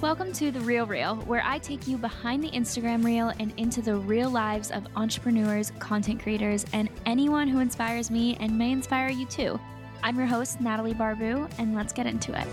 Welcome 0.00 0.32
to 0.32 0.50
The 0.50 0.60
Real 0.60 0.86
Reel, 0.86 1.16
where 1.26 1.42
I 1.44 1.58
take 1.58 1.86
you 1.86 1.98
behind 1.98 2.42
the 2.42 2.50
Instagram 2.52 3.04
reel 3.04 3.34
and 3.38 3.52
into 3.58 3.82
the 3.82 3.96
real 3.96 4.30
lives 4.30 4.70
of 4.70 4.86
entrepreneurs, 4.96 5.72
content 5.78 6.22
creators, 6.22 6.64
and 6.72 6.88
anyone 7.04 7.48
who 7.48 7.58
inspires 7.58 8.10
me 8.10 8.34
and 8.40 8.56
may 8.56 8.72
inspire 8.72 9.10
you 9.10 9.26
too. 9.26 9.60
I'm 10.02 10.16
your 10.16 10.24
host, 10.24 10.58
Natalie 10.58 10.94
Barbu, 10.94 11.52
and 11.58 11.74
let's 11.74 11.92
get 11.92 12.06
into 12.06 12.32
it. 12.32 12.46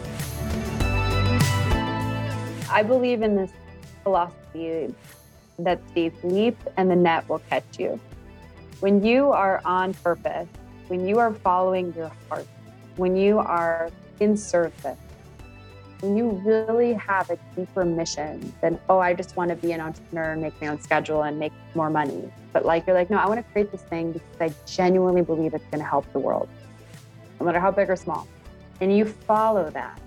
I 2.70 2.84
believe 2.86 3.22
in 3.22 3.38
this 3.38 3.52
philosophy 4.04 4.94
that 5.58 5.80
states 5.92 6.22
leap 6.26 6.58
and 6.76 6.92
the 6.92 6.98
net 6.98 7.30
will 7.30 7.40
catch 7.50 7.80
you. 7.80 7.98
When 8.82 9.02
you 9.02 9.32
are 9.32 9.62
on 9.64 9.94
purpose, 9.94 10.50
when 10.90 11.08
you 11.08 11.18
are 11.20 11.34
following 11.34 11.94
your 11.96 12.12
heart, 12.28 12.46
when 12.98 13.16
you 13.16 13.40
are 13.40 13.90
in 14.20 14.36
service, 14.36 14.98
you 16.04 16.30
really 16.46 16.94
have 16.94 17.30
a 17.30 17.38
deeper 17.56 17.84
mission 17.84 18.54
than, 18.62 18.80
oh, 18.90 19.00
I 19.00 19.14
just 19.14 19.36
want 19.36 19.50
to 19.50 19.56
be 19.56 19.72
an 19.72 19.82
entrepreneur 19.82 20.34
and 20.34 20.42
make 20.42 20.60
my 20.62 20.68
own 20.68 20.80
schedule 20.80 21.24
and 21.24 21.40
make 21.40 21.54
more 21.74 21.90
money. 21.90 22.32
But 22.54 22.66
like, 22.66 22.86
you're 22.86 22.96
like, 22.96 23.10
no, 23.10 23.18
I 23.18 23.28
want 23.28 23.46
to 23.46 23.52
create 23.52 23.72
this 23.72 23.82
thing 23.82 24.12
because 24.12 24.42
I 24.42 24.54
genuinely 24.66 25.22
believe 25.22 25.54
it's 25.54 25.66
going 25.66 25.80
to 25.80 25.90
help 25.90 26.12
the 26.14 26.20
world, 26.20 26.50
no 27.40 27.46
matter 27.46 27.60
how 27.60 27.72
big 27.72 27.90
or 27.90 27.96
small. 27.96 28.28
And 28.80 28.96
you 28.96 29.06
follow 29.06 29.70
that. 29.72 30.00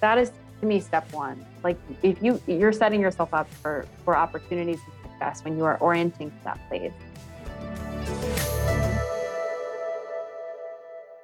That 0.00 0.18
is 0.18 0.32
to 0.60 0.66
me 0.66 0.80
step 0.80 1.12
one. 1.12 1.44
Like 1.62 1.76
if 2.02 2.22
you 2.22 2.40
you're 2.46 2.72
setting 2.72 3.00
yourself 3.00 3.34
up 3.34 3.50
for 3.62 3.86
for 4.04 4.16
opportunities 4.16 4.80
and 4.84 5.10
success 5.10 5.44
when 5.44 5.56
you 5.56 5.64
are 5.64 5.76
orienting 5.78 6.30
to 6.30 6.36
that 6.44 6.68
place. 6.68 6.92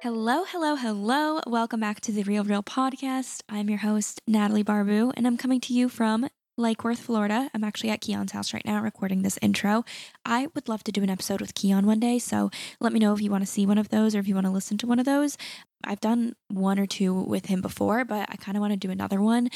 Hello, 0.05 0.43
hello, 0.47 0.75
hello. 0.75 1.39
Welcome 1.47 1.79
back 1.79 1.99
to 2.01 2.11
the 2.11 2.21
Real 2.21 2.43
Reel 2.43 2.61
podcast. 2.61 3.41
I'm 3.49 3.71
your 3.71 3.79
host, 3.79 4.21
Natalie 4.27 4.63
Barbu, 4.63 5.11
and 5.17 5.25
I'm 5.25 5.35
coming 5.35 5.59
to 5.61 5.73
you 5.73 5.89
from 5.89 6.29
Lake 6.57 6.83
Worth, 6.83 6.99
Florida. 6.99 7.49
I'm 7.55 7.63
actually 7.63 7.89
at 7.89 8.01
Keon's 8.01 8.31
house 8.31 8.53
right 8.53 8.63
now 8.63 8.83
recording 8.83 9.23
this 9.23 9.39
intro. 9.41 9.83
I 10.23 10.49
would 10.53 10.69
love 10.69 10.83
to 10.83 10.91
do 10.91 11.01
an 11.01 11.09
episode 11.09 11.41
with 11.41 11.55
Keon 11.55 11.87
one 11.87 11.99
day, 11.99 12.19
so 12.19 12.51
let 12.79 12.93
me 12.93 12.99
know 12.99 13.13
if 13.13 13.21
you 13.21 13.31
want 13.31 13.41
to 13.41 13.51
see 13.51 13.65
one 13.65 13.79
of 13.79 13.89
those 13.89 14.13
or 14.13 14.19
if 14.19 14.27
you 14.27 14.35
want 14.35 14.45
to 14.45 14.51
listen 14.51 14.77
to 14.77 14.85
one 14.85 14.99
of 14.99 15.05
those. 15.05 15.39
I've 15.83 16.01
done 16.01 16.35
one 16.49 16.77
or 16.77 16.85
two 16.85 17.11
with 17.11 17.47
him 17.47 17.61
before, 17.61 18.05
but 18.05 18.29
I 18.29 18.35
kind 18.35 18.55
of 18.55 18.61
want 18.61 18.73
to 18.73 18.77
do 18.77 18.91
another 18.91 19.19
one. 19.19 19.49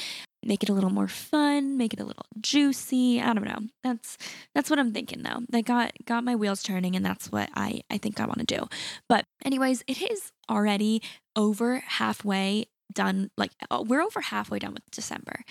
Make 0.44 0.64
it 0.64 0.70
a 0.70 0.74
little 0.74 0.90
more 0.90 1.08
fun, 1.08 1.78
make 1.78 1.94
it 1.94 2.00
a 2.00 2.06
little 2.06 2.26
juicy. 2.40 3.22
I 3.22 3.34
don't 3.34 3.46
know. 3.46 3.60
That's 3.84 4.18
that's 4.56 4.70
what 4.70 4.80
I'm 4.80 4.94
thinking 4.94 5.24
though. 5.24 5.42
That 5.50 5.66
got 5.66 5.92
got 6.06 6.24
my 6.24 6.36
wheels 6.36 6.64
turning 6.64 6.96
and 6.96 7.06
that's 7.06 7.32
what 7.32 7.50
I 7.56 7.82
I 7.90 7.98
think 7.98 8.20
I 8.20 8.26
want 8.26 8.40
to 8.40 8.46
do. 8.46 8.68
But 9.10 9.26
anyways, 9.44 9.84
it 9.88 10.02
is 10.02 10.32
already 10.50 11.02
over 11.36 11.80
halfway 11.80 12.68
done 12.94 13.32
like 13.38 13.52
uh, 13.70 13.84
we're 13.86 14.02
over 14.02 14.22
halfway 14.22 14.60
done 14.60 14.74
with 14.74 14.90
December. 14.92 15.42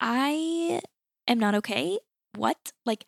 I 0.00 0.80
am 1.28 1.38
not 1.38 1.54
okay. 1.56 1.98
What? 2.34 2.72
Like 2.84 3.04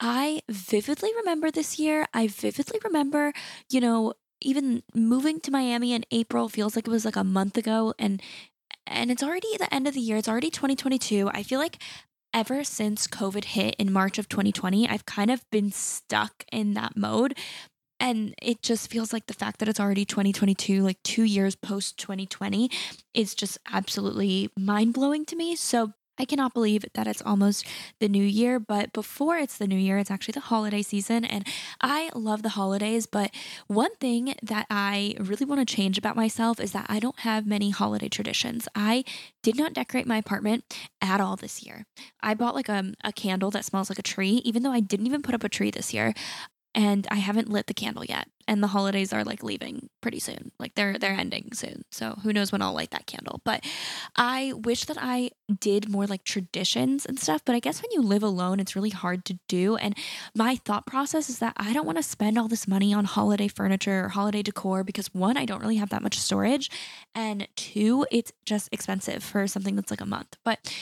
I 0.00 0.40
vividly 0.48 1.10
remember 1.16 1.50
this 1.52 1.78
year. 1.78 2.06
I 2.12 2.26
vividly 2.26 2.80
remember, 2.82 3.32
you 3.70 3.80
know, 3.80 4.14
even 4.40 4.82
moving 4.94 5.40
to 5.40 5.50
Miami 5.50 5.92
in 5.92 6.04
April 6.10 6.48
feels 6.48 6.74
like 6.74 6.86
it 6.86 6.90
was 6.90 7.04
like 7.04 7.16
a 7.16 7.24
month 7.24 7.56
ago 7.56 7.94
and 7.98 8.20
and 8.86 9.10
it's 9.10 9.22
already 9.22 9.56
the 9.58 9.72
end 9.72 9.86
of 9.86 9.94
the 9.94 10.00
year. 10.00 10.16
It's 10.16 10.28
already 10.28 10.50
2022. 10.50 11.30
I 11.32 11.42
feel 11.42 11.58
like 11.58 11.82
ever 12.34 12.64
since 12.64 13.06
COVID 13.06 13.44
hit 13.44 13.74
in 13.78 13.92
March 13.92 14.18
of 14.18 14.28
2020, 14.28 14.88
I've 14.88 15.06
kind 15.06 15.30
of 15.30 15.48
been 15.50 15.70
stuck 15.70 16.44
in 16.50 16.74
that 16.74 16.96
mode. 16.96 17.36
And 18.00 18.34
it 18.42 18.62
just 18.62 18.90
feels 18.90 19.12
like 19.12 19.26
the 19.26 19.34
fact 19.34 19.60
that 19.60 19.68
it's 19.68 19.78
already 19.78 20.04
2022, 20.04 20.82
like 20.82 21.00
two 21.04 21.22
years 21.22 21.54
post 21.54 21.98
2020, 21.98 22.68
is 23.14 23.34
just 23.34 23.58
absolutely 23.70 24.50
mind 24.58 24.94
blowing 24.94 25.24
to 25.26 25.36
me. 25.36 25.54
So 25.54 25.92
I 26.18 26.24
cannot 26.24 26.54
believe 26.54 26.84
that 26.94 27.06
it's 27.06 27.22
almost 27.22 27.66
the 27.98 28.08
new 28.08 28.22
year, 28.22 28.60
but 28.60 28.92
before 28.92 29.38
it's 29.38 29.56
the 29.56 29.66
new 29.66 29.78
year, 29.78 29.98
it's 29.98 30.10
actually 30.10 30.32
the 30.32 30.40
holiday 30.40 30.82
season. 30.82 31.24
And 31.24 31.46
I 31.80 32.10
love 32.14 32.42
the 32.42 32.50
holidays. 32.50 33.06
But 33.06 33.30
one 33.66 33.94
thing 33.96 34.34
that 34.42 34.66
I 34.70 35.14
really 35.18 35.46
want 35.46 35.66
to 35.66 35.74
change 35.74 35.98
about 35.98 36.16
myself 36.16 36.60
is 36.60 36.72
that 36.72 36.86
I 36.88 37.00
don't 37.00 37.20
have 37.20 37.46
many 37.46 37.70
holiday 37.70 38.08
traditions. 38.08 38.68
I 38.74 39.04
did 39.42 39.56
not 39.56 39.72
decorate 39.72 40.06
my 40.06 40.18
apartment 40.18 40.64
at 41.00 41.20
all 41.20 41.36
this 41.36 41.64
year. 41.64 41.86
I 42.20 42.34
bought 42.34 42.54
like 42.54 42.68
a, 42.68 42.92
a 43.02 43.12
candle 43.12 43.50
that 43.50 43.64
smells 43.64 43.88
like 43.88 43.98
a 43.98 44.02
tree, 44.02 44.42
even 44.44 44.62
though 44.62 44.72
I 44.72 44.80
didn't 44.80 45.06
even 45.06 45.22
put 45.22 45.34
up 45.34 45.44
a 45.44 45.48
tree 45.48 45.70
this 45.70 45.94
year 45.94 46.14
and 46.74 47.06
I 47.10 47.16
haven't 47.16 47.50
lit 47.50 47.66
the 47.66 47.74
candle 47.74 48.04
yet. 48.04 48.28
And 48.48 48.62
the 48.62 48.68
holidays 48.68 49.12
are 49.12 49.22
like 49.22 49.42
leaving 49.42 49.88
pretty 50.00 50.18
soon. 50.18 50.50
Like 50.58 50.74
they're 50.74 50.98
they're 50.98 51.12
ending 51.12 51.52
soon. 51.52 51.84
So 51.90 52.18
who 52.22 52.32
knows 52.32 52.50
when 52.50 52.60
I'll 52.60 52.72
light 52.72 52.90
that 52.90 53.06
candle. 53.06 53.40
But 53.44 53.64
I 54.16 54.52
wish 54.54 54.86
that 54.86 54.96
I 55.00 55.30
did 55.60 55.88
more 55.88 56.06
like 56.06 56.24
traditions 56.24 57.06
and 57.06 57.20
stuff, 57.20 57.42
but 57.44 57.54
I 57.54 57.60
guess 57.60 57.80
when 57.80 57.92
you 57.92 58.02
live 58.02 58.22
alone 58.22 58.58
it's 58.58 58.74
really 58.74 58.90
hard 58.90 59.24
to 59.26 59.38
do. 59.48 59.76
And 59.76 59.96
my 60.34 60.56
thought 60.56 60.86
process 60.86 61.30
is 61.30 61.38
that 61.38 61.54
I 61.56 61.72
don't 61.72 61.86
want 61.86 61.98
to 61.98 62.02
spend 62.02 62.36
all 62.36 62.48
this 62.48 62.66
money 62.66 62.92
on 62.92 63.04
holiday 63.04 63.48
furniture 63.48 64.06
or 64.06 64.08
holiday 64.08 64.42
decor 64.42 64.82
because 64.82 65.14
one, 65.14 65.36
I 65.36 65.44
don't 65.44 65.60
really 65.60 65.76
have 65.76 65.90
that 65.90 66.02
much 66.02 66.18
storage, 66.18 66.70
and 67.14 67.46
two, 67.54 68.06
it's 68.10 68.32
just 68.44 68.68
expensive 68.72 69.22
for 69.22 69.46
something 69.46 69.76
that's 69.76 69.90
like 69.90 70.00
a 70.00 70.06
month. 70.06 70.36
But 70.44 70.74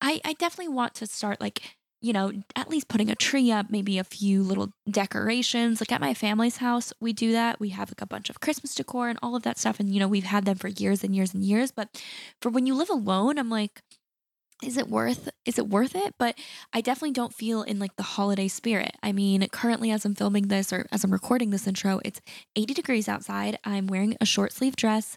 I 0.00 0.20
I 0.24 0.34
definitely 0.34 0.72
want 0.72 0.94
to 0.96 1.06
start 1.06 1.40
like 1.40 1.60
you 2.00 2.12
know, 2.12 2.32
at 2.56 2.70
least 2.70 2.88
putting 2.88 3.10
a 3.10 3.14
tree 3.14 3.52
up, 3.52 3.66
maybe 3.70 3.98
a 3.98 4.04
few 4.04 4.42
little 4.42 4.72
decorations. 4.90 5.80
Like 5.80 5.92
at 5.92 6.00
my 6.00 6.14
family's 6.14 6.56
house, 6.58 6.92
we 7.00 7.12
do 7.12 7.32
that. 7.32 7.60
We 7.60 7.70
have 7.70 7.90
like 7.90 8.00
a 8.00 8.06
bunch 8.06 8.30
of 8.30 8.40
Christmas 8.40 8.74
decor 8.74 9.08
and 9.08 9.18
all 9.22 9.36
of 9.36 9.42
that 9.42 9.58
stuff. 9.58 9.80
And, 9.80 9.92
you 9.92 10.00
know, 10.00 10.08
we've 10.08 10.24
had 10.24 10.44
them 10.46 10.56
for 10.56 10.68
years 10.68 11.04
and 11.04 11.14
years 11.14 11.34
and 11.34 11.42
years. 11.42 11.70
But 11.70 12.02
for 12.40 12.48
when 12.48 12.66
you 12.66 12.74
live 12.74 12.90
alone, 12.90 13.38
I'm 13.38 13.50
like, 13.50 13.82
is 14.62 14.76
it 14.76 14.88
worth 14.88 15.28
is 15.46 15.58
it 15.58 15.68
worth 15.68 15.94
it 15.94 16.14
but 16.18 16.36
i 16.72 16.82
definitely 16.82 17.12
don't 17.12 17.32
feel 17.32 17.62
in 17.62 17.78
like 17.78 17.96
the 17.96 18.02
holiday 18.02 18.46
spirit 18.46 18.94
i 19.02 19.10
mean 19.10 19.46
currently 19.48 19.90
as 19.90 20.04
i'm 20.04 20.14
filming 20.14 20.48
this 20.48 20.70
or 20.70 20.86
as 20.92 21.02
i'm 21.02 21.12
recording 21.12 21.48
this 21.48 21.66
intro 21.66 21.98
it's 22.04 22.20
80 22.56 22.74
degrees 22.74 23.08
outside 23.08 23.58
i'm 23.64 23.86
wearing 23.86 24.16
a 24.20 24.26
short 24.26 24.52
sleeve 24.52 24.76
dress 24.76 25.16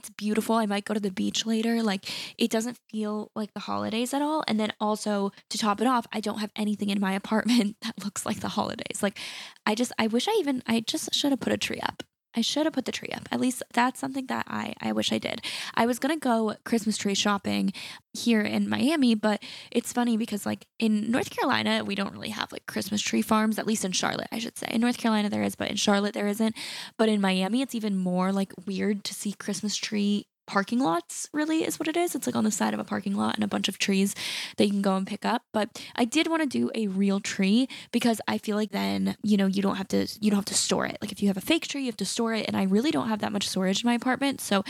it's 0.00 0.08
beautiful. 0.10 0.56
I 0.56 0.64
might 0.64 0.86
go 0.86 0.94
to 0.94 1.00
the 1.00 1.10
beach 1.10 1.44
later. 1.44 1.82
Like 1.82 2.10
it 2.38 2.50
doesn't 2.50 2.78
feel 2.90 3.30
like 3.34 3.52
the 3.52 3.60
holidays 3.60 4.14
at 4.14 4.22
all. 4.22 4.42
And 4.48 4.58
then 4.58 4.72
also 4.80 5.30
to 5.50 5.58
top 5.58 5.80
it 5.82 5.86
off, 5.86 6.06
I 6.10 6.20
don't 6.20 6.38
have 6.38 6.50
anything 6.56 6.88
in 6.88 7.00
my 7.00 7.12
apartment 7.22 7.76
that 7.82 8.02
looks 8.02 8.24
like 8.24 8.40
the 8.40 8.48
holidays. 8.48 9.02
Like 9.02 9.18
I 9.66 9.74
just 9.74 9.92
I 9.98 10.06
wish 10.06 10.26
I 10.26 10.32
even 10.40 10.62
I 10.66 10.80
just 10.80 11.14
should 11.14 11.32
have 11.32 11.40
put 11.40 11.52
a 11.52 11.58
tree 11.58 11.80
up. 11.80 12.02
I 12.36 12.42
should 12.42 12.66
have 12.66 12.72
put 12.72 12.84
the 12.84 12.92
tree 12.92 13.10
up. 13.12 13.28
At 13.32 13.40
least 13.40 13.62
that's 13.72 13.98
something 13.98 14.26
that 14.26 14.46
I, 14.48 14.74
I 14.80 14.92
wish 14.92 15.12
I 15.12 15.18
did. 15.18 15.42
I 15.74 15.86
was 15.86 15.98
going 15.98 16.14
to 16.14 16.20
go 16.20 16.54
Christmas 16.64 16.96
tree 16.96 17.14
shopping 17.14 17.72
here 18.12 18.40
in 18.40 18.68
Miami, 18.68 19.14
but 19.14 19.42
it's 19.70 19.92
funny 19.92 20.16
because, 20.16 20.46
like, 20.46 20.66
in 20.78 21.10
North 21.10 21.30
Carolina, 21.30 21.84
we 21.84 21.94
don't 21.94 22.12
really 22.12 22.30
have 22.30 22.52
like 22.52 22.66
Christmas 22.66 23.02
tree 23.02 23.22
farms, 23.22 23.58
at 23.58 23.66
least 23.66 23.84
in 23.84 23.92
Charlotte, 23.92 24.28
I 24.30 24.38
should 24.38 24.58
say. 24.58 24.68
In 24.70 24.80
North 24.80 24.98
Carolina, 24.98 25.28
there 25.28 25.42
is, 25.42 25.56
but 25.56 25.70
in 25.70 25.76
Charlotte, 25.76 26.14
there 26.14 26.28
isn't. 26.28 26.54
But 26.96 27.08
in 27.08 27.20
Miami, 27.20 27.62
it's 27.62 27.74
even 27.74 27.96
more 27.96 28.32
like 28.32 28.52
weird 28.66 29.02
to 29.04 29.14
see 29.14 29.32
Christmas 29.32 29.76
tree 29.76 30.26
parking 30.50 30.80
lots, 30.80 31.28
really, 31.32 31.64
is 31.64 31.78
what 31.78 31.86
it 31.86 31.96
is. 31.96 32.16
It's 32.16 32.26
like 32.26 32.34
on 32.34 32.42
the 32.42 32.50
side 32.50 32.74
of 32.74 32.80
a 32.80 32.84
parking 32.84 33.14
lot 33.14 33.36
and 33.36 33.44
a 33.44 33.48
bunch 33.48 33.68
of 33.68 33.78
trees 33.78 34.16
that 34.56 34.64
you 34.64 34.72
can 34.72 34.82
go 34.82 34.96
and 34.96 35.06
pick 35.06 35.24
up. 35.24 35.42
But 35.52 35.80
I 35.94 36.04
did 36.04 36.26
want 36.26 36.42
to 36.42 36.48
do 36.48 36.72
a 36.74 36.88
real 36.88 37.20
tree 37.20 37.68
because 37.92 38.20
I 38.26 38.36
feel 38.36 38.56
like 38.56 38.72
then, 38.72 39.16
you 39.22 39.36
know, 39.36 39.46
you 39.46 39.62
don't 39.62 39.76
have 39.76 39.86
to 39.88 40.08
you 40.20 40.28
don't 40.28 40.38
have 40.38 40.44
to 40.46 40.54
store 40.54 40.86
it. 40.86 40.98
Like 41.00 41.12
if 41.12 41.22
you 41.22 41.28
have 41.28 41.36
a 41.36 41.40
fake 41.40 41.68
tree, 41.68 41.82
you 41.82 41.86
have 41.86 41.96
to 41.98 42.04
store 42.04 42.34
it. 42.34 42.46
And 42.48 42.56
I 42.56 42.64
really 42.64 42.90
don't 42.90 43.08
have 43.08 43.20
that 43.20 43.30
much 43.32 43.48
storage 43.48 43.84
in 43.84 43.86
my 43.86 43.94
apartment. 43.94 44.40
So 44.40 44.64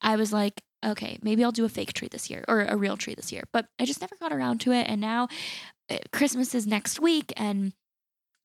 I 0.00 0.16
was 0.16 0.32
like, 0.32 0.62
okay, 0.84 1.18
maybe 1.20 1.44
I'll 1.44 1.52
do 1.52 1.66
a 1.66 1.68
fake 1.68 1.92
tree 1.92 2.08
this 2.10 2.30
year 2.30 2.42
or 2.48 2.62
a 2.62 2.76
real 2.76 2.96
tree 2.96 3.14
this 3.14 3.30
year. 3.30 3.44
But 3.52 3.66
I 3.78 3.84
just 3.84 4.00
never 4.00 4.16
got 4.16 4.32
around 4.32 4.62
to 4.62 4.72
it. 4.72 4.88
And 4.88 5.02
now 5.02 5.28
eh, 5.90 5.98
Christmas 6.12 6.54
is 6.54 6.66
next 6.66 6.98
week 6.98 7.34
and 7.36 7.74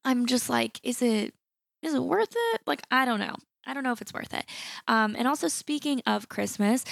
I'm 0.03 0.25
just 0.25 0.49
like, 0.49 0.81
is 0.83 1.01
it 1.01 1.33
is 1.81 1.93
it 1.93 2.03
worth 2.03 2.35
it? 2.35 2.61
Like, 2.67 2.83
I 2.91 3.05
don't 3.05 3.19
know. 3.19 3.35
I 3.65 3.73
don't 3.73 3.83
know 3.83 3.91
if 3.91 4.01
it's 4.01 4.13
worth 4.13 4.33
it. 4.33 4.45
Um, 4.87 5.15
and 5.17 5.27
also, 5.27 5.47
speaking 5.47 6.01
of 6.05 6.29
Christmas, 6.29 6.83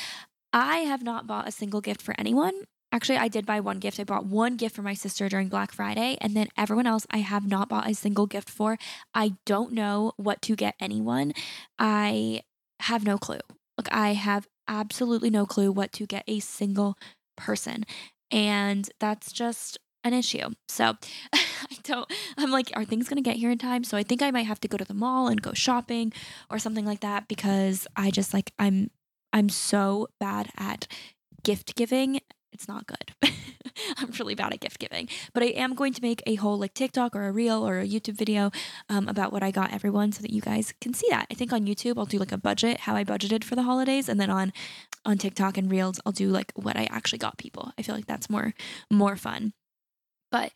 I 0.53 0.77
have 0.77 1.03
not 1.03 1.27
bought 1.27 1.47
a 1.47 1.51
single 1.51 1.81
gift 1.81 2.01
for 2.01 2.15
anyone. 2.17 2.53
Actually, 2.91 3.17
I 3.17 3.27
did 3.27 3.45
buy 3.45 3.59
one 3.59 3.77
gift. 3.77 3.99
I 3.99 4.03
bought 4.03 4.25
one 4.25 4.55
gift 4.55 4.75
for 4.75 4.81
my 4.81 4.95
sister 4.95 5.29
during 5.29 5.47
Black 5.47 5.71
Friday, 5.71 6.17
and 6.21 6.35
then 6.35 6.47
everyone 6.57 6.87
else 6.87 7.05
I 7.11 7.17
have 7.19 7.47
not 7.47 7.69
bought 7.69 7.89
a 7.89 7.93
single 7.93 8.25
gift 8.25 8.49
for. 8.49 8.77
I 9.13 9.33
don't 9.45 9.73
know 9.73 10.13
what 10.17 10.41
to 10.43 10.55
get 10.55 10.75
anyone. 10.79 11.33
I 11.77 12.41
have 12.81 13.05
no 13.05 13.17
clue. 13.17 13.39
Like, 13.77 13.93
I 13.93 14.13
have 14.13 14.47
absolutely 14.67 15.29
no 15.29 15.45
clue 15.45 15.71
what 15.71 15.91
to 15.93 16.07
get 16.07 16.23
a 16.27 16.39
single 16.39 16.97
person. 17.37 17.83
And 18.31 18.89
that's 18.99 19.31
just 19.31 19.77
an 20.03 20.13
issue. 20.13 20.49
So 20.67 20.93
I 21.33 21.77
don't, 21.83 22.11
I'm 22.37 22.51
like, 22.51 22.71
are 22.75 22.85
things 22.85 23.09
going 23.09 23.21
to 23.21 23.27
get 23.27 23.37
here 23.37 23.51
in 23.51 23.57
time? 23.57 23.83
So 23.83 23.97
I 23.97 24.03
think 24.03 24.21
I 24.21 24.31
might 24.31 24.45
have 24.45 24.59
to 24.61 24.67
go 24.67 24.77
to 24.77 24.85
the 24.85 24.93
mall 24.93 25.27
and 25.27 25.41
go 25.41 25.53
shopping 25.53 26.13
or 26.49 26.59
something 26.59 26.85
like 26.85 27.01
that 27.01 27.27
because 27.27 27.87
I 27.95 28.11
just 28.11 28.33
like, 28.33 28.51
I'm, 28.57 28.91
I'm 29.33 29.49
so 29.49 30.07
bad 30.19 30.49
at 30.57 30.87
gift 31.43 31.75
giving. 31.75 32.19
It's 32.51 32.67
not 32.67 32.87
good. 32.87 33.13
I'm 33.97 34.11
really 34.19 34.35
bad 34.35 34.53
at 34.53 34.59
gift 34.59 34.79
giving, 34.79 35.07
but 35.33 35.43
I 35.43 35.47
am 35.47 35.75
going 35.75 35.93
to 35.93 36.01
make 36.01 36.21
a 36.25 36.35
whole 36.35 36.57
like 36.57 36.73
TikTok 36.73 37.15
or 37.15 37.27
a 37.27 37.31
reel 37.31 37.67
or 37.67 37.79
a 37.79 37.87
YouTube 37.87 38.17
video 38.17 38.51
um, 38.89 39.07
about 39.07 39.31
what 39.31 39.43
I 39.43 39.51
got 39.51 39.73
everyone 39.73 40.11
so 40.11 40.21
that 40.21 40.31
you 40.31 40.41
guys 40.41 40.73
can 40.81 40.93
see 40.93 41.07
that. 41.09 41.27
I 41.31 41.33
think 41.33 41.53
on 41.53 41.65
YouTube 41.65 41.97
I'll 41.97 42.05
do 42.05 42.17
like 42.17 42.31
a 42.31 42.37
budget, 42.37 42.81
how 42.81 42.95
I 42.95 43.03
budgeted 43.03 43.43
for 43.43 43.55
the 43.55 43.63
holidays, 43.63 44.09
and 44.09 44.19
then 44.19 44.29
on 44.29 44.51
on 45.05 45.17
TikTok 45.17 45.57
and 45.57 45.71
Reels 45.71 45.99
I'll 46.05 46.11
do 46.11 46.29
like 46.29 46.51
what 46.55 46.75
I 46.75 46.87
actually 46.91 47.19
got 47.19 47.37
people. 47.37 47.71
I 47.77 47.83
feel 47.83 47.95
like 47.95 48.07
that's 48.07 48.29
more 48.29 48.53
more 48.89 49.15
fun. 49.15 49.53
But, 50.31 50.51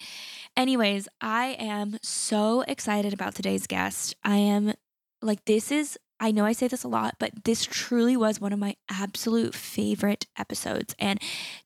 anyways, 0.55 1.07
I 1.21 1.55
am 1.59 1.97
so 2.01 2.61
excited 2.61 3.13
about 3.13 3.35
today's 3.35 3.67
guest. 3.67 4.15
I 4.23 4.37
am 4.37 4.73
like, 5.21 5.45
this 5.45 5.71
is, 5.71 5.97
I 6.19 6.31
know 6.31 6.45
I 6.45 6.53
say 6.53 6.67
this 6.67 6.83
a 6.83 6.87
lot, 6.87 7.15
but 7.19 7.43
this 7.43 7.65
truly 7.65 8.15
was 8.15 8.39
one 8.39 8.53
of 8.53 8.59
my 8.59 8.75
absolute 8.89 9.55
favorite 9.55 10.27
episodes. 10.37 10.95
And 10.99 11.19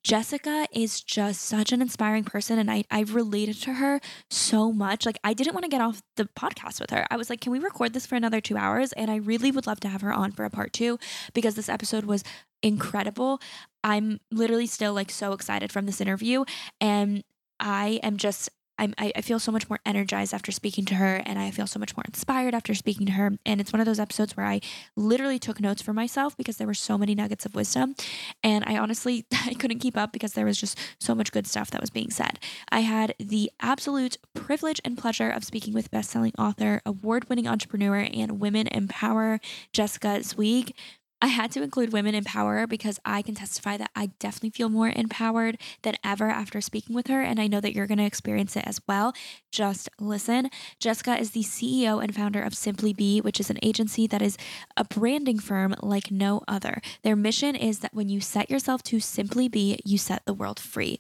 Jessica 0.04 0.68
is 0.72 1.02
just 1.02 1.42
such 1.42 1.72
an 1.72 1.82
inspiring 1.82 2.24
person. 2.24 2.58
And 2.58 2.72
I, 2.72 2.86
I 2.90 3.02
related 3.02 3.62
to 3.64 3.74
her 3.74 4.00
so 4.30 4.72
much. 4.72 5.06
Like, 5.06 5.20
I 5.24 5.34
didn't 5.34 5.54
want 5.54 5.66
to 5.66 5.70
get 5.70 5.82
off 5.82 6.02
the 6.16 6.26
podcast 6.26 6.80
with 6.80 6.92
her. 6.92 7.06
I 7.12 7.18
was 7.18 7.30
like, 7.30 7.42
can 7.42 7.52
we 7.52 7.60
record 7.60 7.94
this 7.94 8.06
for 8.06 8.16
another 8.16 8.42
two 8.42 8.58
hours? 8.58 8.94
And 8.94 9.12
I 9.12 9.18
really 9.18 9.52
would 9.52 9.68
love 9.68 9.80
to 9.82 9.90
have 9.90 10.02
her 10.02 10.14
on 10.14 10.32
for 10.32 10.46
a 10.46 10.50
part 10.50 10.74
two 10.74 10.98
because 11.34 11.56
this 11.56 11.70
episode 11.70 12.06
was 12.06 12.24
incredible. 12.64 13.40
I'm 13.84 14.20
literally 14.32 14.68
still 14.68 14.94
like 14.94 15.12
so 15.12 15.34
excited 15.34 15.72
from 15.72 15.86
this 15.86 16.02
interview. 16.02 16.46
And 16.82 17.24
I 17.60 18.00
am 18.04 18.18
just 18.18 18.50
I'm, 18.80 18.94
I 18.98 19.22
feel 19.22 19.40
so 19.40 19.52
much 19.52 19.70
more 19.70 19.80
energized 19.86 20.34
after 20.34 20.52
speaking 20.52 20.86
to 20.86 20.96
her, 20.96 21.22
and 21.26 21.40
I 21.40 21.50
feel 21.52 21.66
so 21.66 21.80
much 21.80 21.98
more 21.98 22.04
inspired 22.06 22.54
after 22.54 22.76
speaking 22.76 23.08
to 23.08 23.14
her. 23.14 23.32
And 23.46 23.60
it's 23.60 23.74
one 23.74 23.80
of 23.80 23.88
those 23.88 24.00
episodes 24.00 24.38
where 24.38 24.46
I 24.46 24.62
literally 24.96 25.40
took 25.40 25.60
notes 25.60 25.82
for 25.82 25.94
myself 25.94 26.38
because 26.38 26.58
there 26.58 26.68
were 26.68 26.76
so 26.76 26.98
many 26.98 27.16
nuggets 27.16 27.46
of 27.46 27.56
wisdom, 27.56 27.96
and 28.44 28.64
I 28.68 28.78
honestly 28.78 29.26
I 29.46 29.56
couldn't 29.56 29.80
keep 29.80 29.98
up 29.98 30.14
because 30.14 30.34
there 30.34 30.46
was 30.46 30.60
just 30.60 30.78
so 31.00 31.16
much 31.16 31.32
good 31.32 31.48
stuff 31.48 31.72
that 31.72 31.82
was 31.82 31.90
being 31.90 32.12
said. 32.12 32.40
I 32.72 32.82
had 32.82 33.16
the 33.20 33.52
absolute 33.60 34.18
privilege 34.36 34.80
and 34.86 34.98
pleasure 34.98 35.30
of 35.30 35.44
speaking 35.44 35.74
with 35.74 35.92
best-selling 35.92 36.34
author, 36.38 36.82
award-winning 36.86 37.48
entrepreneur, 37.48 38.08
and 38.14 38.40
women 38.40 38.68
empower 38.68 39.40
Jessica 39.74 40.24
Zweig. 40.24 40.74
I 41.22 41.28
had 41.28 41.52
to 41.52 41.64
include 41.64 41.94
women 41.94 42.14
in 42.14 42.24
power 42.24 42.68
because 42.68 43.00
I 43.04 43.22
can 43.22 43.34
testify 43.34 43.78
that 43.78 43.90
I 43.96 44.12
definitely 44.20 44.52
feel 44.52 44.70
more 44.70 44.90
empowered 44.90 45.58
than 45.82 45.96
ever 46.04 46.30
after 46.30 46.62
speaking 46.62 46.96
with 46.96 47.08
her. 47.08 47.22
And 47.22 47.40
I 47.40 47.48
know 47.48 47.60
that 47.60 47.74
you're 47.74 47.88
going 47.88 47.98
to 47.98 48.06
experience 48.06 48.56
it 48.56 48.64
as 48.68 48.80
well. 48.88 49.14
Just 49.52 49.90
listen. 50.00 50.50
Jessica 50.80 51.18
is 51.18 51.32
the 51.32 51.42
CEO 51.42 52.02
and 52.04 52.14
founder 52.14 52.42
of 52.42 52.54
Simply 52.54 52.94
Be, 52.94 53.20
which 53.20 53.40
is 53.40 53.50
an 53.50 53.60
agency 53.64 54.06
that 54.08 54.22
is 54.22 54.38
a 54.76 54.84
branding 54.84 55.40
firm 55.40 55.74
like 55.82 56.12
no 56.12 56.44
other. 56.48 56.82
Their 57.04 57.16
mission 57.16 57.56
is 57.56 57.80
that 57.80 57.94
when 57.94 58.10
you 58.10 58.22
set 58.22 58.50
yourself 58.50 58.84
to 58.84 59.00
simply 59.00 59.48
be, 59.48 59.80
you 59.84 59.98
set 59.98 60.26
the 60.26 60.34
world 60.34 60.60
free. 60.60 61.00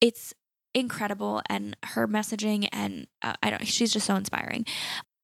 It's 0.00 0.34
incredible 0.74 1.42
and 1.48 1.76
her 1.84 2.08
messaging 2.08 2.68
and 2.72 3.06
uh, 3.20 3.34
I 3.42 3.50
don't 3.50 3.66
she's 3.66 3.92
just 3.92 4.06
so 4.06 4.16
inspiring. 4.16 4.64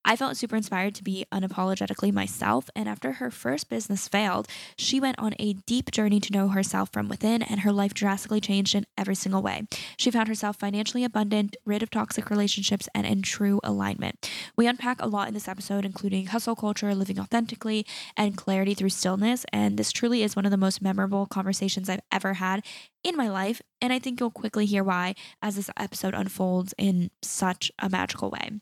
I 0.05 0.17
felt 0.17 0.37
super 0.37 0.57
inspired 0.57 0.95
to 0.95 1.05
be 1.05 1.27
unapologetically 1.33 2.13
myself. 2.13 2.71
And 2.75 2.89
after 2.89 3.13
her 3.13 3.31
first 3.31 3.69
business 3.69 4.09
failed, 4.09 4.49
she 4.77 5.01
went 5.01 5.19
on 5.19 5.35
a 5.39 5.55
deep 5.67 5.91
journey 5.91 6.21
to 6.21 6.33
know 6.33 6.49
herself 6.49 6.91
from 6.93 7.09
within, 7.09 7.43
and 7.43 7.61
her 7.61 7.73
life 7.73 7.95
drastically 7.95 8.41
changed 8.41 8.75
in 8.75 8.87
every 8.97 9.15
single 9.15 9.43
way. 9.43 9.67
She 9.97 10.11
found 10.11 10.29
herself 10.29 10.57
financially 10.57 11.05
abundant, 11.05 11.57
rid 11.67 11.83
of 11.83 11.91
toxic 11.91 12.31
relationships, 12.31 12.89
and 12.95 13.07
in 13.07 13.23
true 13.23 13.61
alignment. 13.63 14.31
We 14.57 14.67
unpack 14.67 15.03
a 15.03 15.09
lot 15.09 15.29
in 15.29 15.35
this 15.35 15.49
episode, 15.49 15.85
including 15.85 16.27
hustle 16.27 16.57
culture, 16.57 16.95
living 16.95 17.19
authentically, 17.21 17.85
and 18.17 18.37
clarity 18.37 18.75
through 18.75 18.91
stillness. 18.91 19.45
And 19.53 19.79
this 19.79 19.93
truly 19.93 20.23
is 20.23 20.37
one 20.37 20.45
of 20.45 20.51
the 20.51 20.57
most 20.57 20.81
memorable 20.81 21.27
conversations 21.27 21.89
I've 21.89 22.01
ever 22.11 22.35
had 22.35 22.65
in 23.05 23.17
my 23.17 23.29
life. 23.29 23.61
And 23.81 23.93
I 23.93 23.99
think 23.99 24.21
you'll 24.21 24.31
quickly 24.31 24.67
hear 24.67 24.85
why 24.85 25.15
as 25.43 25.57
this 25.57 25.71
episode 25.77 26.15
unfolds 26.15 26.75
in 26.79 27.11
such 27.23 27.71
a 27.79 27.89
magical 27.89 28.31
way. 28.31 28.61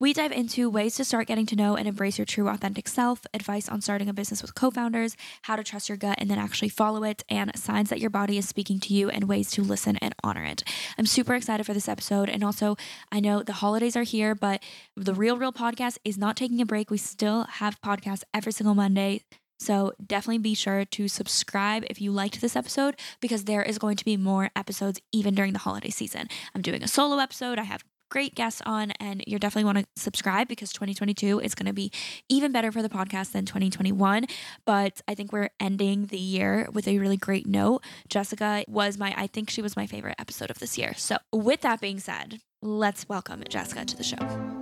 We 0.00 0.12
dive 0.12 0.30
into 0.30 0.70
ways 0.70 0.94
to 0.94 1.04
start 1.04 1.26
getting 1.26 1.46
to 1.46 1.56
know 1.56 1.74
and 1.74 1.88
embrace 1.88 2.18
your 2.18 2.24
true 2.24 2.48
authentic 2.48 2.86
self, 2.86 3.26
advice 3.34 3.68
on 3.68 3.80
starting 3.80 4.08
a 4.08 4.12
business 4.12 4.42
with 4.42 4.54
co 4.54 4.70
founders, 4.70 5.16
how 5.42 5.56
to 5.56 5.64
trust 5.64 5.88
your 5.88 5.98
gut 5.98 6.18
and 6.20 6.30
then 6.30 6.38
actually 6.38 6.68
follow 6.68 7.02
it, 7.02 7.24
and 7.28 7.50
signs 7.58 7.90
that 7.90 7.98
your 7.98 8.08
body 8.08 8.38
is 8.38 8.48
speaking 8.48 8.78
to 8.78 8.94
you 8.94 9.10
and 9.10 9.24
ways 9.24 9.50
to 9.50 9.62
listen 9.62 9.96
and 9.96 10.14
honor 10.22 10.44
it. 10.44 10.62
I'm 10.98 11.06
super 11.06 11.34
excited 11.34 11.66
for 11.66 11.74
this 11.74 11.88
episode. 11.88 12.28
And 12.28 12.44
also, 12.44 12.76
I 13.10 13.18
know 13.18 13.42
the 13.42 13.54
holidays 13.54 13.96
are 13.96 14.04
here, 14.04 14.36
but 14.36 14.62
the 14.94 15.14
Real 15.14 15.36
Reel 15.36 15.52
podcast 15.52 15.98
is 16.04 16.16
not 16.16 16.36
taking 16.36 16.60
a 16.60 16.66
break. 16.66 16.92
We 16.92 16.98
still 16.98 17.42
have 17.54 17.80
podcasts 17.80 18.22
every 18.32 18.52
single 18.52 18.76
Monday. 18.76 19.22
So 19.58 19.94
definitely 20.06 20.38
be 20.38 20.54
sure 20.54 20.84
to 20.84 21.08
subscribe 21.08 21.84
if 21.90 22.00
you 22.00 22.12
liked 22.12 22.40
this 22.40 22.54
episode 22.54 22.94
because 23.20 23.46
there 23.46 23.64
is 23.64 23.78
going 23.78 23.96
to 23.96 24.04
be 24.04 24.16
more 24.16 24.50
episodes 24.54 25.00
even 25.10 25.34
during 25.34 25.54
the 25.54 25.58
holiday 25.58 25.90
season. 25.90 26.28
I'm 26.54 26.62
doing 26.62 26.84
a 26.84 26.88
solo 26.88 27.18
episode. 27.18 27.58
I 27.58 27.64
have 27.64 27.82
great 28.08 28.34
guests 28.34 28.62
on, 28.64 28.92
and 29.00 29.22
you 29.26 29.38
definitely 29.38 29.64
want 29.64 29.78
to 29.78 29.86
subscribe 29.96 30.48
because 30.48 30.72
2022 30.72 31.40
is 31.40 31.54
going 31.54 31.66
to 31.66 31.72
be 31.72 31.90
even 32.28 32.52
better 32.52 32.72
for 32.72 32.82
the 32.82 32.88
podcast 32.88 33.32
than 33.32 33.44
2021. 33.44 34.26
But 34.64 35.00
I 35.06 35.14
think 35.14 35.32
we're 35.32 35.50
ending 35.60 36.06
the 36.06 36.18
year 36.18 36.68
with 36.72 36.88
a 36.88 36.98
really 36.98 37.16
great 37.16 37.46
note. 37.46 37.82
Jessica 38.08 38.64
was 38.68 38.98
my, 38.98 39.14
I 39.16 39.26
think 39.26 39.50
she 39.50 39.62
was 39.62 39.76
my 39.76 39.86
favorite 39.86 40.16
episode 40.18 40.50
of 40.50 40.58
this 40.58 40.78
year. 40.78 40.94
So, 40.96 41.18
with 41.32 41.62
that 41.62 41.80
being 41.80 41.98
said, 41.98 42.40
let's 42.62 43.08
welcome 43.08 43.42
Jessica 43.48 43.84
to 43.84 43.96
the 43.96 44.04
show. 44.04 44.57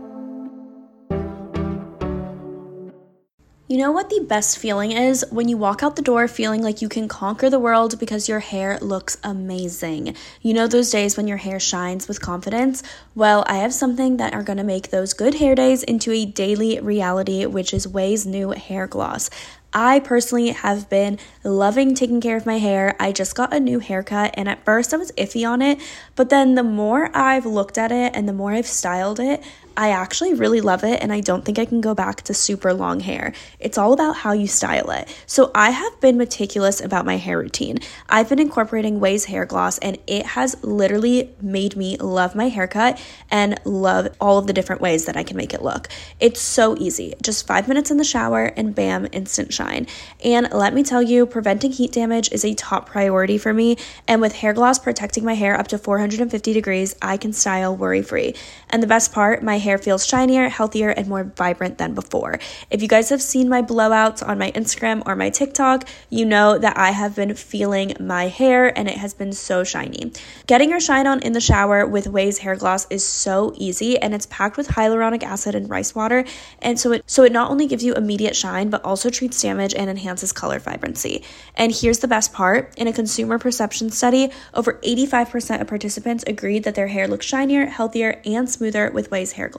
You 3.69 3.79
know 3.79 3.91
what 3.91 4.11
the 4.11 4.21
best 4.21 4.59
feeling 4.59 4.93
is? 4.93 5.25
When 5.29 5.49
you 5.49 5.57
walk 5.57 5.83
out 5.83 5.97
the 5.97 6.03
door 6.03 6.29
feeling 6.29 6.63
like 6.63 6.83
you 6.83 6.89
can 6.89 7.09
conquer 7.09 7.51
the 7.51 7.59
world 7.59 7.99
because 7.99 8.29
your 8.29 8.39
hair 8.39 8.79
looks 8.81 9.17
amazing. 9.25 10.15
You 10.41 10.55
know 10.55 10.69
those 10.69 10.89
days 10.89 11.17
when 11.17 11.27
your 11.27 11.39
hair 11.39 11.59
shines 11.59 12.07
with 12.07 12.23
confidence? 12.23 12.85
Well, 13.17 13.43
I 13.49 13.57
have 13.57 13.75
something 13.75 14.19
that 14.19 14.35
are 14.35 14.45
to 14.45 14.63
make 14.63 14.91
those 14.91 15.15
good 15.15 15.35
hair 15.35 15.57
days 15.57 15.83
into 15.83 16.13
a 16.13 16.25
daily 16.25 16.79
reality, 16.79 17.45
which 17.45 17.75
is 17.75 17.89
Ouai's 17.89 18.25
new 18.25 18.51
hair 18.51 18.87
gloss. 18.87 19.31
I 19.73 19.99
personally 19.99 20.51
have 20.51 20.89
been 20.89 21.19
loving 21.43 21.97
taking 21.97 22.21
care 22.21 22.37
of 22.37 22.47
my 22.47 22.59
hair. 22.59 22.95
I 23.01 23.11
just 23.11 23.35
got 23.35 23.53
a 23.53 23.59
new 23.59 23.81
haircut, 23.81 24.33
and 24.35 24.49
at 24.49 24.65
first 24.65 24.95
I 24.95 24.97
was 24.97 25.11
iffy 25.19 25.47
on 25.47 25.61
it, 25.61 25.81
but 26.15 26.31
then 26.31 26.55
the 26.55 26.63
more 26.63 27.11
I've 27.13 27.45
looked 27.45 27.79
at 27.79 27.91
it 27.91 28.15
and 28.15 28.29
the 28.29 28.33
more 28.33 28.53
I've 28.53 28.69
styled 28.69 29.19
it, 29.19 29.43
I 29.77 29.91
actually 29.91 30.35
really 30.35 30.61
love 30.61 30.85
it 30.85 31.03
and 31.03 31.13
I 31.13 31.21
don't 31.21 31.45
think 31.45 31.59
I 31.59 31.65
can 31.65 31.81
go 31.81 31.95
back 31.95 32.23
to 32.23 32.35
super 32.35 32.73
long 32.73 33.01
hair. 33.01 33.33
It's 33.61 33.77
all 33.77 33.93
about 33.93 34.17
how 34.17 34.33
you 34.33 34.47
style 34.47 34.91
it. 34.91 35.09
So 35.27 35.51
I 35.55 35.71
have 35.71 36.01
been 36.01 36.17
meticulous 36.17 36.81
about 36.81 37.05
my 37.05 37.17
hair 37.17 37.39
routine. 37.39 37.79
I've 38.09 38.29
been 38.29 38.39
incorporating 38.39 39.01
Ouai's 39.01 39.27
hair 39.27 39.45
gloss 39.45 39.79
and 39.79 39.99
it 40.07 40.25
has 40.27 40.63
literally 40.65 41.35
made 41.41 41.77
me 41.77 41.97
love 41.99 42.35
my 42.35 42.49
haircut 42.49 43.01
and 43.31 43.61
love 43.65 44.09
all 44.21 44.39
of 44.39 44.47
the 44.47 44.53
different 44.53 44.81
ways 44.81 45.07
that 45.07 45.17
I 45.17 45.23
can 45.23 45.37
make 45.37 45.53
it 45.53 45.63
look. 45.63 45.89
It's 46.21 46.41
so 46.41 46.77
easy. 46.79 47.15
Just 47.23 47.47
five 47.47 47.69
minutes 47.69 47.91
in 47.91 47.99
the 47.99 48.05
shower 48.05 48.47
and 48.57 48.75
bam, 48.75 49.07
instant 49.13 49.53
shine. 49.53 49.87
And 50.25 50.49
let 50.53 50.73
me 50.73 50.83
tell 50.83 51.03
you, 51.03 51.27
preventing 51.27 51.73
heat 51.73 51.93
damage 51.93 52.33
is 52.33 52.45
a 52.45 52.55
top 52.55 52.89
priority 52.89 53.37
for 53.37 53.53
me. 53.53 53.77
And 54.09 54.21
with 54.21 54.35
hair 54.37 54.53
gloss 54.53 54.79
protecting 54.79 55.25
my 55.25 55.35
hair 55.35 55.59
up 55.59 55.69
to 55.69 55.79
450 55.79 56.53
degrees, 56.53 56.95
I 57.03 57.17
can 57.17 57.33
style 57.33 57.77
worry 57.77 58.03
free. 58.03 58.35
And 58.71 58.83
the 58.83 58.87
best 58.87 59.13
part, 59.13 59.43
my 59.43 59.59
hair 59.67 59.79
feels 59.79 60.07
shinier, 60.07 60.49
healthier, 60.49 60.91
and 60.91 61.09
more 61.09 61.25
vibrant 61.25 61.79
than 61.79 61.95
before. 61.95 62.39
If 62.71 62.81
you 62.83 62.89
guys 62.89 63.11
have 63.11 63.21
seen 63.21 63.49
my 63.49 63.63
blowouts 63.63 64.27
on 64.27 64.39
my 64.39 64.51
Instagram 64.53 65.03
or 65.07 65.15
my 65.17 65.31
TikTok, 65.31 65.89
you 66.09 66.25
know 66.25 66.57
that 66.57 66.79
I 66.79 66.91
have 66.93 67.17
been 67.17 67.35
feeling 67.35 67.95
my 68.01 68.29
hair 68.29 68.77
and 68.79 68.89
it 68.89 68.97
has 68.97 69.13
been 69.13 69.33
so 69.33 69.65
shiny. 69.65 70.13
Getting 70.47 70.71
your 70.71 70.81
shine 70.81 71.07
on 71.07 71.21
in 71.21 71.33
the 71.33 71.41
shower 71.41 71.85
with 71.87 72.07
Ouai's 72.07 72.39
hair 72.39 72.57
gloss 72.57 72.87
is 72.91 73.05
so 73.05 73.53
easy 73.57 73.99
and 73.99 74.15
it's 74.15 74.27
packed 74.27 74.57
with 74.57 74.69
hyaluronic 74.69 75.23
acid 75.23 75.55
and 75.55 75.69
rice 75.69 75.95
water, 75.95 76.25
and 76.63 76.79
so 76.79 76.93
it 76.93 77.03
so 77.07 77.25
it 77.25 77.33
not 77.33 77.51
only 77.51 77.67
gives 77.67 77.85
you 77.85 77.95
immediate 77.95 78.37
shine 78.37 78.71
but 78.71 78.85
also 78.85 79.11
treats 79.11 79.43
damage 79.43 79.75
and 79.75 79.91
enhances 79.91 80.33
color 80.33 80.59
vibrancy. 80.61 81.25
And 81.57 81.75
here's 81.75 81.99
the 81.99 82.09
best 82.09 82.33
part, 82.33 82.73
in 82.77 82.87
a 82.87 82.93
consumer 82.93 83.39
perception 83.39 83.91
study, 83.91 84.31
over 84.55 84.75
85% 84.75 85.61
of 85.61 85.67
participants 85.67 86.25
agreed 86.27 86.63
that 86.65 86.77
their 86.77 86.87
hair 86.87 87.09
looks 87.09 87.27
shinier, 87.27 87.67
healthier, 87.67 88.21
and 88.25 88.49
smoother 88.49 88.91
with 88.93 89.11
Ouai's 89.11 89.33
hair 89.33 89.49
gloss. 89.49 89.56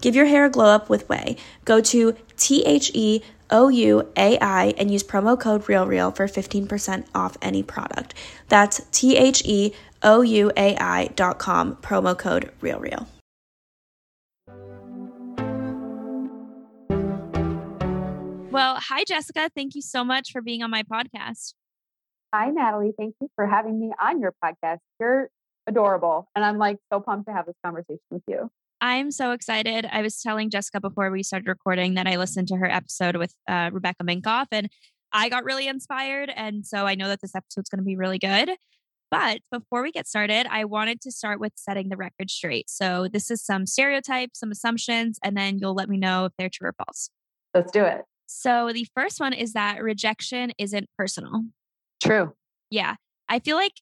Give 0.00 0.14
your 0.14 0.26
hair 0.26 0.46
a 0.46 0.50
glow 0.50 0.66
up 0.66 0.88
with 0.88 1.08
Ouai. 1.08 1.38
Go 1.64 1.80
to 1.80 2.16
T 2.36 2.64
H 2.64 2.90
E 2.94 3.22
O 3.50 3.68
U 3.68 4.08
A 4.16 4.38
I 4.38 4.74
and 4.76 4.90
use 4.90 5.02
promo 5.02 5.38
code 5.38 5.64
RealReal 5.64 6.14
for 6.14 6.26
15% 6.26 7.06
off 7.14 7.36
any 7.42 7.62
product. 7.62 8.14
That's 8.48 8.80
T 8.90 9.16
H 9.16 9.42
E 9.44 9.72
O 10.02 10.22
U 10.22 10.50
A 10.56 10.76
I 10.76 11.08
dot 11.16 11.38
com, 11.38 11.76
promo 11.76 12.16
code 12.16 12.50
RealReal. 12.60 13.06
Well, 18.50 18.76
hi, 18.78 19.04
Jessica. 19.06 19.50
Thank 19.54 19.74
you 19.74 19.82
so 19.82 20.02
much 20.02 20.32
for 20.32 20.40
being 20.40 20.62
on 20.62 20.70
my 20.70 20.82
podcast. 20.82 21.52
Hi, 22.34 22.48
Natalie. 22.50 22.94
Thank 22.96 23.14
you 23.20 23.28
for 23.36 23.46
having 23.46 23.78
me 23.78 23.92
on 24.00 24.20
your 24.20 24.32
podcast. 24.42 24.78
You're 24.98 25.28
adorable. 25.66 26.28
And 26.34 26.44
I'm 26.44 26.56
like 26.56 26.78
so 26.90 27.00
pumped 27.00 27.28
to 27.28 27.34
have 27.34 27.46
this 27.46 27.54
conversation 27.64 28.00
with 28.10 28.22
you. 28.26 28.50
I'm 28.80 29.10
so 29.10 29.32
excited. 29.32 29.86
I 29.90 30.02
was 30.02 30.20
telling 30.20 30.50
Jessica 30.50 30.80
before 30.80 31.10
we 31.10 31.22
started 31.22 31.48
recording 31.48 31.94
that 31.94 32.06
I 32.06 32.16
listened 32.16 32.48
to 32.48 32.56
her 32.56 32.70
episode 32.70 33.16
with 33.16 33.34
uh, 33.48 33.70
Rebecca 33.72 34.04
Minkoff 34.04 34.46
and 34.52 34.68
I 35.12 35.28
got 35.28 35.44
really 35.44 35.66
inspired. 35.66 36.30
And 36.34 36.66
so 36.66 36.86
I 36.86 36.94
know 36.94 37.08
that 37.08 37.20
this 37.22 37.34
episode's 37.34 37.70
going 37.70 37.78
to 37.78 37.84
be 37.84 37.96
really 37.96 38.18
good. 38.18 38.50
But 39.10 39.40
before 39.52 39.82
we 39.82 39.92
get 39.92 40.06
started, 40.06 40.46
I 40.50 40.64
wanted 40.64 41.00
to 41.02 41.12
start 41.12 41.40
with 41.40 41.52
setting 41.54 41.88
the 41.88 41.96
record 41.96 42.30
straight. 42.30 42.68
So 42.68 43.08
this 43.10 43.30
is 43.30 43.44
some 43.44 43.64
stereotypes, 43.66 44.40
some 44.40 44.50
assumptions, 44.50 45.18
and 45.22 45.36
then 45.36 45.58
you'll 45.58 45.74
let 45.74 45.88
me 45.88 45.96
know 45.96 46.26
if 46.26 46.32
they're 46.36 46.50
true 46.52 46.68
or 46.68 46.74
false. 46.84 47.08
Let's 47.54 47.70
do 47.70 47.84
it. 47.84 48.02
So 48.26 48.72
the 48.72 48.86
first 48.94 49.20
one 49.20 49.32
is 49.32 49.52
that 49.52 49.82
rejection 49.82 50.52
isn't 50.58 50.88
personal. 50.98 51.44
True. 52.02 52.32
Yeah. 52.70 52.96
I 53.28 53.38
feel 53.38 53.56
like 53.56 53.74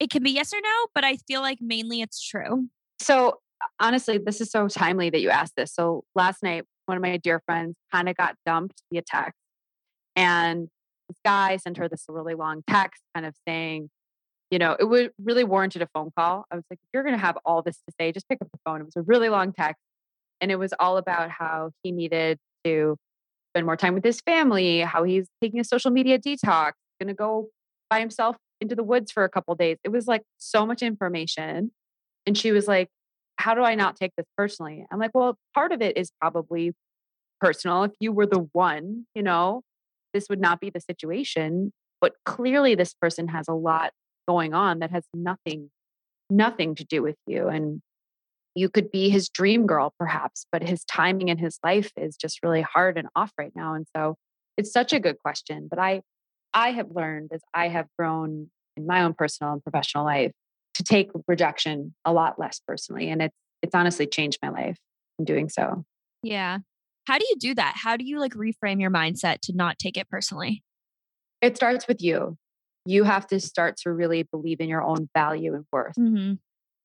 it 0.00 0.10
can 0.10 0.22
be 0.22 0.30
yes 0.30 0.52
or 0.52 0.60
no, 0.62 0.86
but 0.94 1.04
I 1.04 1.16
feel 1.28 1.42
like 1.42 1.58
mainly 1.60 2.00
it's 2.00 2.20
true. 2.20 2.68
So 2.98 3.38
honestly, 3.80 4.18
this 4.18 4.40
is 4.40 4.50
so 4.50 4.68
timely 4.68 5.10
that 5.10 5.20
you 5.20 5.30
asked 5.30 5.54
this. 5.56 5.74
So 5.74 6.04
last 6.14 6.42
night, 6.42 6.64
one 6.86 6.96
of 6.96 7.02
my 7.02 7.16
dear 7.16 7.40
friends 7.46 7.74
kind 7.92 8.08
of 8.08 8.16
got 8.16 8.36
dumped 8.44 8.82
via 8.92 9.02
text. 9.02 9.38
And 10.14 10.68
this 11.08 11.18
guy 11.24 11.56
sent 11.56 11.76
her 11.76 11.88
this 11.88 12.06
really 12.08 12.34
long 12.34 12.62
text 12.68 13.02
kind 13.14 13.26
of 13.26 13.34
saying, 13.46 13.90
you 14.50 14.58
know, 14.58 14.76
it 14.78 14.84
would 14.84 15.10
really 15.22 15.44
warranted 15.44 15.82
a 15.82 15.88
phone 15.92 16.10
call. 16.16 16.44
I 16.50 16.56
was 16.56 16.64
like, 16.70 16.78
if 16.82 16.88
you're 16.94 17.02
going 17.02 17.14
to 17.14 17.20
have 17.20 17.36
all 17.44 17.62
this 17.62 17.76
to 17.76 17.94
say, 18.00 18.12
just 18.12 18.28
pick 18.28 18.38
up 18.40 18.48
the 18.52 18.58
phone. 18.64 18.80
It 18.80 18.84
was 18.84 18.96
a 18.96 19.02
really 19.02 19.28
long 19.28 19.52
text. 19.52 19.82
And 20.40 20.50
it 20.50 20.56
was 20.56 20.72
all 20.78 20.96
about 20.96 21.30
how 21.30 21.70
he 21.82 21.92
needed 21.92 22.38
to 22.64 22.96
spend 23.52 23.66
more 23.66 23.76
time 23.76 23.94
with 23.94 24.04
his 24.04 24.20
family, 24.20 24.80
how 24.80 25.02
he's 25.02 25.26
taking 25.42 25.60
a 25.60 25.64
social 25.64 25.90
media 25.90 26.18
detox, 26.18 26.72
going 27.00 27.08
to 27.08 27.14
go 27.14 27.48
by 27.90 28.00
himself 28.00 28.36
into 28.60 28.74
the 28.74 28.82
woods 28.82 29.10
for 29.10 29.24
a 29.24 29.28
couple 29.28 29.54
days. 29.54 29.78
It 29.84 29.90
was 29.90 30.06
like 30.06 30.22
so 30.38 30.66
much 30.66 30.82
information. 30.82 31.72
And 32.26 32.36
she 32.36 32.52
was 32.52 32.68
like, 32.68 32.88
How 33.36 33.54
do 33.54 33.62
I 33.62 33.74
not 33.74 33.96
take 33.96 34.12
this 34.16 34.26
personally? 34.36 34.86
I'm 34.90 34.98
like, 34.98 35.12
Well, 35.14 35.38
part 35.54 35.72
of 35.72 35.82
it 35.82 35.96
is 35.96 36.10
probably 36.20 36.72
personal. 37.40 37.84
If 37.84 37.92
you 38.00 38.12
were 38.12 38.26
the 38.26 38.48
one, 38.52 39.06
you 39.14 39.22
know, 39.22 39.62
this 40.14 40.28
would 40.28 40.40
not 40.40 40.60
be 40.60 40.70
the 40.70 40.80
situation. 40.80 41.72
But 42.00 42.12
clearly, 42.24 42.74
this 42.74 42.94
person 42.94 43.28
has 43.28 43.48
a 43.48 43.54
lot 43.54 43.92
going 44.28 44.54
on 44.54 44.80
that 44.80 44.90
has 44.90 45.04
nothing, 45.14 45.70
nothing 46.28 46.74
to 46.76 46.84
do 46.84 47.02
with 47.02 47.16
you. 47.26 47.48
And 47.48 47.80
you 48.54 48.68
could 48.68 48.90
be 48.90 49.10
his 49.10 49.28
dream 49.28 49.66
girl, 49.66 49.92
perhaps, 49.98 50.46
but 50.50 50.62
his 50.62 50.84
timing 50.84 51.28
in 51.28 51.38
his 51.38 51.58
life 51.62 51.90
is 51.96 52.16
just 52.16 52.42
really 52.42 52.62
hard 52.62 52.96
and 52.98 53.08
off 53.14 53.32
right 53.38 53.52
now. 53.54 53.74
And 53.74 53.86
so 53.94 54.16
it's 54.56 54.72
such 54.72 54.92
a 54.92 55.00
good 55.00 55.18
question. 55.18 55.68
But 55.68 55.78
I, 55.78 56.02
I 56.54 56.70
have 56.72 56.88
learned 56.90 57.30
as 57.32 57.42
I 57.52 57.68
have 57.68 57.86
grown 57.98 58.50
in 58.76 58.86
my 58.86 59.02
own 59.02 59.14
personal 59.14 59.52
and 59.52 59.62
professional 59.62 60.04
life 60.04 60.32
to 60.76 60.82
take 60.82 61.10
rejection 61.26 61.94
a 62.04 62.12
lot 62.12 62.38
less 62.38 62.60
personally. 62.66 63.10
And 63.10 63.22
it's 63.22 63.36
it's 63.62 63.74
honestly 63.74 64.06
changed 64.06 64.38
my 64.42 64.50
life 64.50 64.76
in 65.18 65.24
doing 65.24 65.48
so. 65.48 65.84
Yeah. 66.22 66.58
How 67.06 67.18
do 67.18 67.24
you 67.28 67.36
do 67.38 67.54
that? 67.54 67.74
How 67.76 67.96
do 67.96 68.04
you 68.04 68.20
like 68.20 68.34
reframe 68.34 68.80
your 68.80 68.90
mindset 68.90 69.40
to 69.42 69.54
not 69.54 69.78
take 69.78 69.96
it 69.96 70.08
personally? 70.08 70.62
It 71.40 71.56
starts 71.56 71.88
with 71.88 72.02
you. 72.02 72.36
You 72.84 73.04
have 73.04 73.26
to 73.28 73.40
start 73.40 73.78
to 73.78 73.92
really 73.92 74.24
believe 74.24 74.60
in 74.60 74.68
your 74.68 74.82
own 74.82 75.08
value 75.16 75.54
and 75.54 75.64
worth. 75.72 75.96
Mm-hmm. 75.98 76.34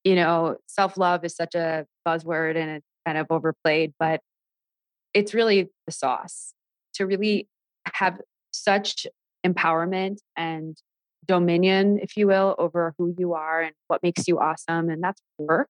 You 0.03 0.15
know, 0.15 0.57
self 0.67 0.97
love 0.97 1.25
is 1.25 1.35
such 1.35 1.53
a 1.53 1.85
buzzword 2.07 2.55
and 2.55 2.71
it's 2.71 2.87
kind 3.05 3.17
of 3.17 3.27
overplayed, 3.29 3.93
but 3.99 4.21
it's 5.13 5.33
really 5.33 5.69
the 5.85 5.91
sauce 5.91 6.53
to 6.93 7.05
really 7.05 7.47
have 7.93 8.19
such 8.51 9.05
empowerment 9.45 10.17
and 10.37 10.77
dominion, 11.25 11.99
if 12.01 12.17
you 12.17 12.27
will, 12.27 12.55
over 12.57 12.93
who 12.97 13.13
you 13.17 13.33
are 13.33 13.61
and 13.61 13.73
what 13.87 14.01
makes 14.03 14.27
you 14.27 14.39
awesome. 14.39 14.89
And 14.89 15.03
that's 15.03 15.21
work. 15.37 15.69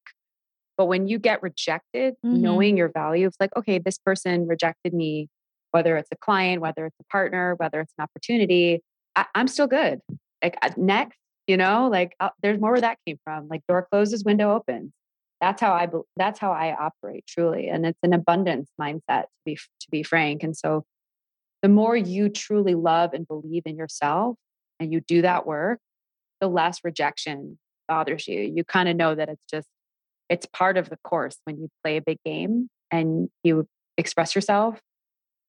But 0.77 0.85
when 0.85 1.07
you 1.07 1.19
get 1.19 1.43
rejected, 1.43 2.15
Mhm. 2.25 2.39
knowing 2.41 2.77
your 2.77 2.89
value, 2.89 3.27
it's 3.27 3.37
like, 3.39 3.55
okay, 3.55 3.77
this 3.77 3.97
person 3.97 4.47
rejected 4.47 4.93
me, 4.93 5.29
whether 5.71 5.97
it's 5.97 6.09
a 6.11 6.15
client, 6.17 6.61
whether 6.61 6.85
it's 6.85 6.99
a 6.99 7.03
partner, 7.05 7.55
whether 7.55 7.81
it's 7.81 7.93
an 7.97 8.03
opportunity, 8.03 8.81
I, 9.15 9.25
I'm 9.35 9.47
still 9.47 9.67
good. 9.67 9.99
Like 10.43 10.57
uh, 10.61 10.69
next, 10.77 11.17
you 11.47 11.57
know, 11.57 11.87
like 11.89 12.15
uh, 12.19 12.29
there's 12.41 12.59
more 12.59 12.71
where 12.71 12.81
that 12.81 12.97
came 13.05 13.19
from. 13.23 13.47
Like 13.47 13.61
door 13.67 13.87
closes, 13.91 14.23
window 14.23 14.53
opens. 14.55 14.91
That's 15.41 15.59
how 15.61 15.73
I. 15.73 15.87
That's 16.17 16.39
how 16.39 16.51
I 16.51 16.75
operate 16.75 17.25
truly, 17.27 17.67
and 17.67 17.85
it's 17.85 17.99
an 18.03 18.13
abundance 18.13 18.69
mindset 18.79 19.23
to 19.23 19.27
be 19.45 19.55
to 19.55 19.87
be 19.91 20.03
frank. 20.03 20.43
And 20.43 20.55
so, 20.55 20.85
the 21.63 21.69
more 21.69 21.95
you 21.95 22.29
truly 22.29 22.75
love 22.75 23.13
and 23.13 23.27
believe 23.27 23.63
in 23.65 23.75
yourself, 23.75 24.37
and 24.81 24.91
you 24.91 24.99
do 24.99 25.21
that 25.21 25.45
work, 25.45 25.79
the 26.41 26.47
less 26.47 26.79
rejection 26.83 27.57
bothers 27.87 28.27
you. 28.27 28.41
You 28.41 28.63
kind 28.65 28.89
of 28.89 28.95
know 28.97 29.13
that 29.15 29.29
it's 29.29 29.45
just 29.49 29.67
it's 30.27 30.45
part 30.47 30.77
of 30.77 30.89
the 30.89 30.97
course 31.03 31.37
when 31.45 31.57
you 31.57 31.69
play 31.83 31.97
a 31.97 32.01
big 32.01 32.17
game 32.25 32.67
and 32.89 33.29
you 33.43 33.67
express 33.97 34.33
yourself. 34.33 34.79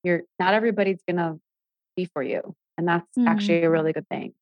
You're 0.04 0.22
not 0.38 0.54
everybody's 0.54 1.00
gonna 1.08 1.38
be 1.96 2.04
for 2.04 2.22
you, 2.22 2.54
and 2.76 2.86
that's 2.86 3.06
Mhm. 3.18 3.26
actually 3.28 3.62
a 3.64 3.70
really 3.70 3.92
good 3.92 4.08
thing. 4.08 4.34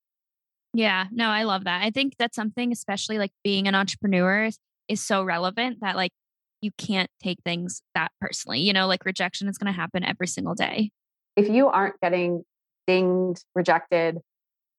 Yeah, 0.73 1.06
no, 1.11 1.28
I 1.28 1.44
love 1.44 1.64
that. 1.64 1.82
I 1.82 1.90
think 1.90 2.14
that's 2.18 2.37
something, 2.37 2.73
especially 2.73 3.18
like 3.18 3.32
being 3.44 3.66
an 3.68 3.75
entrepreneur, 3.75 4.44
is, 4.44 4.59
is 4.88 5.04
so 5.04 5.23
relevant 5.25 5.78
that 5.80 5.97
like 5.97 6.12
you 6.62 6.70
can't 6.78 7.11
take 7.23 7.38
things 7.44 7.82
that 7.94 8.11
personally. 8.20 8.61
You 8.61 8.73
know, 8.73 8.87
like 8.87 9.04
rejection 9.04 9.49
is 9.49 9.59
going 9.59 9.73
to 9.73 9.76
happen 9.78 10.04
every 10.04 10.26
single 10.26 10.54
day. 10.54 10.90
if 11.37 11.49
you 11.49 11.68
aren't 11.68 11.99
getting 12.00 12.44
dinged, 12.87 13.44
rejected, 13.54 14.18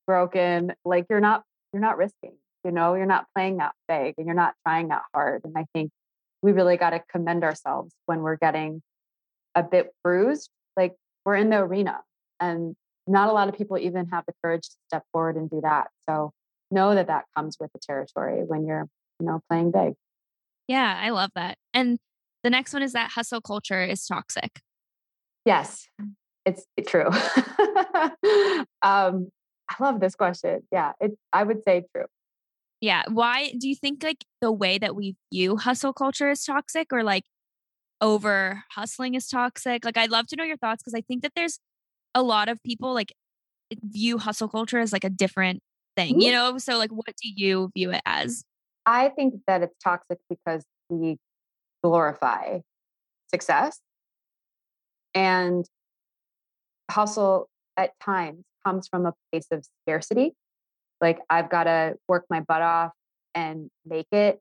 broken, 0.07 0.73
like 0.85 1.05
you're 1.09 1.19
not 1.19 1.43
you're 1.73 1.81
not 1.81 1.97
risking. 1.97 2.33
You 2.63 2.71
know, 2.71 2.95
you're 2.95 3.05
not 3.05 3.25
playing 3.35 3.57
that 3.57 3.73
big 3.87 4.15
and 4.17 4.27
you're 4.27 4.35
not 4.35 4.53
trying 4.65 4.89
that 4.89 5.01
hard. 5.13 5.41
And 5.45 5.53
I 5.57 5.65
think 5.73 5.91
we 6.41 6.51
really 6.51 6.77
got 6.77 6.91
to 6.91 7.01
commend 7.11 7.43
ourselves 7.43 7.93
when 8.05 8.21
we're 8.21 8.35
getting 8.35 8.81
a 9.55 9.63
bit 9.63 9.93
bruised. 10.03 10.49
Like 10.77 10.95
we're 11.25 11.35
in 11.35 11.49
the 11.49 11.57
arena 11.57 12.01
and 12.39 12.75
not 13.07 13.29
a 13.29 13.31
lot 13.31 13.49
of 13.49 13.57
people 13.57 13.77
even 13.77 14.07
have 14.09 14.25
the 14.27 14.33
courage 14.43 14.69
to 14.69 14.75
step 14.87 15.03
forward 15.11 15.37
and 15.37 15.49
do 15.49 15.61
that. 15.61 15.87
So 16.07 16.31
know 16.69 16.93
that 16.95 17.07
that 17.07 17.25
comes 17.35 17.57
with 17.59 17.71
the 17.73 17.79
territory 17.79 18.43
when 18.45 18.65
you're, 18.65 18.87
you 19.19 19.25
know, 19.25 19.41
playing 19.49 19.71
big. 19.71 19.93
Yeah, 20.67 20.99
I 21.01 21.09
love 21.09 21.31
that. 21.35 21.57
And 21.73 21.97
the 22.43 22.49
next 22.49 22.73
one 22.73 22.81
is 22.81 22.93
that 22.93 23.11
hustle 23.11 23.41
culture 23.41 23.83
is 23.83 24.05
toxic. 24.05 24.61
Yes, 25.45 25.87
it's 26.45 26.65
true. 26.87 27.09
um, 28.81 29.29
I 29.71 29.83
love 29.83 29.99
this 29.99 30.15
question. 30.15 30.61
Yeah, 30.71 30.93
it. 30.99 31.11
I 31.31 31.43
would 31.43 31.63
say 31.63 31.83
true. 31.95 32.05
Yeah. 32.81 33.03
Why 33.07 33.53
do 33.57 33.69
you 33.69 33.75
think 33.75 34.03
like 34.03 34.25
the 34.41 34.51
way 34.51 34.77
that 34.79 34.95
we 34.95 35.15
view 35.31 35.55
hustle 35.55 35.93
culture 35.93 36.31
is 36.31 36.43
toxic 36.43 36.87
or 36.91 37.03
like 37.03 37.23
over 38.01 38.63
hustling 38.71 39.13
is 39.13 39.27
toxic? 39.27 39.85
Like, 39.85 39.97
I'd 39.97 40.09
love 40.11 40.27
to 40.27 40.35
know 40.35 40.43
your 40.43 40.57
thoughts 40.57 40.81
because 40.81 40.95
I 40.95 41.01
think 41.01 41.21
that 41.21 41.33
there's 41.35 41.59
a 42.15 42.23
lot 42.23 42.49
of 42.49 42.61
people 42.63 42.93
like 42.93 43.13
view 43.83 44.17
hustle 44.17 44.49
culture 44.49 44.79
as 44.79 44.91
like 44.91 45.03
a 45.03 45.09
different 45.09 45.61
thing, 45.95 46.19
you 46.19 46.31
mm-hmm. 46.31 46.53
know? 46.53 46.57
So, 46.57 46.77
like, 46.77 46.89
what 46.89 47.13
do 47.21 47.29
you 47.35 47.69
view 47.75 47.91
it 47.91 48.01
as? 48.05 48.43
I 48.85 49.09
think 49.09 49.35
that 49.45 49.61
it's 49.61 49.77
toxic 49.81 50.17
because 50.27 50.63
we 50.89 51.17
glorify 51.83 52.59
success 53.29 53.79
and 55.13 55.65
hustle 56.89 57.47
at 57.77 57.91
times 57.99 58.43
comes 58.65 58.87
from 58.87 59.05
a 59.05 59.13
place 59.31 59.47
of 59.51 59.65
scarcity. 59.83 60.33
Like 60.99 61.19
I've 61.29 61.49
got 61.49 61.65
to 61.65 61.95
work 62.07 62.25
my 62.29 62.41
butt 62.41 62.61
off 62.61 62.91
and 63.33 63.69
make 63.85 64.07
it 64.11 64.39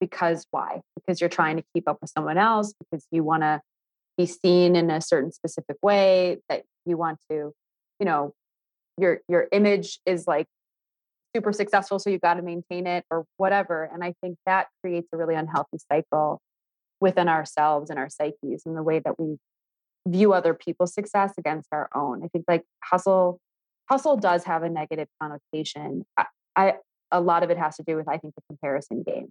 because 0.00 0.46
why? 0.50 0.80
Because 0.96 1.20
you're 1.20 1.30
trying 1.30 1.56
to 1.56 1.64
keep 1.74 1.88
up 1.88 1.98
with 2.00 2.10
someone 2.10 2.38
else, 2.38 2.74
because 2.78 3.06
you 3.10 3.22
want 3.22 3.42
to 3.42 3.60
be 4.18 4.26
seen 4.26 4.74
in 4.74 4.90
a 4.90 5.00
certain 5.00 5.32
specific 5.32 5.76
way, 5.82 6.38
that 6.48 6.64
you 6.84 6.96
want 6.96 7.18
to, 7.30 7.52
you 8.00 8.06
know, 8.06 8.32
your 8.98 9.20
your 9.28 9.48
image 9.52 10.00
is 10.04 10.26
like 10.26 10.46
super 11.34 11.52
successful, 11.52 11.98
so 11.98 12.10
you've 12.10 12.20
got 12.20 12.34
to 12.34 12.42
maintain 12.42 12.86
it 12.86 13.04
or 13.10 13.24
whatever. 13.36 13.88
And 13.92 14.04
I 14.04 14.14
think 14.22 14.36
that 14.44 14.66
creates 14.82 15.08
a 15.12 15.16
really 15.16 15.34
unhealthy 15.34 15.78
cycle 15.90 16.40
within 17.00 17.28
ourselves 17.28 17.90
and 17.90 17.98
our 17.98 18.08
psyches 18.08 18.62
and 18.66 18.76
the 18.76 18.82
way 18.82 18.98
that 18.98 19.18
we 19.18 19.36
view 20.06 20.32
other 20.32 20.54
people's 20.54 20.94
success 20.94 21.34
against 21.38 21.68
our 21.72 21.88
own. 21.94 22.22
I 22.24 22.28
think 22.28 22.44
like 22.48 22.64
hustle, 22.82 23.40
hustle 23.88 24.16
does 24.16 24.44
have 24.44 24.62
a 24.62 24.68
negative 24.68 25.08
connotation. 25.20 26.04
I, 26.16 26.26
I 26.56 26.74
a 27.10 27.20
lot 27.20 27.42
of 27.42 27.50
it 27.50 27.58
has 27.58 27.76
to 27.76 27.82
do 27.82 27.96
with 27.96 28.08
I 28.08 28.18
think 28.18 28.34
the 28.34 28.42
comparison 28.48 29.02
game. 29.02 29.28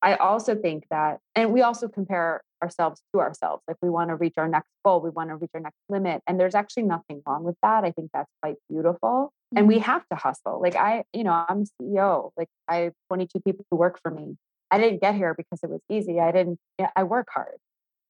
I 0.00 0.14
also 0.14 0.54
think 0.54 0.84
that, 0.90 1.18
and 1.34 1.52
we 1.52 1.62
also 1.62 1.88
compare 1.88 2.42
ourselves 2.62 3.02
to 3.12 3.20
ourselves. 3.20 3.62
Like 3.66 3.78
we 3.82 3.90
want 3.90 4.10
to 4.10 4.16
reach 4.16 4.34
our 4.36 4.48
next 4.48 4.68
goal, 4.84 5.00
we 5.00 5.10
want 5.10 5.30
to 5.30 5.36
reach 5.36 5.50
our 5.54 5.60
next 5.60 5.78
limit. 5.88 6.22
And 6.26 6.38
there's 6.38 6.54
actually 6.54 6.84
nothing 6.84 7.22
wrong 7.26 7.42
with 7.42 7.56
that. 7.62 7.84
I 7.84 7.90
think 7.90 8.10
that's 8.12 8.30
quite 8.42 8.56
beautiful. 8.68 9.32
Mm-hmm. 9.52 9.58
And 9.58 9.68
we 9.68 9.76
mm-hmm. 9.76 9.84
have 9.84 10.06
to 10.10 10.16
hustle. 10.16 10.60
Like 10.60 10.76
I, 10.76 11.04
you 11.12 11.24
know, 11.24 11.44
I'm 11.48 11.64
CEO. 11.82 12.30
Like 12.36 12.48
I 12.68 12.76
have 12.76 12.92
22 13.08 13.40
people 13.40 13.64
who 13.70 13.76
work 13.76 13.98
for 14.00 14.10
me. 14.10 14.36
I 14.70 14.78
didn't 14.78 15.00
get 15.00 15.14
here 15.14 15.34
because 15.34 15.60
it 15.62 15.70
was 15.70 15.80
easy. 15.90 16.20
I 16.20 16.30
didn't, 16.30 16.58
I 16.94 17.02
work 17.02 17.28
hard, 17.32 17.56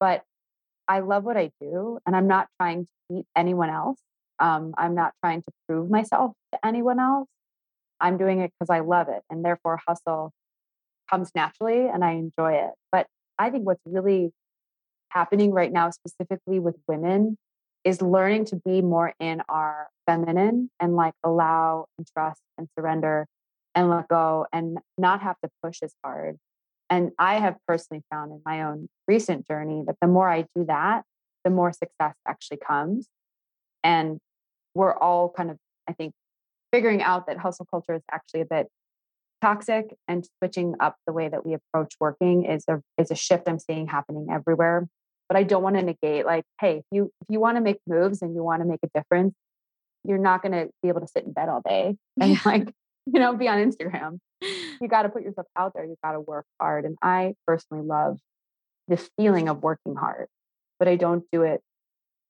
but 0.01 0.25
I 0.89 1.01
love 1.01 1.25
what 1.25 1.37
I 1.37 1.51
do. 1.61 1.99
And 2.07 2.17
I'm 2.17 2.27
not 2.27 2.49
trying 2.59 2.85
to 2.85 2.89
beat 3.09 3.27
anyone 3.37 3.71
else. 3.71 3.99
Um, 4.41 4.75
I'm 4.79 4.95
not 4.95 5.13
trying 5.23 5.43
to 5.43 5.53
prove 5.69 5.91
myself 5.91 6.33
to 6.53 6.67
anyone 6.67 6.99
else. 6.99 7.29
I'm 8.01 8.17
doing 8.17 8.41
it 8.41 8.53
because 8.59 8.71
I 8.71 8.81
love 8.81 9.09
it. 9.09 9.23
And 9.31 9.45
therefore, 9.45 9.81
hustle 9.87 10.33
comes 11.11 11.31
naturally 11.35 11.89
and 11.89 12.05
I 12.05 12.13
enjoy 12.13 12.55
it. 12.55 12.71
But 12.93 13.07
I 13.39 13.51
think 13.51 13.67
what's 13.67 13.83
really 13.85 14.33
happening 15.11 15.53
right 15.53 15.73
now, 15.73 15.91
specifically 15.91 16.59
with 16.61 16.77
women, 16.87 17.37
is 17.85 18.03
learning 18.03 18.45
to 18.47 18.57
be 18.57 18.83
more 18.83 19.15
in 19.19 19.43
our 19.49 19.89
feminine 20.07 20.71
and 20.81 20.97
like 20.97 21.15
allow 21.25 21.87
and 21.97 22.07
trust 22.07 22.41
and 22.57 22.69
surrender 22.79 23.27
and 23.75 23.91
let 23.91 24.09
go 24.09 24.47
and 24.53 24.79
not 24.97 25.23
have 25.23 25.37
to 25.43 25.51
push 25.63 25.83
as 25.83 25.95
hard. 26.05 26.37
And 26.91 27.11
I 27.19 27.35
have 27.37 27.57
personally 27.67 28.03
found 28.11 28.33
in 28.33 28.41
my 28.45 28.63
own 28.63 28.89
recent 29.07 29.47
journey 29.47 29.85
that 29.87 29.97
the 30.01 30.09
more 30.09 30.29
I 30.29 30.47
do 30.55 30.65
that, 30.67 31.05
the 31.45 31.51
more 31.51 31.73
success 31.73 32.15
actually 32.27 32.59
comes. 32.59 33.09
And 33.85 34.19
we're 34.75 34.97
all 34.97 35.31
kind 35.31 35.51
of, 35.51 35.59
I 35.89 35.93
think, 35.93 36.13
figuring 36.73 37.03
out 37.03 37.27
that 37.27 37.39
hustle 37.39 37.67
culture 37.71 37.95
is 37.95 38.03
actually 38.11 38.43
a 38.43 38.47
bit 38.47 38.69
toxic 39.41 39.95
and 40.09 40.27
switching 40.39 40.75
up 40.81 40.97
the 41.07 41.13
way 41.13 41.29
that 41.29 41.47
we 41.47 41.55
approach 41.55 41.95
working 42.01 42.45
is 42.45 42.65
a 42.69 42.81
is 42.99 43.11
a 43.11 43.15
shift 43.15 43.49
I'm 43.49 43.59
seeing 43.59 43.87
happening 43.87 44.29
everywhere. 44.31 44.87
But 45.29 45.37
I 45.37 45.43
don't 45.43 45.63
want 45.63 45.77
to 45.77 45.83
negate 45.83 46.27
like, 46.27 46.45
hey, 46.61 46.79
if 46.79 46.85
you 46.91 47.13
if 47.21 47.27
you 47.29 47.41
want 47.41 47.57
to 47.57 47.61
make 47.61 47.79
moves 47.87 48.23
and 48.23 48.35
you 48.35 48.43
want 48.43 48.63
to 48.63 48.69
make 48.69 48.81
a 48.83 48.89
difference, 48.99 49.35
you're 50.05 50.19
not 50.19 50.43
going 50.43 50.53
to 50.53 50.71
be 50.83 50.89
able 50.89 51.01
to 51.01 51.07
sit 51.07 51.25
in 51.25 51.33
bed 51.33 51.49
all 51.49 51.63
day 51.67 51.97
and 52.21 52.33
yeah. 52.33 52.39
like 52.45 52.73
you 53.13 53.21
know 53.21 53.37
be 53.37 53.49
on 53.49 53.59
Instagram. 53.59 54.19
You 54.81 54.89
got 54.89 55.03
to 55.03 55.09
put 55.09 55.23
yourself 55.23 55.47
out 55.57 55.73
there. 55.75 55.85
You 55.85 55.97
got 56.03 56.13
to 56.13 56.21
work 56.21 56.47
hard. 56.61 56.85
And 56.85 56.97
I 57.03 57.35
personally 57.47 57.85
love 57.85 58.19
the 58.87 58.97
feeling 59.17 59.49
of 59.49 59.63
working 59.63 59.97
hard, 59.97 60.29
but 60.79 60.89
I 60.89 60.97
don't 60.97 61.25
do 61.33 61.43
it 61.43 61.61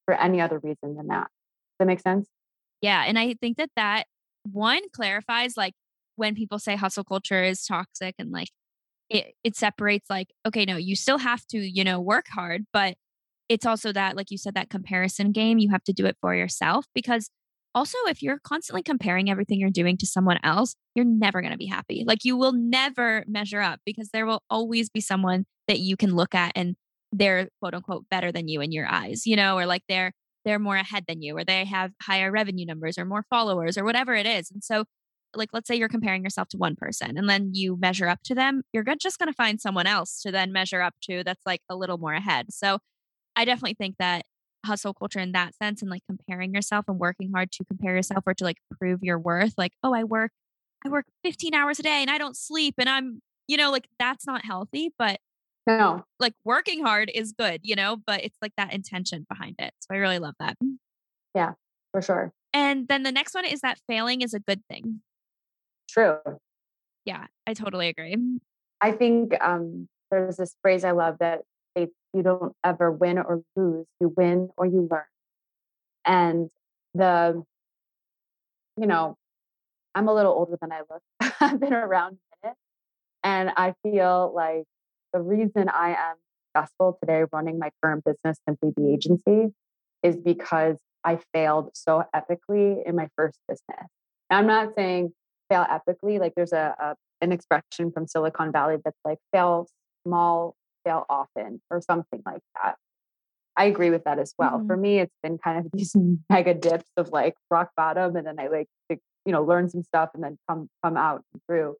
for 0.07 0.15
any 0.15 0.41
other 0.41 0.59
reason 0.59 0.97
than 0.97 1.09
that. 1.09 1.29
Does 1.29 1.81
that 1.81 1.87
make 1.87 2.01
sense? 2.01 2.29
Yeah, 2.81 3.05
and 3.07 3.19
I 3.19 3.35
think 3.35 3.57
that 3.59 3.71
that 3.77 4.05
one 4.45 4.83
clarifies 4.93 5.57
like 5.57 5.75
when 6.17 6.35
people 6.35 6.59
say 6.59 6.77
hustle 6.77 7.05
culture 7.05 7.43
is 7.43 7.65
toxic 7.65 8.15
and 8.19 8.31
like 8.31 8.49
it, 9.11 9.35
it 9.45 9.57
separates 9.57 10.11
like 10.11 10.29
okay 10.47 10.65
no 10.65 10.77
you 10.77 10.95
still 10.95 11.19
have 11.19 11.47
to 11.47 11.59
you 11.59 11.85
know 11.85 12.01
work 12.01 12.27
hard 12.29 12.67
but 12.73 12.95
it's 13.49 13.65
also 13.65 13.93
that 13.93 14.17
like 14.17 14.31
you 14.31 14.39
said 14.39 14.55
that 14.55 14.69
comparison 14.69 15.33
game 15.33 15.59
you 15.59 15.71
have 15.71 15.85
to 15.85 15.93
do 15.93 16.07
it 16.07 16.17
for 16.21 16.35
yourself 16.35 16.87
because 16.95 17.31
also 17.79 17.97
if 18.07 18.23
you're 18.23 18.41
constantly 18.41 18.83
comparing 18.83 19.31
everything 19.31 19.61
you're 19.61 19.71
doing 19.71 19.97
to 19.97 20.07
someone 20.07 20.39
else 20.43 20.75
you're 20.95 21.05
never 21.05 21.41
going 21.41 21.53
to 21.53 21.59
be 21.59 21.67
happy 21.67 22.05
like 22.07 22.25
you 22.25 22.37
will 22.37 22.53
never 22.53 23.25
measure 23.29 23.61
up 23.61 23.81
because 23.87 24.11
there 24.13 24.27
will 24.27 24.43
always 24.51 24.89
be 24.89 25.01
someone 25.01 25.45
that 25.69 25.79
you 25.79 25.97
can 25.97 26.15
look 26.15 26.35
at 26.35 26.51
and 26.57 26.75
they're 27.13 27.49
quote 27.61 27.75
unquote 27.75 28.05
better 28.11 28.33
than 28.33 28.49
you 28.49 28.61
in 28.61 28.73
your 28.73 28.87
eyes 28.87 29.27
you 29.27 29.37
know 29.37 29.57
or 29.57 29.65
like 29.65 29.83
they're 29.89 30.13
they're 30.45 30.59
more 30.59 30.77
ahead 30.77 31.05
than 31.07 31.23
you 31.23 31.37
or 31.37 31.45
they 31.45 31.65
have 31.65 31.93
higher 32.03 32.33
revenue 32.33 32.67
numbers 32.67 32.99
or 32.99 33.05
more 33.05 33.25
followers 33.31 33.79
or 33.79 33.85
whatever 33.85 34.15
it 34.15 34.27
is 34.27 34.51
and 34.51 34.65
so 34.65 34.85
like 35.35 35.51
let's 35.53 35.69
say 35.69 35.77
you're 35.77 35.89
comparing 35.89 36.23
yourself 36.23 36.49
to 36.49 36.57
one 36.57 36.75
person 36.77 37.17
and 37.19 37.29
then 37.29 37.51
you 37.53 37.77
measure 37.79 38.09
up 38.09 38.21
to 38.25 38.35
them, 38.35 38.63
you're 38.73 38.85
just 38.99 39.19
going 39.19 39.29
to 39.29 39.35
find 39.35 39.61
someone 39.61 39.87
else 39.87 40.21
to 40.23 40.31
then 40.31 40.53
measure 40.53 40.81
up 40.81 40.95
to 41.03 41.23
that's 41.25 41.45
like 41.45 41.61
a 41.69 41.77
little 41.77 41.99
more 41.99 42.15
ahead. 42.15 42.47
So 42.51 42.79
I 43.37 43.45
definitely 43.45 43.77
think 43.79 43.97
that 43.99 44.25
hustle 44.69 44.95
culture 44.95 45.19
in 45.19 45.33
that 45.33 45.55
sense 45.57 45.83
and 45.83 45.91
like 45.91 46.03
comparing 46.09 46.55
yourself 46.55 46.85
and 46.89 46.99
working 46.99 47.33
hard 47.35 47.51
to 47.53 47.65
compare 47.65 47.97
yourself 47.97 48.23
or 48.27 48.35
to 48.35 48.45
like 48.45 48.59
prove 48.79 49.01
your 49.03 49.19
worth 49.19 49.55
like 49.59 49.73
oh 49.83 49.95
I 49.95 50.05
work 50.05 50.31
I 50.85 50.89
work 50.89 51.07
15 51.25 51.55
hours 51.55 51.79
a 51.79 51.83
day 51.83 52.03
and 52.03 52.11
I 52.11 52.19
don't 52.19 52.37
sleep 52.37 52.75
and 52.79 52.89
I'm 52.89 53.21
you 53.47 53.57
know 53.57 53.71
like 53.71 53.89
that's 53.99 54.27
not 54.27 54.45
healthy 54.45 54.93
but 54.99 55.19
no 55.67 56.05
like 56.21 56.35
working 56.45 56.85
hard 56.85 57.11
is 57.13 57.33
good 57.33 57.61
you 57.65 57.75
know 57.75 57.97
but 58.07 58.23
it's 58.23 58.39
like 58.41 58.53
that 58.57 58.73
intention 58.73 59.27
behind 59.29 59.57
it 59.59 59.73
so 59.81 59.95
I 59.95 59.97
really 59.97 60.19
love 60.19 60.35
that 60.39 60.57
yeah 61.35 61.53
for 61.93 62.01
sure 62.01 62.33
and 62.53 62.89
then 62.89 63.03
the 63.03 63.13
next 63.13 63.35
one 63.35 63.45
is 63.45 63.61
that 63.61 63.79
failing 63.89 64.23
is 64.23 64.35
a 64.35 64.41
good 64.41 64.63
thing 64.71 65.01
true. 65.89 66.19
Yeah, 67.05 67.27
I 67.47 67.55
totally 67.55 67.89
agree. 67.89 68.17
I 68.81 68.93
think 68.93 69.35
um, 69.43 69.89
there's 70.11 70.37
this 70.37 70.55
phrase 70.63 70.85
I 70.85 70.93
love 70.93 71.17
that 71.21 71.43
you 72.13 72.23
don't 72.23 72.55
ever 72.65 72.91
win 72.91 73.19
or 73.19 73.43
lose, 73.57 73.87
you 74.01 74.13
win 74.17 74.51
or 74.57 74.67
you 74.67 74.89
learn. 74.91 75.03
And 76.05 76.51
the, 76.95 77.43
you 78.77 78.87
know, 78.87 79.17
I'm 79.95 80.09
a 80.09 80.15
little 80.15 80.33
older 80.33 80.57
than 80.61 80.73
I 80.73 80.81
look. 80.91 81.35
I've 81.41 81.61
been 81.61 81.75
around 81.75 82.19
a 82.43 82.47
minute. 82.47 82.57
And 83.23 83.51
I 83.57 83.75
feel 83.83 84.33
like 84.35 84.65
the 85.13 85.21
reason 85.21 85.69
I 85.69 85.91
am 85.91 86.17
successful 86.55 86.99
today 87.01 87.25
running 87.33 87.59
my 87.59 87.71
current 87.83 88.05
business, 88.05 88.39
Simply 88.49 88.71
Be 88.77 88.93
Agency, 88.93 89.53
is 90.03 90.17
because 90.17 90.77
I 91.05 91.19
failed 91.33 91.71
so 91.75 92.05
epically 92.15 92.87
in 92.87 92.97
my 92.97 93.09
first 93.17 93.39
business. 93.49 93.87
Now, 94.31 94.39
I'm 94.39 94.47
not 94.47 94.75
saying 94.77 95.13
fail 95.51 95.67
epically. 95.71 96.19
Like 96.19 96.35
there's 96.37 96.53
a, 96.53 96.75
a 96.79 96.95
an 97.21 97.33
expression 97.33 97.91
from 97.91 98.07
Silicon 98.07 98.53
Valley 98.53 98.77
that's 98.85 98.99
like 99.05 99.19
fail 99.33 99.67
small, 100.07 100.55
fail 100.89 101.05
often, 101.09 101.61
or 101.71 101.81
something 101.81 102.23
like 102.25 102.43
that. 102.63 102.77
I 103.57 103.65
agree 103.65 103.91
with 103.91 104.05
that 104.05 104.19
as 104.19 104.35
well. 104.39 104.59
Mm-hmm. 104.59 104.67
For 104.67 104.77
me, 104.77 104.99
it's 105.01 105.15
been 105.23 105.39
kind 105.39 105.59
of 105.59 105.71
these 105.75 105.95
mega 106.31 106.55
dips 106.55 106.91
of 106.97 107.11
like 107.11 107.35
rock 107.51 107.71
bottom, 107.77 108.17
and 108.17 108.27
then 108.27 108.39
I 108.39 108.49
like 108.49 108.69
to, 108.91 108.99
you 109.27 109.33
know 109.33 109.43
learn 109.43 109.69
some 109.69 109.83
stuff 109.83 110.11
and 110.15 110.23
then 110.23 110.39
come 110.49 110.69
come 110.83 110.97
out 110.97 111.23
through. 111.47 111.77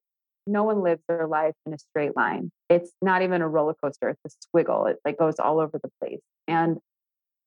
No 0.47 0.65
one 0.65 0.83
lives 0.83 1.03
their 1.09 1.27
life 1.27 1.55
in 1.67 1.75
a 1.75 1.79
straight 1.79 2.17
line. 2.17 2.51
It's 2.71 2.91
not 3.03 3.21
even 3.21 3.43
a 3.43 3.49
roller 3.49 3.75
coaster. 3.83 4.09
It's 4.09 4.35
a 4.35 4.57
squiggle. 4.57 4.91
It 4.91 4.97
like 5.05 5.19
goes 5.19 5.39
all 5.39 5.61
over 5.61 5.79
the 5.83 5.91
place. 6.01 6.23
And 6.47 6.79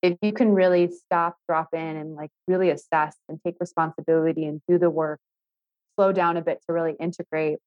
if 0.04 0.18
you 0.22 0.34
can 0.34 0.54
really 0.54 0.92
stop, 0.92 1.36
drop 1.48 1.70
in, 1.74 1.80
and 1.98 2.14
like 2.14 2.30
really 2.48 2.70
assess 2.70 3.16
and 3.28 3.40
take 3.44 3.56
responsibility 3.60 4.46
and 4.46 4.62
do 4.68 4.78
the 4.78 4.90
work 4.90 5.20
slow 5.96 6.12
down 6.12 6.38
a 6.38 6.42
bit 6.42 6.60
to 6.66 6.74
really 6.74 6.96
integrate 7.00 7.60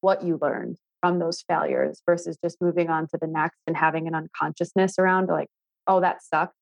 what 0.00 0.22
you 0.22 0.38
learned 0.40 0.76
from 1.04 1.18
those 1.18 1.44
failures 1.46 2.00
versus 2.06 2.38
just 2.42 2.56
moving 2.62 2.88
on 2.88 3.06
to 3.06 3.18
the 3.20 3.26
next 3.26 3.58
and 3.66 3.76
having 3.76 4.08
an 4.08 4.14
unconsciousness 4.14 4.98
around 4.98 5.28
like, 5.28 5.48
oh, 5.86 6.00
that 6.00 6.22
sucked. 6.22 6.54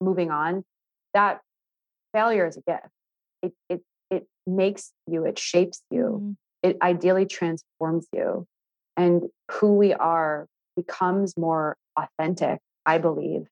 Moving 0.00 0.32
on. 0.32 0.64
That 1.14 1.38
failure 2.12 2.44
is 2.44 2.56
a 2.56 2.62
gift. 2.68 2.88
It 3.40 3.52
it 3.68 3.82
it 4.10 4.26
makes 4.48 4.90
you, 5.06 5.24
it 5.24 5.38
shapes 5.38 5.80
you, 5.90 6.20
mm 6.20 6.36
it 6.64 6.76
ideally 6.80 7.26
transforms 7.26 8.06
you. 8.12 8.46
And 8.96 9.22
who 9.50 9.74
we 9.74 9.94
are 9.94 10.46
becomes 10.76 11.36
more 11.36 11.76
authentic, 11.96 12.60
I 12.86 12.98
believe, 12.98 13.48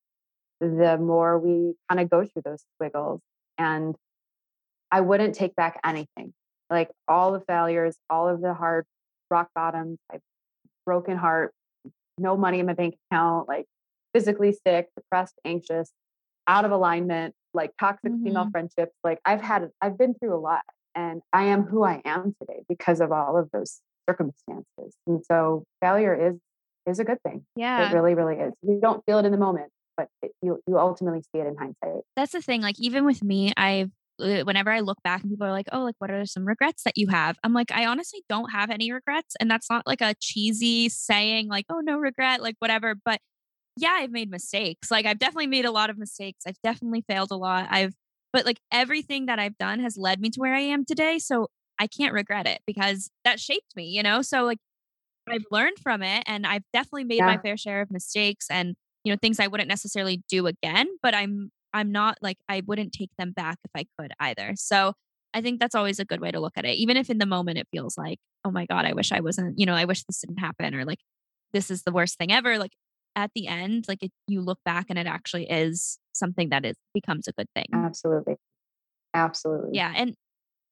the 0.60 0.96
more 0.96 1.36
we 1.40 1.74
kind 1.88 2.00
of 2.00 2.08
go 2.08 2.24
through 2.24 2.42
those 2.44 2.62
squiggles. 2.76 3.20
And 3.58 3.96
I 4.92 5.00
wouldn't 5.00 5.34
take 5.34 5.56
back 5.56 5.80
anything. 5.84 6.32
Like 6.70 6.90
all 7.08 7.32
the 7.32 7.40
failures, 7.40 7.96
all 8.08 8.28
of 8.28 8.40
the 8.42 8.54
hard 8.54 8.86
rock 9.30 9.48
bottoms, 9.54 9.98
like 10.10 10.20
broken 10.86 11.16
heart, 11.16 11.52
no 12.18 12.36
money 12.36 12.60
in 12.60 12.66
my 12.66 12.74
bank 12.74 12.96
account, 13.10 13.48
like 13.48 13.66
physically 14.12 14.52
sick, 14.66 14.88
depressed, 14.96 15.34
anxious, 15.44 15.92
out 16.46 16.64
of 16.64 16.72
alignment, 16.72 17.34
like 17.54 17.70
toxic 17.78 18.12
mm-hmm. 18.12 18.24
female 18.24 18.48
friendships. 18.50 18.92
Like 19.04 19.20
I've 19.24 19.40
had, 19.40 19.68
I've 19.80 19.96
been 19.96 20.14
through 20.14 20.36
a 20.36 20.40
lot 20.40 20.62
and 20.94 21.22
I 21.32 21.44
am 21.44 21.62
who 21.62 21.84
I 21.84 22.02
am 22.04 22.34
today 22.40 22.62
because 22.68 23.00
of 23.00 23.12
all 23.12 23.38
of 23.38 23.50
those 23.52 23.80
circumstances. 24.08 24.94
And 25.06 25.24
so 25.24 25.64
failure 25.80 26.30
is, 26.30 26.38
is 26.86 26.98
a 26.98 27.04
good 27.04 27.22
thing. 27.22 27.44
Yeah. 27.56 27.90
It 27.90 27.94
really, 27.94 28.14
really 28.14 28.36
is. 28.36 28.52
You 28.62 28.80
don't 28.82 29.04
feel 29.06 29.18
it 29.18 29.26
in 29.26 29.32
the 29.32 29.38
moment, 29.38 29.70
but 29.96 30.08
it, 30.22 30.32
you, 30.42 30.60
you 30.66 30.78
ultimately 30.78 31.20
see 31.20 31.40
it 31.40 31.46
in 31.46 31.56
hindsight. 31.56 32.02
That's 32.16 32.32
the 32.32 32.42
thing. 32.42 32.62
Like 32.62 32.80
even 32.80 33.04
with 33.04 33.22
me, 33.22 33.52
I've 33.56 33.90
Uh, 34.20 34.44
whenever 34.44 34.70
I 34.70 34.80
look 34.80 35.02
back 35.02 35.22
and 35.22 35.30
people 35.30 35.46
are 35.46 35.52
like, 35.52 35.68
oh, 35.72 35.82
like, 35.82 35.94
what 35.98 36.10
are 36.10 36.26
some 36.26 36.44
regrets 36.46 36.82
that 36.84 36.96
you 36.96 37.08
have? 37.08 37.38
I'm 37.42 37.52
like, 37.52 37.72
I 37.72 37.86
honestly 37.86 38.22
don't 38.28 38.50
have 38.50 38.70
any 38.70 38.92
regrets. 38.92 39.34
And 39.40 39.50
that's 39.50 39.70
not 39.70 39.86
like 39.86 40.00
a 40.00 40.14
cheesy 40.20 40.88
saying, 40.88 41.48
like, 41.48 41.66
oh, 41.70 41.80
no 41.80 41.98
regret, 41.98 42.42
like, 42.42 42.56
whatever. 42.58 42.94
But 43.04 43.20
yeah, 43.76 43.96
I've 43.98 44.10
made 44.10 44.30
mistakes. 44.30 44.90
Like, 44.90 45.06
I've 45.06 45.18
definitely 45.18 45.46
made 45.46 45.64
a 45.64 45.70
lot 45.70 45.90
of 45.90 45.98
mistakes. 45.98 46.44
I've 46.46 46.60
definitely 46.62 47.04
failed 47.08 47.30
a 47.30 47.36
lot. 47.36 47.68
I've, 47.70 47.94
but 48.32 48.44
like, 48.44 48.58
everything 48.70 49.26
that 49.26 49.38
I've 49.38 49.58
done 49.58 49.80
has 49.80 49.96
led 49.96 50.20
me 50.20 50.30
to 50.30 50.40
where 50.40 50.54
I 50.54 50.60
am 50.60 50.84
today. 50.84 51.18
So 51.18 51.48
I 51.78 51.86
can't 51.86 52.12
regret 52.12 52.46
it 52.46 52.60
because 52.66 53.10
that 53.24 53.40
shaped 53.40 53.74
me, 53.74 53.86
you 53.86 54.02
know? 54.02 54.22
So, 54.22 54.44
like, 54.44 54.58
I've 55.28 55.44
learned 55.50 55.78
from 55.82 56.02
it 56.02 56.24
and 56.26 56.46
I've 56.46 56.64
definitely 56.72 57.04
made 57.04 57.18
yeah. 57.18 57.26
my 57.26 57.38
fair 57.38 57.56
share 57.56 57.80
of 57.80 57.90
mistakes 57.90 58.46
and, 58.50 58.74
you 59.04 59.12
know, 59.12 59.18
things 59.20 59.40
I 59.40 59.46
wouldn't 59.46 59.68
necessarily 59.68 60.22
do 60.28 60.46
again, 60.46 60.88
but 61.02 61.14
I'm 61.14 61.50
I'm 61.72 61.92
not 61.92 62.18
like 62.20 62.38
I 62.48 62.62
wouldn't 62.66 62.92
take 62.92 63.10
them 63.18 63.32
back 63.32 63.58
if 63.64 63.70
I 63.74 63.86
could 63.98 64.12
either. 64.18 64.54
So 64.56 64.94
I 65.32 65.40
think 65.40 65.60
that's 65.60 65.74
always 65.74 65.98
a 65.98 66.04
good 66.04 66.20
way 66.20 66.30
to 66.30 66.40
look 66.40 66.54
at 66.56 66.64
it. 66.64 66.76
Even 66.76 66.96
if 66.96 67.10
in 67.10 67.18
the 67.18 67.26
moment 67.26 67.58
it 67.58 67.68
feels 67.70 67.96
like, 67.96 68.18
oh 68.44 68.50
my 68.50 68.66
God, 68.66 68.84
I 68.84 68.92
wish 68.92 69.12
I 69.12 69.20
wasn't, 69.20 69.58
you 69.58 69.66
know, 69.66 69.74
I 69.74 69.84
wish 69.84 70.02
this 70.04 70.20
didn't 70.20 70.38
happen 70.38 70.74
or 70.74 70.84
like 70.84 70.98
this 71.52 71.70
is 71.70 71.82
the 71.82 71.92
worst 71.92 72.18
thing 72.18 72.32
ever. 72.32 72.58
Like 72.58 72.72
at 73.16 73.30
the 73.34 73.46
end, 73.46 73.86
like 73.88 74.02
it, 74.02 74.10
you 74.26 74.40
look 74.40 74.58
back 74.64 74.86
and 74.88 74.98
it 74.98 75.06
actually 75.06 75.48
is 75.50 75.98
something 76.12 76.48
that 76.50 76.64
is 76.64 76.76
becomes 76.94 77.28
a 77.28 77.32
good 77.32 77.48
thing. 77.54 77.66
Absolutely. 77.72 78.36
Absolutely. 79.14 79.70
Yeah. 79.72 79.92
And 79.94 80.14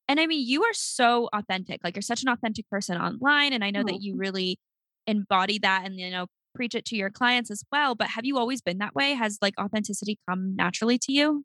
and 0.08 0.18
I 0.18 0.26
mean, 0.26 0.46
you 0.46 0.62
are 0.64 0.72
so 0.72 1.28
authentic. 1.32 1.80
Like 1.84 1.94
you're 1.94 2.02
such 2.02 2.22
an 2.22 2.28
authentic 2.28 2.68
person 2.70 2.96
online. 2.96 3.52
And 3.52 3.62
I 3.62 3.70
know 3.70 3.80
oh. 3.80 3.84
that 3.84 4.00
you 4.00 4.16
really 4.16 4.58
embody 5.06 5.58
that 5.58 5.82
and 5.84 5.98
you 5.98 6.10
know 6.10 6.26
preach 6.58 6.74
it 6.74 6.84
to 6.84 6.96
your 6.96 7.08
clients 7.08 7.52
as 7.52 7.62
well. 7.70 7.94
But 7.94 8.08
have 8.08 8.24
you 8.24 8.36
always 8.36 8.60
been 8.60 8.78
that 8.78 8.92
way? 8.92 9.14
Has 9.14 9.38
like 9.40 9.54
authenticity 9.60 10.18
come 10.28 10.56
naturally 10.56 10.98
to 10.98 11.12
you? 11.12 11.44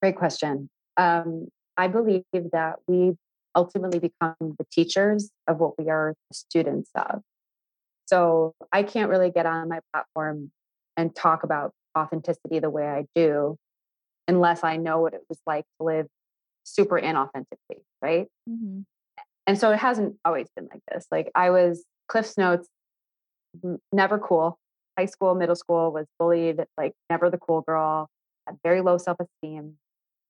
Great 0.00 0.14
question. 0.14 0.70
Um, 0.96 1.48
I 1.76 1.88
believe 1.88 2.22
that 2.32 2.76
we 2.86 3.14
ultimately 3.56 3.98
become 3.98 4.36
the 4.40 4.64
teachers 4.70 5.32
of 5.48 5.58
what 5.58 5.76
we 5.76 5.90
are 5.90 6.14
the 6.30 6.34
students 6.36 6.90
of. 6.94 7.22
So 8.06 8.54
I 8.72 8.84
can't 8.84 9.10
really 9.10 9.32
get 9.32 9.44
on 9.44 9.68
my 9.68 9.80
platform 9.92 10.52
and 10.96 11.12
talk 11.12 11.42
about 11.42 11.72
authenticity 11.98 12.60
the 12.60 12.70
way 12.70 12.86
I 12.86 13.06
do 13.16 13.56
unless 14.28 14.62
I 14.62 14.76
know 14.76 15.00
what 15.00 15.14
it 15.14 15.22
was 15.28 15.40
like 15.48 15.64
to 15.80 15.84
live 15.84 16.06
super 16.62 17.00
inauthentically, 17.00 17.82
right? 18.00 18.28
Mm-hmm. 18.48 18.82
And 19.48 19.58
so 19.58 19.72
it 19.72 19.80
hasn't 19.80 20.14
always 20.24 20.46
been 20.54 20.68
like 20.70 20.82
this. 20.92 21.08
Like 21.10 21.32
I 21.34 21.50
was 21.50 21.84
Cliff's 22.06 22.38
Notes 22.38 22.68
never 23.92 24.18
cool. 24.18 24.58
High 24.98 25.06
school, 25.06 25.34
middle 25.34 25.56
school 25.56 25.92
was 25.92 26.06
bullied, 26.18 26.60
like 26.76 26.92
never 27.08 27.30
the 27.30 27.38
cool 27.38 27.60
girl, 27.62 28.08
had 28.46 28.56
very 28.62 28.80
low 28.80 28.98
self 28.98 29.18
esteem. 29.20 29.74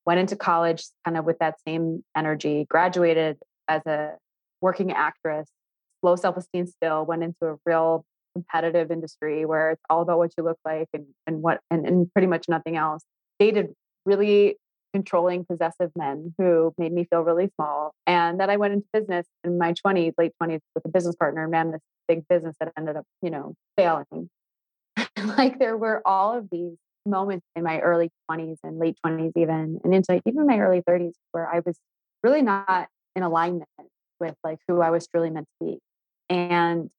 Went 0.05 0.19
into 0.19 0.35
college 0.35 0.85
kind 1.05 1.17
of 1.17 1.25
with 1.25 1.39
that 1.39 1.55
same 1.67 2.03
energy, 2.15 2.65
graduated 2.69 3.37
as 3.67 3.81
a 3.85 4.13
working 4.61 4.91
actress, 4.91 5.49
low 6.03 6.15
self 6.15 6.37
esteem 6.37 6.65
still, 6.67 7.05
went 7.05 7.23
into 7.23 7.37
a 7.45 7.55
real 7.65 8.05
competitive 8.33 8.91
industry 8.91 9.45
where 9.45 9.71
it's 9.71 9.81
all 9.89 10.01
about 10.01 10.17
what 10.17 10.31
you 10.37 10.43
look 10.43 10.59
like 10.63 10.87
and, 10.93 11.05
and 11.27 11.41
what 11.41 11.59
and, 11.71 11.85
and 11.85 12.11
pretty 12.13 12.27
much 12.27 12.47
nothing 12.47 12.75
else. 12.77 13.03
Dated 13.39 13.73
really 14.05 14.57
controlling 14.93 15.45
possessive 15.45 15.91
men 15.95 16.33
who 16.37 16.73
made 16.77 16.91
me 16.91 17.05
feel 17.09 17.21
really 17.21 17.49
small 17.55 17.93
and 18.07 18.39
then 18.39 18.49
i 18.49 18.57
went 18.57 18.73
into 18.73 18.85
business 18.93 19.25
in 19.43 19.57
my 19.57 19.73
20s 19.73 20.13
late 20.17 20.31
20s 20.41 20.59
with 20.75 20.85
a 20.85 20.89
business 20.89 21.15
partner 21.15 21.43
and 21.43 21.51
ran 21.51 21.71
this 21.71 21.81
big 22.07 22.27
business 22.27 22.55
that 22.59 22.71
ended 22.77 22.95
up 22.97 23.05
you 23.21 23.29
know 23.29 23.53
failing. 23.77 24.29
Like 25.37 25.59
there 25.59 25.77
were 25.77 26.01
all 26.05 26.37
of 26.37 26.47
these 26.51 26.75
moments 27.05 27.45
in 27.55 27.63
my 27.63 27.79
early 27.79 28.09
20s 28.29 28.57
and 28.63 28.79
late 28.79 28.97
20s 29.05 29.31
even 29.35 29.79
and 29.83 29.93
into 29.93 30.21
even 30.25 30.45
my 30.45 30.59
early 30.59 30.81
30s 30.81 31.13
where 31.31 31.47
i 31.47 31.61
was 31.65 31.77
really 32.23 32.41
not 32.41 32.87
in 33.15 33.23
alignment 33.23 33.69
with 34.19 34.35
like 34.43 34.59
who 34.67 34.81
i 34.81 34.89
was 34.89 35.07
truly 35.07 35.29
meant 35.29 35.47
to 35.61 35.67
be. 35.67 35.79
And 36.29 36.89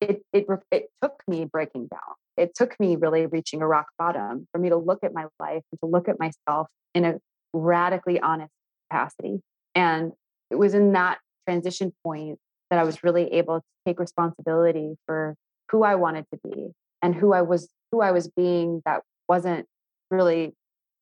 it 0.00 0.22
it 0.32 0.46
it 0.70 0.84
took 1.02 1.22
me 1.26 1.44
breaking 1.44 1.88
down. 1.88 2.00
It 2.36 2.54
took 2.54 2.78
me 2.80 2.96
really 2.96 3.26
reaching 3.26 3.62
a 3.62 3.66
rock 3.66 3.86
bottom 3.98 4.46
for 4.52 4.58
me 4.58 4.68
to 4.68 4.76
look 4.76 5.00
at 5.02 5.14
my 5.14 5.26
life 5.38 5.62
and 5.70 5.78
to 5.80 5.86
look 5.86 6.08
at 6.08 6.18
myself 6.18 6.68
in 6.94 7.04
a 7.04 7.20
radically 7.54 8.20
honest 8.20 8.52
capacity. 8.90 9.40
And 9.74 10.12
it 10.50 10.56
was 10.56 10.74
in 10.74 10.92
that 10.92 11.18
transition 11.48 11.92
point 12.04 12.38
that 12.70 12.78
I 12.78 12.84
was 12.84 13.02
really 13.02 13.32
able 13.32 13.60
to 13.60 13.64
take 13.86 13.98
responsibility 13.98 14.96
for 15.06 15.34
who 15.70 15.82
I 15.82 15.94
wanted 15.94 16.26
to 16.32 16.40
be 16.50 16.72
and 17.02 17.14
who 17.14 17.32
I 17.32 17.42
was 17.42 17.68
who 17.90 18.00
I 18.00 18.10
was 18.10 18.28
being 18.28 18.82
that 18.84 19.02
wasn't 19.28 19.66
really 20.10 20.52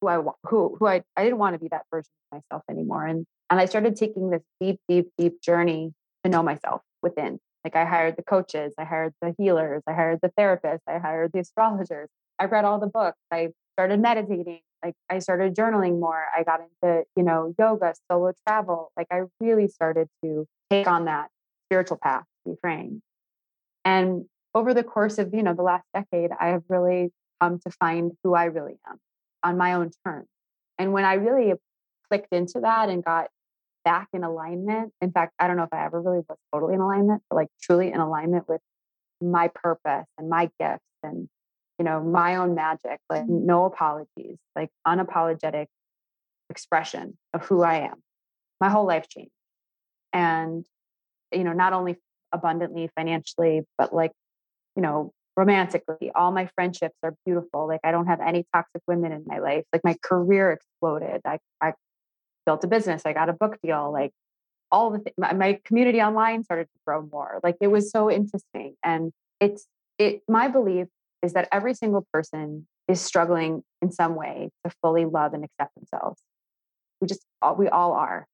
who 0.00 0.08
I 0.08 0.22
who 0.44 0.76
who 0.78 0.86
I 0.86 1.02
I 1.16 1.24
didn't 1.24 1.38
want 1.38 1.54
to 1.54 1.58
be 1.58 1.68
that 1.68 1.82
version 1.90 2.10
of 2.30 2.38
myself 2.38 2.62
anymore. 2.70 3.06
And 3.06 3.26
and 3.50 3.60
I 3.60 3.66
started 3.66 3.96
taking 3.96 4.30
this 4.30 4.42
deep, 4.60 4.80
deep, 4.88 5.10
deep 5.18 5.42
journey 5.42 5.92
to 6.24 6.30
know 6.30 6.42
myself 6.42 6.80
within. 7.02 7.38
Like 7.64 7.76
I 7.76 7.84
hired 7.84 8.16
the 8.16 8.22
coaches, 8.22 8.74
I 8.78 8.84
hired 8.84 9.12
the 9.20 9.34
healers, 9.38 9.82
I 9.86 9.92
hired 9.92 10.20
the 10.22 10.30
therapists, 10.38 10.80
I 10.88 10.98
hired 10.98 11.32
the 11.32 11.40
astrologers. 11.40 12.08
I 12.38 12.46
read 12.46 12.64
all 12.64 12.80
the 12.80 12.86
books. 12.86 13.18
I 13.30 13.50
started 13.74 14.00
meditating 14.00 14.60
like 14.84 14.94
i 15.10 15.18
started 15.18 15.54
journaling 15.54 15.98
more 16.00 16.24
i 16.36 16.42
got 16.42 16.60
into 16.60 17.04
you 17.16 17.22
know 17.22 17.54
yoga 17.58 17.94
solo 18.10 18.32
travel 18.46 18.92
like 18.96 19.06
i 19.10 19.20
really 19.40 19.68
started 19.68 20.08
to 20.22 20.46
take 20.70 20.86
on 20.86 21.04
that 21.06 21.28
spiritual 21.66 21.98
path 22.02 22.24
to 22.44 22.52
be 22.52 22.56
frank 22.60 23.00
and 23.84 24.24
over 24.54 24.74
the 24.74 24.82
course 24.82 25.18
of 25.18 25.32
you 25.32 25.42
know 25.42 25.54
the 25.54 25.62
last 25.62 25.84
decade 25.94 26.30
i 26.38 26.48
have 26.48 26.62
really 26.68 27.10
come 27.40 27.58
to 27.58 27.70
find 27.70 28.12
who 28.22 28.34
i 28.34 28.44
really 28.44 28.74
am 28.88 28.98
on 29.42 29.56
my 29.56 29.72
own 29.74 29.90
terms. 30.06 30.28
And 30.78 30.92
when 30.92 31.04
i 31.04 31.14
really 31.14 31.52
clicked 32.08 32.32
into 32.32 32.60
that 32.60 32.88
and 32.88 33.04
got 33.04 33.28
back 33.84 34.08
in 34.12 34.22
alignment 34.22 34.92
in 35.00 35.10
fact 35.10 35.32
i 35.38 35.46
don't 35.48 35.56
know 35.56 35.64
if 35.64 35.72
i 35.72 35.84
ever 35.84 36.00
really 36.00 36.22
was 36.28 36.38
totally 36.52 36.74
in 36.74 36.80
alignment 36.80 37.22
but 37.28 37.36
like 37.36 37.48
truly 37.60 37.90
in 37.90 37.98
alignment 37.98 38.48
with 38.48 38.60
my 39.20 39.48
purpose 39.48 40.06
and 40.18 40.28
my 40.28 40.50
gifts 40.60 40.84
and 41.02 41.28
you 41.78 41.84
know, 41.84 42.02
my 42.02 42.36
own 42.36 42.54
magic, 42.54 43.00
like 43.08 43.26
no 43.28 43.64
apologies, 43.64 44.38
like 44.54 44.70
unapologetic 44.86 45.66
expression 46.50 47.16
of 47.32 47.44
who 47.46 47.62
I 47.62 47.80
am. 47.80 48.02
My 48.60 48.68
whole 48.68 48.86
life 48.86 49.08
changed. 49.08 49.32
And, 50.12 50.64
you 51.32 51.44
know, 51.44 51.52
not 51.52 51.72
only 51.72 51.96
abundantly 52.32 52.90
financially, 52.94 53.62
but 53.78 53.94
like, 53.94 54.12
you 54.76 54.82
know, 54.82 55.12
romantically. 55.36 56.10
All 56.14 56.30
my 56.30 56.48
friendships 56.54 56.96
are 57.02 57.14
beautiful. 57.24 57.66
Like 57.66 57.80
I 57.84 57.90
don't 57.90 58.06
have 58.06 58.20
any 58.20 58.44
toxic 58.54 58.82
women 58.86 59.12
in 59.12 59.24
my 59.26 59.38
life. 59.38 59.64
Like 59.72 59.82
my 59.84 59.96
career 60.02 60.52
exploded. 60.52 61.22
I, 61.24 61.38
I 61.60 61.72
built 62.44 62.64
a 62.64 62.66
business. 62.66 63.02
I 63.06 63.12
got 63.12 63.28
a 63.28 63.32
book 63.32 63.56
deal. 63.62 63.92
Like 63.92 64.12
all 64.70 64.90
the 64.90 64.98
th- 64.98 65.14
my, 65.16 65.32
my 65.32 65.60
community 65.64 66.00
online 66.02 66.44
started 66.44 66.64
to 66.64 66.80
grow 66.86 67.08
more. 67.10 67.40
Like 67.42 67.56
it 67.60 67.68
was 67.68 67.90
so 67.90 68.10
interesting. 68.10 68.74
And 68.84 69.12
it's 69.40 69.66
it 69.98 70.22
my 70.28 70.48
belief 70.48 70.88
is 71.22 71.32
that 71.34 71.48
every 71.52 71.74
single 71.74 72.06
person 72.12 72.66
is 72.88 73.00
struggling 73.00 73.62
in 73.80 73.92
some 73.92 74.14
way 74.14 74.50
to 74.64 74.72
fully 74.82 75.04
love 75.04 75.34
and 75.34 75.44
accept 75.44 75.74
themselves. 75.76 76.20
We 77.00 77.06
just, 77.06 77.24
we 77.56 77.68
all 77.68 77.92
are. 77.92 78.26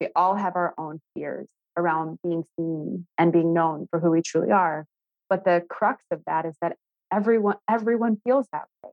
We 0.00 0.08
all 0.16 0.36
have 0.36 0.56
our 0.56 0.74
own 0.78 1.00
fears 1.14 1.48
around 1.76 2.18
being 2.22 2.44
seen 2.56 3.06
and 3.18 3.32
being 3.32 3.52
known 3.52 3.86
for 3.90 4.00
who 4.00 4.10
we 4.10 4.22
truly 4.22 4.50
are. 4.50 4.86
But 5.28 5.44
the 5.44 5.62
crux 5.68 6.04
of 6.10 6.22
that 6.26 6.46
is 6.46 6.56
that 6.60 6.76
everyone, 7.12 7.56
everyone 7.68 8.20
feels 8.24 8.46
that 8.52 8.64
way. 8.82 8.90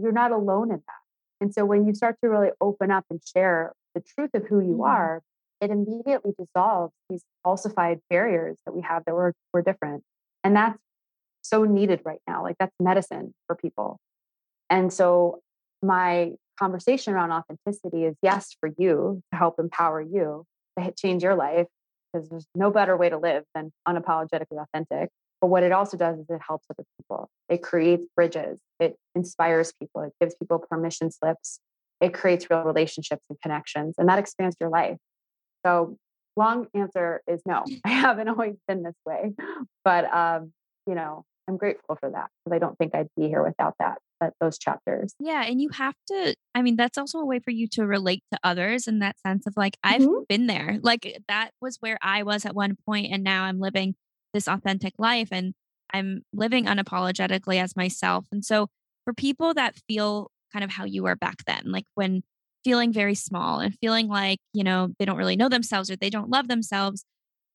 You're 0.00 0.12
not 0.12 0.32
alone 0.32 0.70
in 0.70 0.82
that. 0.86 1.40
And 1.40 1.52
so 1.52 1.64
when 1.64 1.86
you 1.86 1.94
start 1.94 2.16
to 2.22 2.30
really 2.30 2.50
open 2.60 2.90
up 2.90 3.04
and 3.10 3.20
share 3.34 3.72
the 3.94 4.00
truth 4.00 4.30
of 4.34 4.46
who 4.46 4.60
you 4.60 4.72
mm-hmm. 4.72 4.82
are, 4.82 5.22
it 5.60 5.70
immediately 5.70 6.32
dissolves 6.38 6.92
these 7.08 7.24
falsified 7.42 8.00
barriers 8.10 8.58
that 8.66 8.72
we 8.72 8.82
have 8.82 9.04
that 9.06 9.14
we're, 9.14 9.32
we're 9.52 9.62
different. 9.62 10.02
And 10.44 10.54
that's 10.54 10.78
so 11.48 11.64
needed 11.64 12.00
right 12.04 12.20
now. 12.26 12.42
Like 12.42 12.56
that's 12.58 12.74
medicine 12.80 13.34
for 13.46 13.56
people. 13.56 13.98
And 14.70 14.92
so 14.92 15.40
my 15.82 16.32
conversation 16.58 17.14
around 17.14 17.32
authenticity 17.32 18.04
is 18.04 18.16
yes 18.22 18.56
for 18.60 18.70
you 18.78 19.22
to 19.32 19.38
help 19.38 19.58
empower 19.58 20.00
you 20.00 20.44
to 20.78 20.92
change 20.92 21.22
your 21.22 21.34
life 21.34 21.66
because 22.12 22.28
there's 22.28 22.46
no 22.54 22.70
better 22.70 22.96
way 22.96 23.08
to 23.08 23.18
live 23.18 23.44
than 23.54 23.72
unapologetically 23.86 24.60
authentic. 24.60 25.10
But 25.40 25.48
what 25.48 25.62
it 25.62 25.72
also 25.72 25.96
does 25.96 26.18
is 26.18 26.26
it 26.30 26.40
helps 26.46 26.66
other 26.70 26.84
people. 26.98 27.28
It 27.48 27.62
creates 27.62 28.06
bridges. 28.16 28.58
It 28.80 28.96
inspires 29.14 29.72
people. 29.78 30.02
It 30.02 30.12
gives 30.20 30.34
people 30.34 30.58
permission 30.58 31.10
slips. 31.10 31.60
It 32.00 32.14
creates 32.14 32.48
real 32.50 32.62
relationships 32.62 33.22
and 33.28 33.40
connections, 33.40 33.94
and 33.98 34.08
that 34.08 34.18
expands 34.18 34.56
your 34.60 34.68
life. 34.70 34.96
So, 35.64 35.96
long 36.36 36.66
answer 36.74 37.22
is 37.26 37.40
no. 37.46 37.64
I 37.84 37.88
haven't 37.88 38.28
always 38.28 38.56
been 38.68 38.82
this 38.82 38.96
way, 39.06 39.32
but 39.84 40.12
um, 40.12 40.52
you 40.86 40.94
know, 40.94 41.24
I'm 41.48 41.56
grateful 41.56 41.96
for 42.00 42.10
that 42.10 42.28
because 42.44 42.56
I 42.56 42.58
don't 42.58 42.76
think 42.78 42.94
I'd 42.94 43.08
be 43.16 43.28
here 43.28 43.42
without 43.42 43.74
that, 43.78 43.98
But 44.20 44.32
those 44.40 44.58
chapters. 44.58 45.14
Yeah. 45.20 45.44
And 45.44 45.60
you 45.60 45.68
have 45.70 45.94
to, 46.08 46.34
I 46.54 46.62
mean, 46.62 46.76
that's 46.76 46.98
also 46.98 47.18
a 47.18 47.26
way 47.26 47.38
for 47.38 47.50
you 47.50 47.68
to 47.72 47.86
relate 47.86 48.22
to 48.32 48.38
others 48.42 48.88
in 48.88 48.98
that 49.00 49.20
sense 49.20 49.46
of 49.46 49.54
like, 49.56 49.76
I've 49.84 50.02
mm-hmm. 50.02 50.24
been 50.28 50.46
there. 50.46 50.78
Like 50.82 51.20
that 51.28 51.50
was 51.60 51.76
where 51.80 51.98
I 52.02 52.22
was 52.22 52.44
at 52.44 52.54
one 52.54 52.76
point, 52.86 53.12
and 53.12 53.22
now 53.22 53.44
I'm 53.44 53.60
living 53.60 53.94
this 54.34 54.48
authentic 54.48 54.94
life 54.98 55.28
and 55.30 55.54
I'm 55.92 56.22
living 56.32 56.66
unapologetically 56.66 57.62
as 57.62 57.76
myself. 57.76 58.26
And 58.32 58.44
so 58.44 58.68
for 59.04 59.14
people 59.14 59.54
that 59.54 59.76
feel 59.88 60.30
kind 60.52 60.64
of 60.64 60.70
how 60.70 60.84
you 60.84 61.04
were 61.04 61.16
back 61.16 61.44
then, 61.46 61.62
like 61.66 61.84
when 61.94 62.22
feeling 62.64 62.92
very 62.92 63.14
small 63.14 63.60
and 63.60 63.76
feeling 63.80 64.08
like, 64.08 64.38
you 64.52 64.64
know, 64.64 64.88
they 64.98 65.04
don't 65.04 65.16
really 65.16 65.36
know 65.36 65.48
themselves 65.48 65.90
or 65.90 65.96
they 65.96 66.10
don't 66.10 66.28
love 66.28 66.48
themselves, 66.48 67.04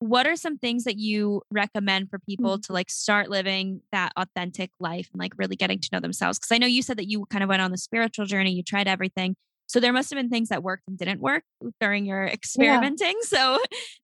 what 0.02 0.26
are 0.26 0.36
some 0.36 0.58
things 0.58 0.84
that 0.86 0.98
you 0.98 1.44
recommend 1.52 2.10
for 2.10 2.18
people 2.18 2.54
Mm-hmm. 2.54 2.62
to 2.62 2.74
like 2.74 2.90
start 2.90 3.30
living 3.30 3.82
that 3.92 4.12
authentic 4.18 4.72
life 4.80 5.08
and 5.14 5.20
like 5.20 5.34
really 5.38 5.56
getting 5.56 5.80
to 5.80 5.90
know 5.94 6.00
themselves? 6.00 6.40
Because 6.40 6.52
I 6.52 6.58
know 6.58 6.66
you 6.66 6.82
said 6.82 6.98
that 6.98 7.08
you 7.08 7.26
kind 7.28 7.44
of 7.44 7.50
went 7.50 7.62
on 7.62 7.70
the 7.70 7.78
spiritual 7.78 8.26
journey, 8.26 8.52
you 8.52 8.64
tried 8.64 8.88
everything. 8.88 9.36
So 9.68 9.80
there 9.80 9.94
must 9.94 10.10
have 10.10 10.18
been 10.18 10.30
things 10.30 10.50
that 10.50 10.64
worked 10.64 10.84
and 10.88 10.98
didn't 10.98 11.22
work 11.22 11.44
during 11.80 12.06
your 12.06 12.26
experimenting. 12.26 13.16
So 13.22 13.60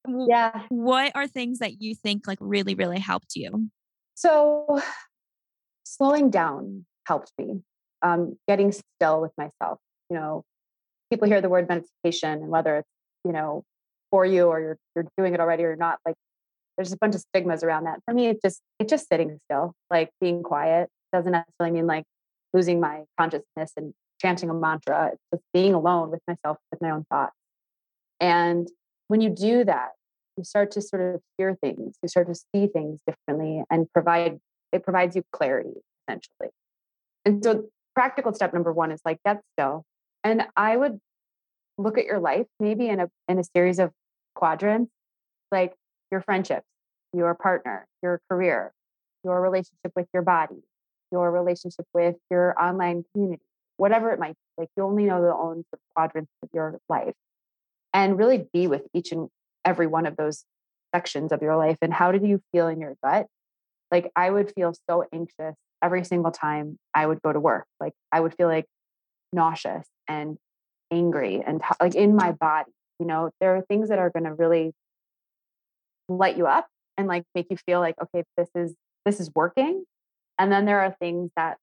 Yeah. 0.08 0.66
what 0.70 1.14
are 1.16 1.28
things 1.28 1.60
that 1.60 1.82
you 1.82 1.96
think 1.96 2.28
like 2.28 2.38
really, 2.40 2.76
really 2.76 3.00
helped 3.00 3.36
you? 3.36 3.70
So 4.14 4.80
slowing 5.84 6.30
down 6.30 6.86
helped 7.08 7.32
me. 7.40 7.62
Um, 8.04 8.38
getting 8.48 8.72
still 8.72 9.20
with 9.20 9.32
myself. 9.36 9.80
You 10.12 10.18
know, 10.18 10.46
people 11.10 11.28
hear 11.28 11.42
the 11.42 11.50
word 11.50 11.68
meditation 11.68 12.30
and 12.44 12.50
whether 12.50 12.78
it's, 12.78 12.90
you 13.26 13.32
know, 13.32 13.64
for 14.12 14.26
you 14.26 14.48
or 14.48 14.60
you're 14.60 14.78
you're 14.96 15.06
doing 15.18 15.34
it 15.34 15.40
already 15.40 15.64
or 15.64 15.76
not, 15.76 16.00
like 16.06 16.16
there's 16.78 16.92
a 16.92 16.98
bunch 16.98 17.16
of 17.16 17.22
stigmas 17.22 17.64
around 17.64 17.86
that. 17.86 18.00
For 18.06 18.14
me, 18.14 18.28
it's 18.28 18.42
just 18.42 18.62
it's 18.80 18.90
just 18.90 19.08
sitting 19.08 19.40
still, 19.46 19.74
like 19.90 20.10
being 20.22 20.44
quiet. 20.44 20.90
Doesn't 21.14 21.32
necessarily 21.32 21.74
mean 21.74 21.88
like 21.88 22.04
losing 22.54 22.80
my 22.80 23.04
consciousness 23.20 23.72
and 23.78 23.94
chanting 24.22 24.50
a 24.50 24.54
mantra. 24.54 25.12
It's 25.14 25.22
just 25.34 25.44
being 25.54 25.74
alone 25.74 26.12
with 26.12 26.22
myself, 26.28 26.58
with 26.72 26.82
my 26.82 26.92
own 26.92 27.06
thoughts. 27.10 27.34
And 28.20 28.68
when 29.08 29.22
you 29.22 29.30
do 29.30 29.64
that, 29.66 29.90
you 30.38 30.44
start 30.44 30.72
to 30.72 30.82
sort 30.82 31.16
of 31.16 31.22
hear 31.38 31.58
things, 31.62 31.96
you 32.02 32.10
start 32.10 32.28
to 32.28 32.36
see 32.36 32.68
things 32.68 33.00
differently 33.08 33.64
and 33.70 33.92
provide 33.94 34.40
it 34.72 34.84
provides 34.84 35.16
you 35.16 35.24
clarity 35.32 35.82
essentially. 36.08 36.50
And 37.26 37.44
so 37.44 37.66
practical 37.96 38.34
step 38.34 38.54
number 38.54 38.72
one 38.72 38.92
is 38.92 39.02
like 39.04 39.18
get 39.26 39.42
still. 39.54 39.84
And 40.24 40.46
I 40.56 40.78
would 40.78 41.00
look 41.78 41.98
at 41.98 42.06
your 42.06 42.20
life 42.20 42.48
maybe 42.60 42.88
in 42.90 43.00
a 43.00 43.10
in 43.28 43.40
a 43.40 43.44
series 43.44 43.80
of 43.80 43.92
quadrants, 44.36 44.92
like 45.52 45.74
your 46.12 46.22
friendships, 46.22 46.66
your 47.14 47.34
partner, 47.36 47.88
your 48.02 48.22
career, 48.30 48.74
your 49.24 49.42
relationship 49.42 49.92
with 49.96 50.08
your 50.14 50.24
body, 50.24 50.62
your 51.12 51.32
relationship 51.32 51.86
with 51.94 52.16
your 52.30 52.60
online 52.62 53.04
community, 53.14 53.44
whatever 53.78 54.12
it 54.12 54.20
might 54.20 54.34
be. 54.34 54.62
Like 54.64 54.70
you 54.78 54.84
only 54.84 55.06
know 55.06 55.22
the 55.22 55.34
own 55.34 55.64
quadrants 55.96 56.32
of 56.44 56.50
your 56.54 56.80
life. 56.90 57.14
And 57.94 58.18
really 58.18 58.48
be 58.54 58.68
with 58.68 58.84
each 58.94 59.12
and 59.12 59.30
every 59.66 59.88
one 59.88 60.06
of 60.06 60.18
those 60.18 60.44
sections 60.94 61.32
of 61.32 61.42
your 61.42 61.56
life. 61.58 61.78
And 61.82 61.94
how 61.94 62.12
did 62.12 62.24
you 62.24 62.42
feel 62.52 62.68
in 62.68 62.80
your 62.80 62.96
gut? 63.04 63.28
Like 63.92 64.12
I 64.16 64.30
would 64.30 64.54
feel 64.54 64.74
so 64.90 65.06
anxious 65.12 65.56
every 65.82 66.04
single 66.04 66.32
time 66.32 66.78
I 66.94 67.06
would 67.06 67.22
go 67.22 67.32
to 67.32 67.40
work. 67.40 67.66
Like 67.80 67.94
I 68.12 68.20
would 68.20 68.36
feel 68.36 68.48
like 68.48 68.66
nauseous 69.34 69.88
and 70.08 70.38
angry 70.92 71.42
and 71.46 71.62
t- 71.62 71.68
like 71.80 71.96
in 71.96 72.16
my 72.16 72.32
body. 72.32 72.72
You 73.00 73.06
know, 73.06 73.30
there 73.40 73.56
are 73.56 73.62
things 73.62 73.90
that 73.90 74.00
are 74.00 74.10
going 74.10 74.24
to 74.26 74.34
really 74.34 74.74
light 76.10 76.38
you 76.38 76.48
up 76.48 76.68
and 76.98 77.08
like 77.08 77.24
make 77.36 77.48
you 77.50 77.58
feel 77.58 77.80
like, 77.80 77.96
okay, 78.02 78.24
this 78.38 78.50
is 78.56 78.76
this 79.06 79.20
is 79.20 79.30
working. 79.36 79.84
And 80.40 80.52
then 80.52 80.66
there 80.66 80.82
are 80.82 80.96
things 81.00 81.32
that 81.36 81.58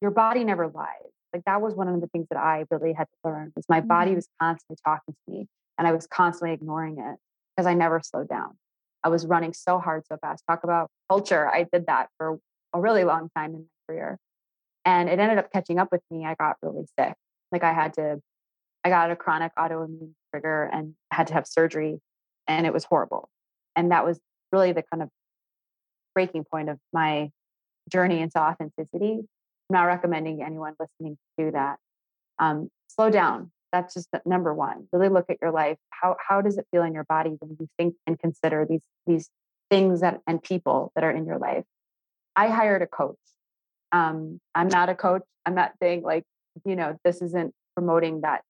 your 0.00 0.10
body 0.10 0.44
never 0.44 0.68
lies. 0.68 1.10
Like 1.32 1.44
that 1.46 1.60
was 1.60 1.74
one 1.74 1.88
of 1.88 2.00
the 2.00 2.06
things 2.08 2.26
that 2.30 2.38
I 2.38 2.64
really 2.70 2.92
had 2.92 3.04
to 3.04 3.30
learn 3.30 3.52
was 3.56 3.64
my 3.68 3.80
body 3.80 4.12
Mhm. 4.12 4.16
was 4.16 4.28
constantly 4.40 4.76
talking 4.84 5.14
to 5.14 5.32
me 5.32 5.48
and 5.78 5.86
I 5.88 5.92
was 5.92 6.06
constantly 6.06 6.52
ignoring 6.54 6.98
it 6.98 7.16
because 7.56 7.66
I 7.66 7.74
never 7.74 8.00
slowed 8.00 8.28
down. 8.28 8.58
I 9.02 9.08
was 9.08 9.26
running 9.26 9.52
so 9.52 9.78
hard, 9.78 10.06
so 10.06 10.16
fast. 10.18 10.44
Talk 10.46 10.62
about 10.64 10.90
culture. 11.08 11.48
I 11.48 11.64
did 11.72 11.86
that 11.86 12.10
for 12.18 12.38
a 12.72 12.80
really 12.80 13.04
long 13.04 13.30
time 13.36 13.54
in 13.54 13.60
my 13.60 13.66
career. 13.88 14.18
And 14.84 15.08
it 15.08 15.18
ended 15.18 15.38
up 15.38 15.50
catching 15.52 15.78
up 15.78 15.90
with 15.90 16.02
me. 16.10 16.24
I 16.24 16.34
got 16.34 16.56
really 16.62 16.86
sick. 16.98 17.14
Like 17.50 17.62
I 17.64 17.72
had 17.72 17.94
to, 17.94 18.20
I 18.84 18.88
got 18.88 19.10
a 19.10 19.16
chronic 19.16 19.52
autoimmune 19.56 20.12
trigger 20.32 20.68
and 20.72 20.94
had 21.10 21.28
to 21.28 21.34
have 21.34 21.46
surgery. 21.46 22.00
And 22.48 22.66
it 22.66 22.72
was 22.72 22.84
horrible. 22.84 23.28
And 23.76 23.92
that 23.92 24.04
was 24.04 24.20
really 24.50 24.72
the 24.72 24.82
kind 24.82 25.02
of 25.02 25.08
breaking 26.14 26.44
point 26.44 26.68
of 26.68 26.78
my 26.92 27.30
journey 27.90 28.20
into 28.20 28.38
authenticity. 28.38 29.20
I'm 29.20 29.26
not 29.70 29.84
recommending 29.84 30.42
anyone 30.42 30.74
listening 30.78 31.16
to 31.38 31.46
do 31.46 31.50
that. 31.52 31.78
Um, 32.38 32.68
slow 32.88 33.10
down. 33.10 33.50
That's 33.72 33.94
just 33.94 34.08
number 34.26 34.52
one. 34.52 34.88
Really 34.92 35.08
look 35.08 35.26
at 35.30 35.38
your 35.40 35.50
life. 35.50 35.78
How 35.90 36.16
how 36.28 36.42
does 36.42 36.58
it 36.58 36.66
feel 36.70 36.82
in 36.82 36.92
your 36.92 37.04
body 37.04 37.36
when 37.38 37.56
you 37.58 37.68
think 37.78 37.94
and 38.06 38.18
consider 38.18 38.66
these 38.68 38.84
these 39.06 39.30
things 39.70 40.02
that 40.02 40.20
and 40.26 40.42
people 40.42 40.92
that 40.94 41.04
are 41.04 41.10
in 41.10 41.24
your 41.24 41.38
life? 41.38 41.64
I 42.36 42.48
hired 42.48 42.82
a 42.82 42.86
coach. 42.86 43.16
Um, 43.92 44.40
I'm 44.54 44.68
not 44.68 44.90
a 44.90 44.94
coach. 44.94 45.22
I'm 45.46 45.54
not 45.54 45.72
saying 45.82 46.02
like 46.02 46.24
you 46.66 46.76
know 46.76 46.98
this 47.02 47.22
isn't 47.22 47.54
promoting 47.74 48.20
that 48.20 48.42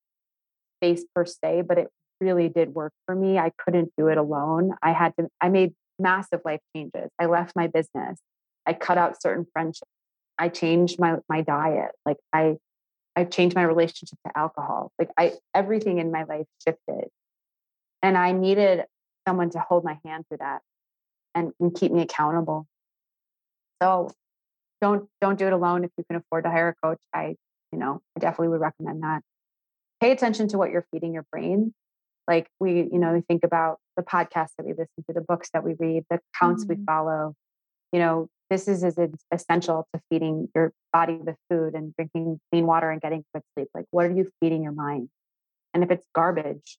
space 0.83 1.05
per 1.15 1.25
se, 1.25 1.63
but 1.63 1.79
it 1.79 1.89
really 2.21 2.49
did 2.49 2.75
work 2.75 2.93
for 3.07 3.15
me. 3.15 3.39
I 3.39 3.53
couldn't 3.59 3.93
do 3.97 4.09
it 4.09 4.19
alone. 4.19 4.73
I 4.83 4.93
had 4.93 5.15
to. 5.19 5.29
I 5.41 5.49
made 5.49 5.75
massive 5.99 6.41
life 6.45 6.61
changes. 6.75 7.11
I 7.19 7.27
left 7.27 7.55
my 7.55 7.67
business. 7.67 8.19
I 8.67 8.73
cut 8.73 8.99
out 8.99 9.21
certain 9.21 9.47
friendships. 9.53 9.91
I 10.39 10.49
changed 10.49 10.99
my 10.99 11.17
my 11.29 11.43
diet. 11.43 11.91
Like 12.05 12.19
I 12.33 12.57
I 13.15 13.25
changed 13.25 13.55
my 13.55 13.63
relationship 13.63 14.19
to 14.27 14.37
alcohol. 14.37 14.93
Like 14.99 15.11
I 15.17 15.33
everything 15.55 15.99
in 15.99 16.11
my 16.11 16.25
life 16.25 16.47
shifted. 16.67 17.09
And 18.03 18.19
I 18.19 18.33
needed 18.33 18.85
someone 19.29 19.51
to 19.51 19.61
hold 19.61 19.85
my 19.85 19.99
hand 20.05 20.25
through 20.29 20.39
that 20.39 20.61
and, 21.35 21.53
and 21.61 21.73
keep 21.73 21.93
me 21.93 22.03
accountable. 22.03 22.67
So 23.81 24.11
don't 24.81 25.09
don't 25.21 25.39
do 25.39 25.47
it 25.47 25.53
alone 25.53 25.85
if 25.85 25.91
you 25.97 26.05
can 26.05 26.17
afford 26.17 26.45
to 26.45 26.51
hire 26.51 26.69
a 26.69 26.87
coach. 26.87 27.01
I, 27.15 27.37
you 27.73 27.79
know, 27.79 28.01
I 28.17 28.21
definitely 28.21 28.49
would 28.49 28.61
recommend 28.61 29.03
that. 29.03 29.23
Pay 30.03 30.11
attention 30.11 30.49
to 30.49 30.59
what 30.59 30.73
you're 30.73 30.85
feeding 30.91 31.15
your 31.15 31.25
brain. 31.31 31.73
Like 32.27 32.49
we, 32.59 32.89
you 32.93 32.99
know, 32.99 33.13
we 33.13 33.21
think 33.21 33.45
about 33.45 33.79
the 33.97 34.03
podcasts 34.03 34.51
that 34.59 34.67
we 34.67 34.73
listen 34.73 35.05
to, 35.07 35.13
the 35.13 35.21
books 35.21 35.51
that 35.55 35.63
we 35.63 35.75
read, 35.79 36.03
the 36.11 36.19
accounts 36.35 36.67
we 36.69 36.75
Mhm. 36.75 36.85
follow. 36.87 37.35
You 37.93 38.01
know, 38.01 38.29
this 38.51 38.67
is 38.67 38.83
as 38.83 38.99
essential 39.31 39.87
to 39.95 40.01
feeding 40.11 40.49
your 40.57 40.73
body 40.93 41.19
with 41.19 41.37
food 41.49 41.75
and 41.77 41.95
drinking 41.95 42.41
clean 42.51 42.67
water 42.67 42.91
and 42.91 43.01
getting 43.01 43.25
good 43.33 43.45
sleep. 43.55 43.69
Like, 43.75 43.87
what 43.93 44.07
are 44.07 44.11
you 44.11 44.29
feeding 44.41 44.65
your 44.65 44.73
mind? 44.73 45.09
And 45.73 45.85
if 45.85 45.93
it's 45.93 46.07
garbage, 46.17 46.79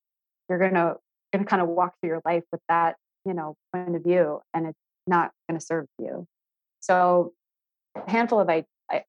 you're 0.49 0.59
gonna 0.59 0.97
gonna 1.31 1.45
kind 1.45 1.61
of 1.61 1.69
walk 1.69 1.95
through 2.01 2.09
your 2.09 2.21
life 2.25 2.43
with 2.51 2.61
that, 2.67 2.97
you 3.23 3.33
know, 3.33 3.55
point 3.71 3.95
of 3.95 4.03
view, 4.03 4.41
and 4.53 4.67
it's 4.67 4.79
not 5.07 5.31
gonna 5.47 5.61
serve 5.61 5.87
you. 5.97 6.27
So, 6.81 7.33
a 7.95 8.11
handful 8.11 8.41
of 8.41 8.49
I- 8.49 8.65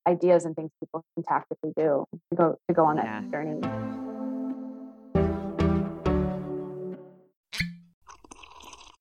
ideas 0.07 0.45
and 0.45 0.55
things 0.55 0.71
people 0.79 1.05
can 1.17 1.25
tactically 1.25 1.73
do 1.77 2.07
to 2.31 2.37
go 2.37 2.59
to 2.69 2.75
go 2.75 2.85
on 2.85 2.97
that 2.97 3.05
Yeah. 3.07 3.31
journey. 3.31 4.04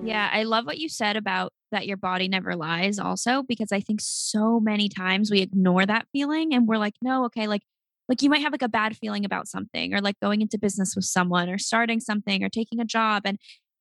Yeah, 0.00 0.30
I 0.32 0.44
love 0.44 0.64
what 0.64 0.78
you 0.78 0.88
said 0.88 1.16
about 1.16 1.52
that 1.72 1.86
your 1.86 1.96
body 1.96 2.28
never 2.28 2.54
lies 2.54 2.98
also 2.98 3.42
because 3.42 3.72
I 3.72 3.80
think 3.80 4.00
so 4.00 4.60
many 4.60 4.88
times 4.88 5.30
we 5.30 5.40
ignore 5.40 5.84
that 5.84 6.06
feeling 6.12 6.54
and 6.54 6.66
we're 6.68 6.78
like, 6.78 6.94
no, 7.02 7.24
okay, 7.26 7.46
like 7.46 7.62
like 8.08 8.22
you 8.22 8.30
might 8.30 8.40
have 8.42 8.52
like 8.52 8.62
a 8.62 8.68
bad 8.68 8.96
feeling 8.96 9.24
about 9.24 9.48
something 9.48 9.92
or 9.92 10.00
like 10.00 10.18
going 10.20 10.40
into 10.40 10.58
business 10.58 10.96
with 10.96 11.04
someone 11.04 11.50
or 11.50 11.58
starting 11.58 12.00
something 12.00 12.42
or 12.42 12.48
taking 12.48 12.80
a 12.80 12.84
job 12.84 13.22
and 13.26 13.38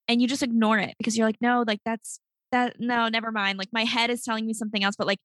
and 0.09 0.21
you 0.21 0.27
just 0.27 0.43
ignore 0.43 0.79
it 0.79 0.95
because 0.97 1.17
you're 1.17 1.27
like, 1.27 1.41
no, 1.41 1.63
like 1.67 1.79
that's 1.85 2.19
that 2.51 2.75
no, 2.79 3.07
never 3.09 3.31
mind. 3.31 3.57
Like 3.57 3.69
my 3.71 3.83
head 3.85 4.09
is 4.09 4.23
telling 4.23 4.45
me 4.45 4.53
something 4.53 4.83
else, 4.83 4.95
but 4.97 5.07
like 5.07 5.19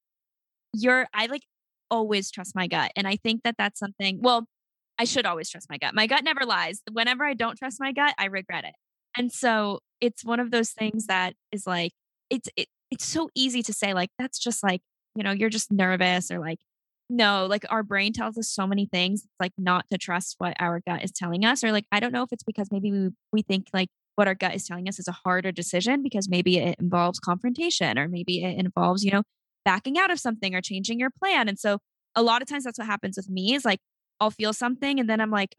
you're 0.75 1.07
I 1.15 1.27
like 1.27 1.43
always 1.91 2.31
trust 2.31 2.55
my 2.55 2.67
gut. 2.67 2.93
And 2.97 3.07
I 3.09 3.17
think 3.17 3.43
that 3.45 3.57
that's 3.59 3.79
something, 3.79 4.21
well, 4.23 4.47
I 4.99 5.05
should 5.05 5.27
always 5.27 5.51
trust 5.51 5.69
my 5.71 5.79
gut. 5.79 5.95
My 5.95 6.07
gut 6.07 6.25
never 6.25 6.45
lies. 6.45 6.83
Whenever 6.93 7.25
I 7.25 7.35
don't 7.35 7.57
trust 7.59 7.79
my 7.81 7.93
gut, 7.93 8.15
I 8.19 8.27
regret 8.27 8.65
it. 8.65 8.75
And 9.17 9.33
so 9.33 9.81
it's 10.01 10.25
one 10.25 10.41
of 10.41 10.51
those 10.51 10.71
things 10.71 11.07
that 11.07 11.35
is 11.53 11.67
like 11.67 11.93
it's 12.31 12.49
it, 12.57 12.69
it's 12.91 13.05
so 13.05 13.31
easy 13.35 13.63
to 13.63 13.73
say 13.73 13.95
like 13.95 14.11
that's 14.19 14.39
just 14.39 14.63
like, 14.63 14.83
you 15.15 15.23
know, 15.23 15.33
you're 15.33 15.51
just 15.51 15.73
nervous 15.73 16.31
or 16.31 16.39
like 16.39 16.59
no, 17.11 17.47
like 17.47 17.65
our 17.71 17.83
brain 17.83 18.13
tells 18.13 18.39
us 18.39 18.49
so 18.49 18.67
many 18.67 18.87
things 18.87 19.23
it's 19.23 19.35
like 19.39 19.53
not 19.59 19.85
to 19.91 19.99
trust 19.99 20.37
what 20.39 20.55
our 20.59 20.81
gut 20.87 21.05
is 21.05 21.13
telling 21.13 21.45
us 21.45 21.63
or 21.63 21.73
like 21.73 21.85
I 21.93 22.01
don't 22.01 22.13
know 22.13 22.23
if 22.23 22.33
it's 22.33 22.43
because 22.43 22.69
maybe 22.73 22.91
we 22.91 23.11
we 23.33 23.43
think 23.43 23.67
like 23.73 23.89
what 24.17 24.29
our 24.29 24.35
gut 24.35 24.55
is 24.55 24.67
telling 24.67 24.89
us 24.89 24.99
is 24.99 25.09
a 25.09 25.13
harder 25.13 25.53
decision 25.53 26.03
because 26.03 26.29
maybe 26.29 26.59
it 26.59 26.79
involves 26.79 27.19
confrontation 27.19 27.99
or 27.99 28.09
maybe 28.09 28.43
it 28.43 28.59
involves, 28.59 29.05
you 29.05 29.11
know, 29.11 29.23
backing 29.65 29.99
out 29.99 30.11
of 30.11 30.19
something 30.19 30.55
or 30.55 30.61
changing 30.61 30.99
your 30.99 31.11
plan. 31.11 31.49
And 31.49 31.59
so 31.59 31.79
a 32.15 32.23
lot 32.23 32.43
of 32.43 32.49
times 32.49 32.65
that's 32.65 32.79
what 32.79 32.87
happens 32.87 33.17
with 33.17 33.29
me 33.29 33.55
is 33.55 33.65
like 33.65 33.81
I'll 34.21 34.31
feel 34.31 34.53
something 34.53 35.01
and 35.01 35.09
then 35.09 35.21
I'm 35.21 35.31
like, 35.31 35.55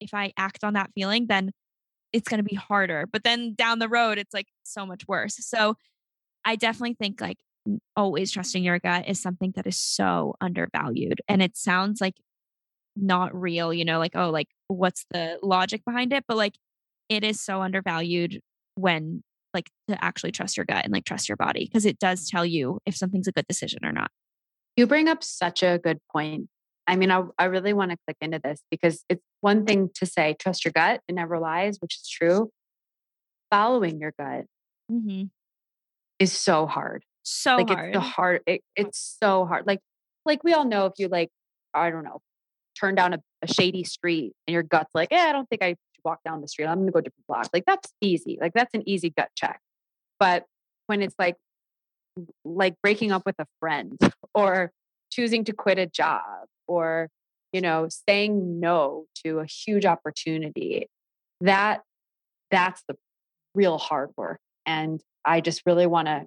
if 0.00 0.12
I 0.12 0.32
act 0.36 0.64
on 0.64 0.74
that 0.74 0.90
feeling, 0.94 1.26
then 1.28 1.52
it's 2.12 2.28
going 2.28 2.38
to 2.38 2.48
be 2.48 2.56
harder. 2.56 3.06
But 3.10 3.24
then 3.24 3.54
down 3.54 3.78
the 3.78 3.88
road, 3.88 4.18
it's 4.18 4.34
like 4.34 4.48
so 4.62 4.86
much 4.86 5.02
worse. 5.08 5.36
So 5.40 5.76
I 6.44 6.56
definitely 6.56 6.96
think 6.98 7.20
like 7.20 7.38
always 7.96 8.30
trusting 8.30 8.62
your 8.62 8.78
gut 8.78 9.08
is 9.08 9.20
something 9.20 9.52
that 9.56 9.66
is 9.66 9.78
so 9.78 10.34
undervalued. 10.40 11.20
And 11.28 11.42
it 11.42 11.56
sounds 11.56 12.00
like 12.00 12.14
not 12.96 13.34
real, 13.38 13.72
you 13.74 13.84
know, 13.84 13.98
like, 13.98 14.14
oh, 14.14 14.30
like 14.30 14.48
what's 14.68 15.04
the 15.10 15.38
logic 15.42 15.84
behind 15.84 16.12
it? 16.12 16.24
But 16.26 16.36
like 16.36 16.54
it 17.08 17.24
is 17.24 17.40
so 17.40 17.62
undervalued 17.62 18.40
when 18.76 19.22
like 19.54 19.70
to 19.88 20.04
actually 20.04 20.32
trust 20.32 20.56
your 20.56 20.66
gut 20.66 20.84
and 20.84 20.92
like 20.92 21.04
trust 21.04 21.28
your 21.28 21.36
body 21.36 21.64
because 21.64 21.86
it 21.86 21.98
does 21.98 22.28
tell 22.28 22.44
you 22.44 22.78
if 22.84 22.96
something's 22.96 23.28
a 23.28 23.32
good 23.32 23.46
decision 23.48 23.84
or 23.84 23.92
not. 23.92 24.10
You 24.76 24.86
bring 24.86 25.08
up 25.08 25.24
such 25.24 25.62
a 25.62 25.78
good 25.82 25.98
point. 26.12 26.48
I 26.86 26.96
mean, 26.96 27.10
I, 27.10 27.22
I 27.38 27.46
really 27.46 27.72
want 27.72 27.90
to 27.90 27.96
click 28.06 28.16
into 28.20 28.40
this 28.42 28.62
because 28.70 29.04
it's 29.08 29.22
one 29.40 29.66
thing 29.66 29.90
to 29.96 30.06
say, 30.06 30.36
trust 30.38 30.64
your 30.64 30.72
gut, 30.72 31.00
it 31.08 31.14
never 31.14 31.38
lies, 31.38 31.78
which 31.80 31.96
is 31.96 32.08
true. 32.08 32.50
Following 33.50 33.98
your 34.00 34.12
gut 34.18 34.44
mm-hmm. 34.90 35.24
is 36.18 36.32
so 36.32 36.66
hard. 36.66 37.04
So 37.24 37.56
like 37.56 37.68
hard. 37.68 37.88
it's 37.88 37.96
the 37.96 38.00
hard. 38.00 38.40
It, 38.46 38.60
it's 38.76 39.16
so 39.20 39.46
hard. 39.46 39.66
Like, 39.66 39.80
like 40.24 40.44
we 40.44 40.52
all 40.52 40.64
know 40.64 40.86
if 40.86 40.92
you 40.98 41.08
like, 41.08 41.30
I 41.74 41.90
don't 41.90 42.04
know, 42.04 42.20
turn 42.78 42.94
down 42.94 43.14
a, 43.14 43.18
a 43.42 43.52
shady 43.52 43.82
street 43.82 44.32
and 44.46 44.52
your 44.52 44.62
gut's 44.62 44.94
like, 44.94 45.12
eh, 45.12 45.28
I 45.28 45.32
don't 45.32 45.48
think 45.48 45.62
I 45.62 45.70
should 45.70 46.04
walk 46.04 46.20
down 46.24 46.40
the 46.40 46.48
street. 46.48 46.66
I'm 46.66 46.78
going 46.78 46.86
to 46.86 46.92
go 46.92 47.00
different 47.00 47.26
block. 47.26 47.48
Like 47.52 47.64
that's 47.66 47.92
easy. 48.00 48.38
Like 48.40 48.52
that's 48.54 48.74
an 48.74 48.88
easy 48.88 49.10
gut 49.10 49.30
check. 49.36 49.60
But 50.20 50.44
when 50.86 51.02
it's 51.02 51.16
like, 51.18 51.34
like 52.44 52.74
breaking 52.82 53.12
up 53.12 53.22
with 53.26 53.34
a 53.38 53.46
friend 53.60 53.98
or 54.34 54.70
choosing 55.10 55.44
to 55.44 55.52
quit 55.52 55.78
a 55.78 55.86
job 55.86 56.46
or, 56.66 57.08
you 57.52 57.60
know, 57.60 57.88
saying 58.08 58.60
no 58.60 59.06
to 59.24 59.40
a 59.40 59.46
huge 59.46 59.84
opportunity, 59.84 60.88
that 61.40 61.82
that's 62.50 62.82
the 62.88 62.96
real 63.54 63.78
hard 63.78 64.10
work. 64.16 64.40
And 64.64 65.00
I 65.24 65.40
just 65.40 65.62
really 65.66 65.86
want 65.86 66.06
to 66.08 66.26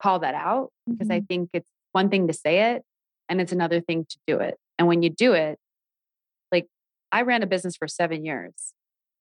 call 0.00 0.20
that 0.20 0.34
out 0.34 0.70
because 0.88 1.08
mm-hmm. 1.08 1.16
I 1.16 1.20
think 1.20 1.50
it's 1.52 1.68
one 1.92 2.08
thing 2.08 2.26
to 2.26 2.32
say 2.32 2.72
it 2.74 2.82
and 3.28 3.40
it's 3.40 3.52
another 3.52 3.80
thing 3.80 4.06
to 4.08 4.18
do 4.26 4.38
it. 4.38 4.56
And 4.78 4.88
when 4.88 5.02
you 5.02 5.10
do 5.10 5.32
it, 5.32 5.58
like 6.50 6.66
I 7.10 7.22
ran 7.22 7.42
a 7.42 7.46
business 7.46 7.76
for 7.76 7.88
seven 7.88 8.24
years. 8.24 8.52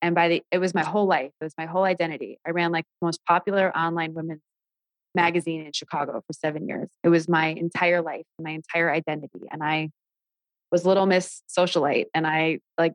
And 0.01 0.15
by 0.15 0.27
the, 0.29 0.43
it 0.51 0.57
was 0.57 0.73
my 0.73 0.83
whole 0.83 1.05
life. 1.05 1.31
It 1.39 1.43
was 1.43 1.53
my 1.57 1.67
whole 1.67 1.83
identity. 1.83 2.39
I 2.45 2.51
ran 2.51 2.71
like 2.71 2.85
the 2.99 3.05
most 3.05 3.19
popular 3.27 3.75
online 3.77 4.13
women's 4.13 4.41
magazine 5.13 5.65
in 5.65 5.71
Chicago 5.73 6.23
for 6.25 6.33
seven 6.33 6.67
years. 6.67 6.89
It 7.03 7.09
was 7.09 7.29
my 7.29 7.47
entire 7.47 8.01
life, 8.01 8.25
my 8.39 8.51
entire 8.51 8.91
identity. 8.91 9.41
And 9.51 9.63
I 9.63 9.89
was 10.71 10.85
little 10.85 11.05
miss 11.05 11.41
socialite 11.49 12.05
and 12.13 12.25
I 12.25 12.59
like 12.77 12.93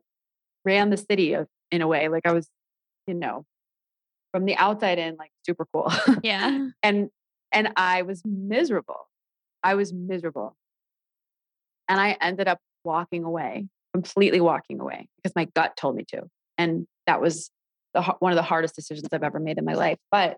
ran 0.65 0.89
the 0.89 0.97
city 0.97 1.33
of, 1.33 1.47
in 1.71 1.81
a 1.81 1.87
way, 1.87 2.07
like 2.07 2.25
I 2.25 2.33
was, 2.33 2.49
you 3.07 3.13
know, 3.13 3.45
from 4.31 4.45
the 4.45 4.55
outside 4.55 4.99
in, 4.99 5.15
like 5.15 5.31
super 5.45 5.65
cool. 5.73 5.91
Yeah. 6.23 6.69
and, 6.83 7.09
and 7.51 7.69
I 7.75 8.01
was 8.01 8.21
miserable. 8.25 9.07
I 9.63 9.75
was 9.75 9.93
miserable. 9.93 10.55
And 11.89 11.99
I 11.99 12.17
ended 12.19 12.47
up 12.47 12.59
walking 12.83 13.23
away, 13.23 13.67
completely 13.93 14.41
walking 14.41 14.79
away 14.79 15.07
because 15.17 15.35
my 15.35 15.45
gut 15.55 15.77
told 15.77 15.95
me 15.95 16.03
to. 16.09 16.23
And 16.57 16.87
that 17.05 17.21
was 17.21 17.49
the, 17.93 18.01
one 18.19 18.31
of 18.31 18.35
the 18.35 18.43
hardest 18.43 18.75
decisions 18.75 19.07
I've 19.11 19.23
ever 19.23 19.39
made 19.39 19.57
in 19.57 19.65
my 19.65 19.73
life, 19.73 19.97
but 20.11 20.37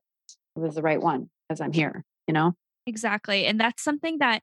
it 0.56 0.60
was 0.60 0.75
the 0.75 0.82
right 0.82 1.02
one 1.02 1.30
because 1.47 1.62
I'm 1.62 1.71
here, 1.71 2.04
you 2.28 2.34
know? 2.34 2.54
Exactly. 2.86 3.45
And 3.45 3.60
that's 3.60 3.84
something 3.84 4.19
that 4.19 4.41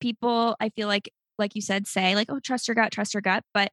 people, 0.00 0.56
I 0.60 0.68
feel 0.70 0.88
like, 0.88 1.10
like 1.38 1.54
you 1.54 1.62
said, 1.62 1.86
say, 1.86 2.14
like, 2.14 2.30
oh, 2.30 2.40
trust 2.40 2.68
your 2.68 2.74
gut, 2.74 2.92
trust 2.92 3.14
your 3.14 3.20
gut. 3.20 3.44
But 3.52 3.70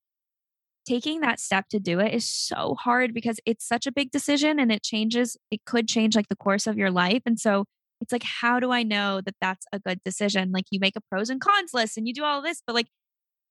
taking 0.85 1.21
that 1.21 1.39
step 1.39 1.67
to 1.69 1.79
do 1.79 1.99
it 1.99 2.13
is 2.13 2.27
so 2.27 2.75
hard 2.79 3.13
because 3.13 3.39
it's 3.45 3.67
such 3.67 3.85
a 3.85 3.91
big 3.91 4.11
decision 4.11 4.59
and 4.59 4.71
it 4.71 4.83
changes, 4.83 5.37
it 5.51 5.61
could 5.65 5.87
change 5.87 6.15
like 6.15 6.27
the 6.27 6.35
course 6.35 6.67
of 6.67 6.77
your 6.77 6.91
life. 6.91 7.21
And 7.25 7.39
so 7.39 7.65
it's 7.99 8.11
like, 8.11 8.23
how 8.23 8.59
do 8.59 8.71
I 8.71 8.81
know 8.81 9.21
that 9.21 9.35
that's 9.39 9.65
a 9.71 9.79
good 9.79 9.99
decision? 10.03 10.51
Like, 10.51 10.65
you 10.71 10.79
make 10.79 10.95
a 10.95 11.01
pros 11.01 11.29
and 11.29 11.39
cons 11.39 11.71
list 11.73 11.97
and 11.97 12.07
you 12.07 12.13
do 12.13 12.23
all 12.23 12.41
this, 12.41 12.63
but 12.65 12.73
like, 12.73 12.87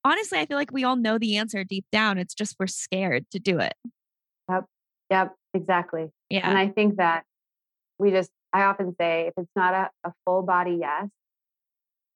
honestly, 0.04 0.38
I 0.38 0.46
feel 0.46 0.56
like 0.56 0.72
we 0.72 0.82
all 0.82 0.96
know 0.96 1.18
the 1.18 1.36
answer 1.36 1.62
deep 1.62 1.84
down. 1.92 2.18
It's 2.18 2.34
just 2.34 2.56
we're 2.58 2.66
scared 2.66 3.26
to 3.30 3.38
do 3.38 3.60
it. 3.60 3.74
Yep. 4.50 4.64
Yep. 5.10 5.34
Exactly. 5.54 6.08
Yeah. 6.30 6.48
And 6.48 6.58
I 6.58 6.68
think 6.68 6.96
that 6.96 7.24
we 7.98 8.10
just, 8.10 8.30
I 8.52 8.62
often 8.62 8.96
say, 9.00 9.26
if 9.28 9.34
it's 9.36 9.50
not 9.54 9.74
a, 9.74 9.90
a 10.08 10.12
full 10.24 10.42
body 10.42 10.78
yes, 10.80 11.08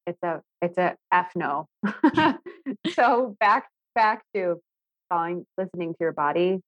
it's 0.05 0.21
a 0.23 0.41
it's 0.61 0.77
a 0.77 0.95
f 1.11 1.31
no. 1.35 1.67
so 2.93 3.35
back 3.39 3.67
back 3.93 4.23
to 4.33 4.61
following, 5.09 5.45
listening 5.57 5.93
to 5.93 5.97
your 5.99 6.13
body. 6.13 6.61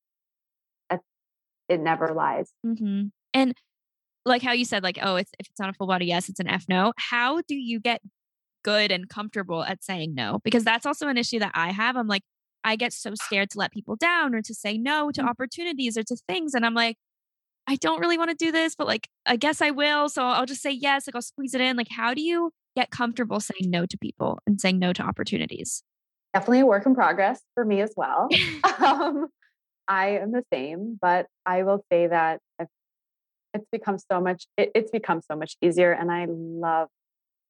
It 1.70 1.82
never 1.82 2.14
lies. 2.14 2.52
Mm-hmm. 2.66 3.08
And 3.34 3.54
like 4.26 4.42
how 4.42 4.54
you 4.54 4.66
said, 4.66 4.84
like, 4.84 5.00
oh, 5.02 5.16
it's 5.16 5.32
if 5.40 5.48
it's 5.50 5.60
not 5.60 5.70
a 5.70 5.74
full 5.74 5.88
body 5.88 6.06
yes, 6.06 6.30
it's 6.30 6.40
an 6.40 6.48
f 6.48 6.66
no. 6.70 6.94
How 6.98 7.42
do 7.48 7.56
you 7.56 7.80
get 7.80 8.02
good 8.64 8.92
and 8.92 9.08
comfortable 9.10 9.64
at 9.64 9.84
saying 9.84 10.16
no? 10.16 10.40
Because 10.44 10.64
that's 10.64 10.86
also 10.86 11.08
an 11.08 11.18
issue 11.18 11.40
that 11.40 11.52
I 11.54 11.72
have. 11.72 11.98
I'm 11.98 12.08
like, 12.08 12.24
I 12.64 12.76
get 12.76 12.94
so 12.94 13.14
scared 13.16 13.50
to 13.52 13.60
let 13.60 13.72
people 13.72 13.96
down 13.96 14.34
or 14.34 14.42
to 14.42 14.54
say 14.54 14.78
no 14.78 15.12
to 15.12 15.22
mm-hmm. 15.22 15.30
opportunities 15.30 15.98
or 15.98 16.04
to 16.04 16.18
things. 16.28 16.54
And 16.54 16.66
I'm 16.66 16.74
like, 16.74 16.98
I 17.68 17.76
don't 17.76 18.00
really 18.00 18.18
want 18.18 18.30
to 18.30 18.36
do 18.36 18.52
this, 18.52 18.76
but 18.76 18.88
like, 18.88 19.10
I 19.26 19.36
guess 19.36 19.62
I 19.62 19.72
will. 19.72 20.08
So 20.08 20.24
I'll 20.24 20.46
just 20.46 20.62
say 20.62 20.72
yes. 20.72 21.06
Like, 21.08 21.16
I'll 21.16 21.22
squeeze 21.22 21.54
it 21.54 21.62
in. 21.62 21.76
Like, 21.76 21.90
how 21.92 22.14
do 22.14 22.22
you 22.22 22.52
get 22.78 22.92
comfortable 22.92 23.40
saying 23.40 23.70
no 23.72 23.86
to 23.86 23.98
people 23.98 24.40
and 24.46 24.62
saying 24.62 24.78
no 24.78 24.94
to 24.94 25.02
opportunities? 25.02 25.84
Definitely 26.34 26.60
a 26.62 26.66
work 26.66 26.86
in 26.86 26.94
progress 26.94 27.42
for 27.56 27.66
me 27.66 27.82
as 27.82 27.94
well. 27.98 28.30
um, 28.80 29.28
I 29.88 30.20
am 30.22 30.32
the 30.32 30.44
same, 30.54 30.98
but 31.02 31.26
I 31.46 31.64
will 31.64 31.84
say 31.92 32.08
that 32.08 32.40
it's 33.54 33.66
become 33.72 33.98
so 33.98 34.22
much, 34.22 34.46
it, 34.58 34.72
it's 34.76 34.92
become 34.92 35.22
so 35.22 35.36
much 35.36 35.56
easier. 35.62 35.92
And 35.92 36.12
I 36.12 36.28
love 36.30 36.90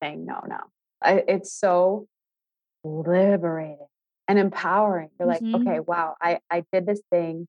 saying 0.01 0.25
no 0.25 0.41
now. 0.47 0.65
I, 1.01 1.23
it's 1.27 1.51
so 1.53 2.07
liberating 2.83 3.87
and 4.27 4.39
empowering. 4.39 5.09
You're 5.19 5.27
like, 5.27 5.41
mm-hmm. 5.41 5.67
okay, 5.67 5.79
wow, 5.81 6.15
I, 6.21 6.39
I 6.49 6.63
did 6.71 6.85
this 6.85 7.01
thing, 7.11 7.47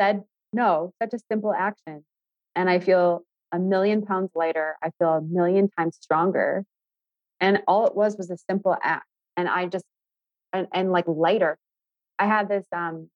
said 0.00 0.22
no, 0.52 0.92
such 1.02 1.14
a 1.14 1.18
simple 1.30 1.52
action. 1.52 2.04
And 2.54 2.70
I 2.70 2.78
feel 2.78 3.22
a 3.50 3.58
million 3.58 4.02
pounds 4.02 4.30
lighter. 4.34 4.76
I 4.82 4.90
feel 4.98 5.08
a 5.08 5.22
million 5.22 5.68
times 5.76 5.98
stronger. 6.00 6.64
And 7.40 7.60
all 7.66 7.86
it 7.86 7.94
was 7.94 8.16
was 8.16 8.30
a 8.30 8.36
simple 8.50 8.76
act. 8.82 9.06
And 9.36 9.48
I 9.48 9.66
just, 9.66 9.84
and, 10.52 10.66
and 10.72 10.92
like 10.92 11.04
later, 11.06 11.58
I 12.18 12.26
had 12.26 12.48
this, 12.48 12.64
um, 12.72 13.10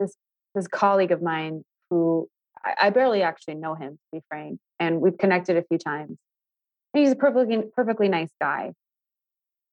this, 0.00 0.14
this 0.54 0.66
colleague 0.66 1.12
of 1.12 1.22
mine 1.22 1.62
who 1.90 2.28
I, 2.64 2.74
I 2.86 2.90
barely 2.90 3.22
actually 3.22 3.56
know 3.56 3.74
him, 3.74 3.92
to 3.92 3.98
be 4.12 4.20
frank. 4.28 4.58
And 4.80 5.00
we've 5.00 5.18
connected 5.18 5.56
a 5.56 5.62
few 5.62 5.78
times. 5.78 6.16
And 6.94 7.04
he's 7.04 7.12
a 7.12 7.16
perfectly, 7.16 7.62
perfectly 7.74 8.08
nice 8.08 8.30
guy 8.40 8.72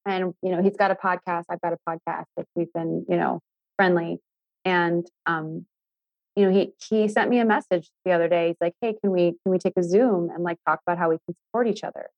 and 0.05 0.33
you 0.41 0.51
know 0.51 0.61
he's 0.61 0.75
got 0.75 0.91
a 0.91 0.95
podcast 0.95 1.43
i've 1.49 1.61
got 1.61 1.73
a 1.73 1.77
podcast 1.87 2.25
like 2.37 2.45
we've 2.55 2.71
been 2.73 3.05
you 3.09 3.15
know 3.15 3.39
friendly 3.77 4.17
and 4.65 5.07
um 5.25 5.65
you 6.35 6.45
know 6.45 6.51
he 6.51 6.73
he 6.89 7.07
sent 7.07 7.29
me 7.29 7.39
a 7.39 7.45
message 7.45 7.89
the 8.05 8.11
other 8.11 8.27
day 8.27 8.49
he's 8.49 8.57
like 8.61 8.73
hey 8.81 8.95
can 9.01 9.11
we 9.11 9.31
can 9.43 9.51
we 9.51 9.57
take 9.57 9.73
a 9.77 9.83
zoom 9.83 10.29
and 10.29 10.43
like 10.43 10.57
talk 10.67 10.79
about 10.85 10.97
how 10.97 11.09
we 11.09 11.17
can 11.25 11.35
support 11.47 11.67
each 11.67 11.83
other 11.83 12.09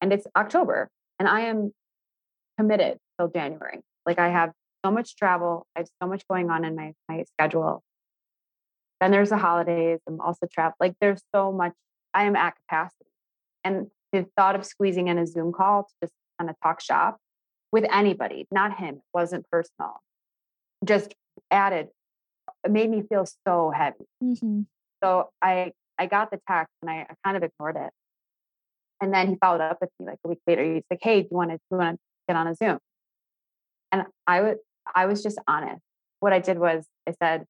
and 0.00 0.12
it's 0.12 0.26
october 0.36 0.88
and 1.18 1.28
i 1.28 1.40
am 1.40 1.72
committed 2.58 2.98
till 3.18 3.28
january 3.28 3.80
like 4.06 4.18
i 4.18 4.28
have 4.28 4.52
so 4.84 4.90
much 4.90 5.16
travel 5.16 5.66
i 5.76 5.80
have 5.80 5.88
so 6.02 6.08
much 6.08 6.22
going 6.28 6.50
on 6.50 6.64
in 6.64 6.74
my 6.74 6.92
my 7.08 7.24
schedule 7.34 7.82
then 9.00 9.10
there's 9.10 9.30
the 9.30 9.38
holidays 9.38 9.98
i'm 10.08 10.20
also 10.20 10.46
travel 10.52 10.74
like 10.80 10.94
there's 11.00 11.22
so 11.34 11.52
much 11.52 11.72
i 12.14 12.24
am 12.24 12.36
at 12.36 12.54
capacity 12.56 13.10
and 13.64 13.86
the 14.12 14.26
thought 14.36 14.56
of 14.56 14.64
squeezing 14.64 15.08
in 15.08 15.18
a 15.18 15.26
zoom 15.26 15.52
call 15.52 15.84
to 15.84 15.90
just 16.02 16.12
kind 16.38 16.50
of 16.50 16.56
talk 16.62 16.80
shop 16.80 17.18
with 17.72 17.84
anybody, 17.90 18.46
not 18.50 18.78
him. 18.78 18.96
It 18.96 19.02
wasn't 19.14 19.48
personal. 19.50 20.00
Just 20.84 21.14
added, 21.50 21.88
it 22.64 22.70
made 22.70 22.90
me 22.90 23.02
feel 23.02 23.26
so 23.46 23.70
heavy. 23.70 24.06
Mm-hmm. 24.22 24.62
So 25.02 25.30
I 25.40 25.72
I 25.98 26.06
got 26.06 26.30
the 26.30 26.40
text 26.48 26.72
and 26.80 26.90
I, 26.90 27.06
I, 27.10 27.14
kind 27.24 27.36
of 27.36 27.42
ignored 27.42 27.76
it. 27.76 27.90
And 29.00 29.12
then 29.14 29.28
he 29.28 29.36
followed 29.36 29.60
up 29.60 29.78
with 29.80 29.90
me 29.98 30.06
like 30.06 30.18
a 30.24 30.28
week 30.28 30.40
later. 30.46 30.62
He's 30.62 30.82
like, 30.90 31.00
"Hey, 31.02 31.22
do 31.22 31.28
you 31.30 31.36
want 31.36 31.50
to 31.50 31.58
want 31.70 31.96
to 31.96 32.00
get 32.28 32.36
on 32.36 32.46
a 32.46 32.54
Zoom?" 32.54 32.78
And 33.92 34.04
I 34.26 34.40
would 34.42 34.58
I 34.94 35.06
was 35.06 35.22
just 35.22 35.38
honest. 35.48 35.82
What 36.20 36.32
I 36.32 36.38
did 36.38 36.58
was 36.58 36.86
I 37.08 37.14
said, 37.22 37.46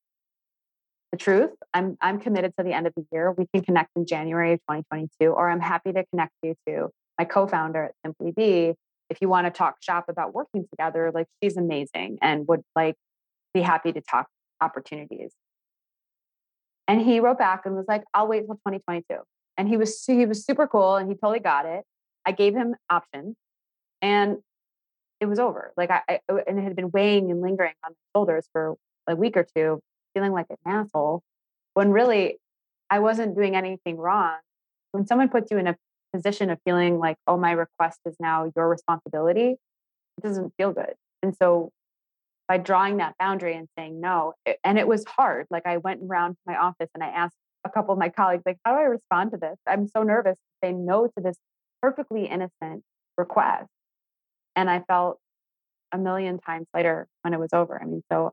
"The 1.13 1.19
truth. 1.19 1.51
I'm 1.75 1.97
I'm 2.01 2.21
committed 2.21 2.53
to 2.59 2.65
the 2.65 2.73
end 2.73 2.87
of 2.87 2.95
the 2.97 3.05
year. 3.13 3.33
We 3.33 3.47
can 3.53 3.65
connect 3.65 3.91
in 3.97 4.07
January 4.07 4.53
of 4.55 4.61
2022, 4.69 5.31
or 5.31 5.51
I'm 5.51 5.61
happy 5.61 5.93
to 5.93 6.05
connect 6.13 6.33
you 6.43 6.55
to 6.69 6.91
my 7.19 7.25
co-founder 7.25 7.85
at 7.85 7.93
Simply 8.05 8.33
Be, 8.33 8.75
if 9.11 9.21
you 9.21 9.29
want 9.29 9.47
to 9.47 9.51
talk 9.51 9.83
shop 9.83 10.07
about 10.09 10.33
working 10.33 10.67
together, 10.71 11.11
like 11.13 11.27
she's 11.43 11.57
amazing 11.57 12.19
and 12.23 12.47
would 12.49 12.63
like 12.75 12.95
be 13.53 13.61
happy 13.61 13.93
to 13.93 14.01
talk 14.01 14.29
opportunities. 14.61 15.33
And 16.89 17.01
he 17.01 17.21
wrote 17.21 17.39
back 17.39 17.67
and 17.67 17.75
was 17.75 17.85
like, 17.87 18.05
I'll 18.15 18.29
wait 18.29 18.47
till 18.47 18.55
2022. 18.55 19.05
And 19.61 19.69
he 19.69 19.77
was 19.77 20.03
he 20.07 20.25
was 20.25 20.43
super 20.43 20.67
cool 20.67 20.97
and 20.97 21.07
he 21.07 21.15
totally 21.15 21.39
got 21.39 21.67
it. 21.67 21.85
I 22.25 22.33
gave 22.33 22.55
him 22.55 22.77
options. 22.89 23.37
And 24.01 24.39
it 25.21 25.27
was 25.27 25.39
over. 25.39 25.75
Like 25.77 25.91
I, 25.91 26.01
I 26.09 26.21
and 26.47 26.59
it 26.59 26.63
had 26.63 26.75
been 26.75 26.91
weighing 26.91 27.31
and 27.31 27.43
lingering 27.43 27.75
on 27.85 27.93
my 27.93 28.19
shoulders 28.19 28.49
for 28.55 28.77
a 29.07 29.15
week 29.15 29.37
or 29.37 29.47
two, 29.55 29.83
feeling 30.15 30.33
like 30.33 30.47
an 30.49 30.57
asshole. 30.65 31.23
When 31.75 31.91
really, 31.91 32.39
I 32.89 33.01
wasn't 33.01 33.37
doing 33.37 33.55
anything 33.55 33.99
wrong. 33.99 34.39
When 34.93 35.07
someone 35.07 35.29
puts 35.29 35.51
you 35.51 35.59
in 35.59 35.67
a 35.67 35.77
position 36.15 36.49
of 36.49 36.59
feeling 36.65 36.99
like, 36.99 37.19
oh, 37.27 37.37
my 37.37 37.53
request 37.53 38.01
is 38.07 38.17
now 38.19 38.51
your 38.57 38.67
responsibility, 38.67 39.57
it 40.17 40.23
doesn't 40.23 40.55
feel 40.57 40.73
good. 40.73 40.95
And 41.23 41.37
so 41.37 41.69
by 42.49 42.57
drawing 42.57 42.97
that 42.97 43.15
boundary 43.19 43.57
and 43.57 43.69
saying 43.77 44.01
no, 44.01 44.33
it, 44.47 44.59
and 44.65 44.79
it 44.79 44.89
was 44.89 45.05
hard. 45.05 45.49
Like 45.51 45.67
I 45.67 45.77
went 45.77 46.01
around 46.03 46.37
my 46.47 46.57
office 46.57 46.89
and 46.95 47.05
I 47.05 47.09
asked 47.09 47.37
a 47.71 47.73
couple 47.73 47.93
of 47.93 47.99
my 47.99 48.09
colleagues, 48.09 48.43
like, 48.45 48.59
how 48.65 48.73
do 48.73 48.79
I 48.79 48.85
respond 48.85 49.33
to 49.33 49.37
this? 49.39 49.57
I'm 49.67 49.89
so 49.89 50.03
nervous 50.03 50.37
to 50.37 50.69
say 50.69 50.73
no 50.73 51.07
to 51.07 51.23
this 51.23 51.37
perfectly 51.83 52.27
innocent 52.27 52.83
request. 53.17 53.69
And 54.57 54.69
I 54.69 54.81
felt 54.81 55.19
a 55.93 55.99
million 55.99 56.39
times 56.39 56.67
later 56.75 57.07
when 57.23 57.35
it 57.35 57.41
was 57.41 57.51
over. 57.53 57.81
I 57.81 57.87
mean, 57.87 58.03
so 58.13 58.33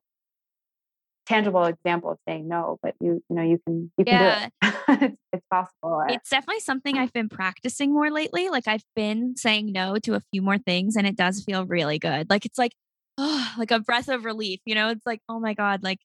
tangible 1.27 1.65
example 1.65 2.11
of 2.11 2.17
saying 2.27 2.47
no, 2.47 2.77
but 2.81 2.95
you 3.01 3.21
you 3.29 3.35
know 3.35 3.41
you 3.41 3.59
can 3.65 3.91
you 3.97 4.05
can 4.05 4.13
yeah. 4.13 4.39
do 4.39 4.45
it. 4.45 4.73
it's, 5.01 5.17
it's, 5.33 5.45
possible. 5.51 6.03
It's 6.07 6.29
definitely 6.29 6.61
something 6.61 6.97
I've 6.97 7.13
been 7.13 7.29
practicing 7.29 7.93
more 7.93 8.09
lately. 8.09 8.49
Like 8.49 8.67
I've 8.67 8.85
been 8.95 9.35
saying 9.35 9.71
no 9.71 9.97
to 9.99 10.15
a 10.15 10.21
few 10.31 10.41
more 10.41 10.57
things, 10.57 10.95
and 10.95 11.05
it 11.05 11.15
does 11.15 11.43
feel 11.43 11.65
really 11.65 11.99
good. 11.99 12.29
Like 12.29 12.45
it's 12.45 12.57
like 12.57 12.73
oh, 13.17 13.53
like 13.57 13.71
a 13.71 13.79
breath 13.79 14.07
of 14.07 14.25
relief. 14.25 14.59
You 14.65 14.75
know, 14.75 14.89
it's 14.89 15.05
like 15.05 15.21
oh 15.29 15.39
my 15.39 15.53
god, 15.53 15.83
like 15.83 15.99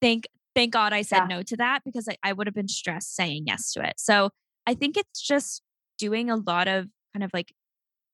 thank 0.00 0.26
thank 0.54 0.72
God 0.72 0.92
I 0.92 1.02
said 1.02 1.22
yeah. 1.28 1.36
no 1.36 1.42
to 1.42 1.56
that 1.56 1.80
because 1.84 2.08
I, 2.08 2.16
I 2.22 2.32
would 2.32 2.46
have 2.46 2.54
been 2.54 2.68
stressed 2.68 3.14
saying 3.14 3.44
yes 3.46 3.72
to 3.72 3.86
it. 3.86 3.94
So 3.98 4.30
I 4.66 4.74
think 4.74 4.96
it's 4.96 5.20
just 5.20 5.62
doing 5.98 6.30
a 6.30 6.36
lot 6.36 6.68
of 6.68 6.88
kind 7.14 7.24
of 7.24 7.30
like 7.32 7.52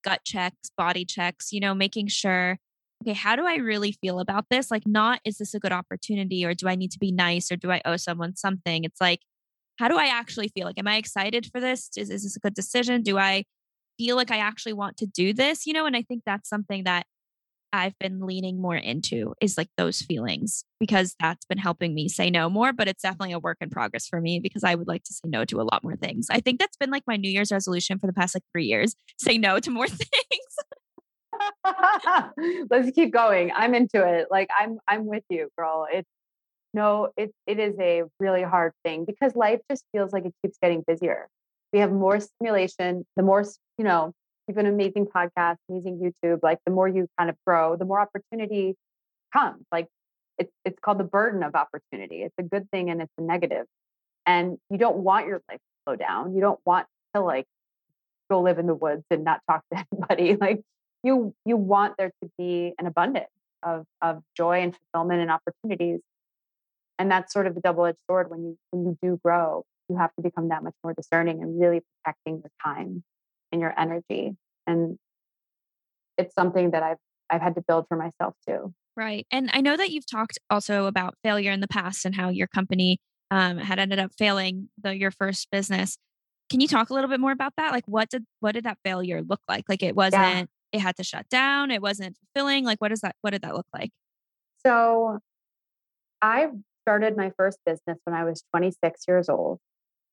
gut 0.04 0.20
checks, 0.24 0.70
body 0.76 1.04
checks. 1.04 1.52
You 1.52 1.60
know, 1.60 1.74
making 1.74 2.08
sure 2.08 2.58
okay, 3.02 3.12
how 3.12 3.36
do 3.36 3.46
I 3.46 3.56
really 3.56 3.92
feel 3.92 4.18
about 4.18 4.46
this? 4.50 4.70
Like, 4.70 4.86
not 4.86 5.20
is 5.24 5.38
this 5.38 5.54
a 5.54 5.60
good 5.60 5.72
opportunity 5.72 6.44
or 6.44 6.54
do 6.54 6.68
I 6.68 6.74
need 6.74 6.90
to 6.92 6.98
be 6.98 7.12
nice 7.12 7.50
or 7.52 7.56
do 7.56 7.70
I 7.70 7.80
owe 7.84 7.96
someone 7.96 8.36
something? 8.36 8.84
It's 8.84 9.00
like, 9.00 9.20
how 9.78 9.88
do 9.88 9.96
I 9.96 10.06
actually 10.06 10.48
feel? 10.48 10.66
Like, 10.66 10.78
am 10.78 10.88
I 10.88 10.96
excited 10.96 11.48
for 11.52 11.60
this? 11.60 11.90
Is, 11.96 12.10
is 12.10 12.24
this 12.24 12.36
a 12.36 12.40
good 12.40 12.54
decision? 12.54 13.02
Do 13.02 13.16
I 13.16 13.44
feel 13.98 14.16
like 14.16 14.30
I 14.30 14.38
actually 14.38 14.72
want 14.72 14.96
to 14.98 15.06
do 15.06 15.32
this? 15.32 15.66
You 15.66 15.72
know, 15.72 15.86
and 15.86 15.96
I 15.96 16.02
think 16.02 16.22
that's 16.26 16.48
something 16.48 16.84
that 16.84 17.06
I've 17.72 17.98
been 17.98 18.20
leaning 18.20 18.60
more 18.60 18.76
into 18.76 19.34
is 19.40 19.58
like 19.58 19.68
those 19.76 20.00
feelings 20.00 20.64
because 20.80 21.14
that's 21.20 21.44
been 21.46 21.58
helping 21.58 21.94
me 21.94 22.08
say 22.08 22.30
no 22.30 22.48
more. 22.48 22.72
But 22.72 22.88
it's 22.88 23.02
definitely 23.02 23.32
a 23.32 23.38
work 23.38 23.58
in 23.60 23.70
progress 23.70 24.06
for 24.06 24.20
me 24.20 24.40
because 24.40 24.64
I 24.64 24.74
would 24.74 24.88
like 24.88 25.04
to 25.04 25.12
say 25.12 25.28
no 25.28 25.44
to 25.46 25.60
a 25.60 25.62
lot 25.62 25.84
more 25.84 25.96
things. 25.96 26.28
I 26.30 26.40
think 26.40 26.58
that's 26.58 26.76
been 26.76 26.90
like 26.90 27.04
my 27.06 27.16
New 27.16 27.30
Year's 27.30 27.52
resolution 27.52 27.98
for 27.98 28.06
the 28.06 28.12
past 28.12 28.34
like 28.34 28.44
three 28.52 28.66
years 28.66 28.94
say 29.18 29.38
no 29.38 29.58
to 29.58 29.70
more 29.70 29.88
things. 29.88 30.08
Let's 32.70 32.90
keep 32.92 33.12
going. 33.12 33.52
I'm 33.54 33.74
into 33.74 34.02
it. 34.04 34.28
Like 34.30 34.48
I'm 34.58 34.78
I'm 34.88 35.06
with 35.06 35.24
you, 35.28 35.48
girl. 35.56 35.86
It's 35.92 36.08
no, 36.74 37.10
it 37.16 37.32
it 37.46 37.58
is 37.58 37.74
a 37.80 38.02
really 38.20 38.42
hard 38.42 38.72
thing 38.84 39.04
because 39.04 39.34
life 39.34 39.60
just 39.70 39.84
feels 39.92 40.12
like 40.12 40.24
it 40.24 40.34
keeps 40.42 40.58
getting 40.62 40.82
busier. 40.86 41.28
We 41.72 41.80
have 41.80 41.92
more 41.92 42.18
stimulation, 42.20 43.04
the 43.16 43.22
more, 43.22 43.44
you 43.76 43.84
know, 43.84 44.12
you've 44.48 44.56
an 44.56 44.66
amazing 44.66 45.06
podcast, 45.06 45.56
amazing 45.68 46.00
YouTube, 46.00 46.40
like 46.42 46.58
the 46.64 46.72
more 46.72 46.88
you 46.88 47.06
kind 47.18 47.30
of 47.30 47.36
grow, 47.46 47.76
the 47.76 47.84
more 47.84 48.00
opportunity 48.00 48.74
comes. 49.32 49.64
Like 49.70 49.88
it's 50.38 50.52
it's 50.64 50.78
called 50.80 50.98
the 50.98 51.04
burden 51.04 51.42
of 51.42 51.54
opportunity. 51.54 52.22
It's 52.22 52.34
a 52.38 52.42
good 52.42 52.70
thing 52.70 52.90
and 52.90 53.02
it's 53.02 53.12
a 53.18 53.22
negative. 53.22 53.66
And 54.26 54.58
you 54.70 54.78
don't 54.78 54.98
want 54.98 55.26
your 55.26 55.40
life 55.48 55.58
to 55.58 55.74
slow 55.86 55.96
down. 55.96 56.34
You 56.34 56.40
don't 56.40 56.60
want 56.64 56.86
to 57.14 57.20
like 57.20 57.46
go 58.30 58.40
live 58.40 58.58
in 58.58 58.66
the 58.66 58.74
woods 58.74 59.04
and 59.10 59.24
not 59.24 59.40
talk 59.48 59.62
to 59.72 59.84
anybody. 59.92 60.36
Like 60.36 60.60
you 61.02 61.34
you 61.44 61.56
want 61.56 61.94
there 61.98 62.10
to 62.22 62.30
be 62.38 62.72
an 62.78 62.86
abundance 62.86 63.28
of 63.62 63.84
of 64.00 64.22
joy 64.36 64.62
and 64.62 64.76
fulfillment 64.92 65.20
and 65.20 65.30
opportunities 65.30 66.00
and 66.98 67.10
that's 67.10 67.32
sort 67.32 67.46
of 67.46 67.54
the 67.54 67.60
double-edged 67.60 67.98
sword 68.08 68.30
when 68.30 68.42
you 68.42 68.58
when 68.70 68.84
you 68.84 68.98
do 69.02 69.20
grow 69.24 69.64
you 69.88 69.96
have 69.96 70.14
to 70.16 70.22
become 70.22 70.48
that 70.48 70.62
much 70.62 70.74
more 70.84 70.94
discerning 70.94 71.42
and 71.42 71.60
really 71.60 71.80
protecting 72.04 72.34
your 72.34 72.50
time 72.62 73.02
and 73.52 73.60
your 73.60 73.74
energy 73.78 74.36
and 74.66 74.98
it's 76.16 76.34
something 76.34 76.70
that 76.70 76.82
i've 76.82 76.98
i've 77.30 77.40
had 77.40 77.54
to 77.54 77.62
build 77.66 77.86
for 77.88 77.96
myself 77.96 78.34
too. 78.46 78.72
Right 78.96 79.26
and 79.30 79.50
i 79.52 79.60
know 79.60 79.76
that 79.76 79.90
you've 79.90 80.10
talked 80.10 80.38
also 80.50 80.86
about 80.86 81.14
failure 81.22 81.52
in 81.52 81.60
the 81.60 81.68
past 81.68 82.04
and 82.04 82.14
how 82.14 82.30
your 82.30 82.48
company 82.48 82.98
um, 83.30 83.58
had 83.58 83.78
ended 83.78 83.98
up 83.98 84.10
failing 84.16 84.70
the 84.82 84.96
your 84.96 85.10
first 85.10 85.50
business. 85.50 85.98
Can 86.48 86.60
you 86.60 86.68
talk 86.68 86.88
a 86.88 86.94
little 86.94 87.10
bit 87.10 87.20
more 87.20 87.32
about 87.32 87.52
that? 87.58 87.72
Like 87.72 87.84
what 87.86 88.08
did 88.08 88.24
what 88.40 88.52
did 88.52 88.64
that 88.64 88.78
failure 88.84 89.22
look 89.22 89.40
like? 89.48 89.64
Like 89.68 89.82
it 89.82 89.94
wasn't 89.94 90.22
yeah 90.22 90.44
it 90.72 90.80
had 90.80 90.96
to 90.96 91.04
shut 91.04 91.28
down 91.28 91.70
it 91.70 91.80
wasn't 91.80 92.16
fulfilling 92.18 92.64
like 92.64 92.78
what 92.78 92.88
does 92.88 93.00
that 93.00 93.16
what 93.22 93.30
did 93.30 93.42
that 93.42 93.54
look 93.54 93.66
like? 93.72 93.90
So 94.64 95.18
i 96.20 96.48
started 96.82 97.16
my 97.16 97.30
first 97.36 97.58
business 97.64 97.98
when 98.04 98.14
i 98.16 98.24
was 98.24 98.42
26 98.50 99.02
years 99.06 99.28
old 99.28 99.58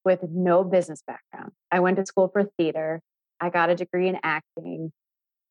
with 0.03 0.19
no 0.29 0.63
business 0.63 1.01
background. 1.07 1.51
I 1.71 1.79
went 1.79 1.97
to 1.97 2.05
school 2.05 2.29
for 2.31 2.43
theater 2.57 3.01
i 3.41 3.49
got 3.49 3.69
a 3.69 3.75
degree 3.75 4.07
in 4.07 4.17
acting. 4.23 4.91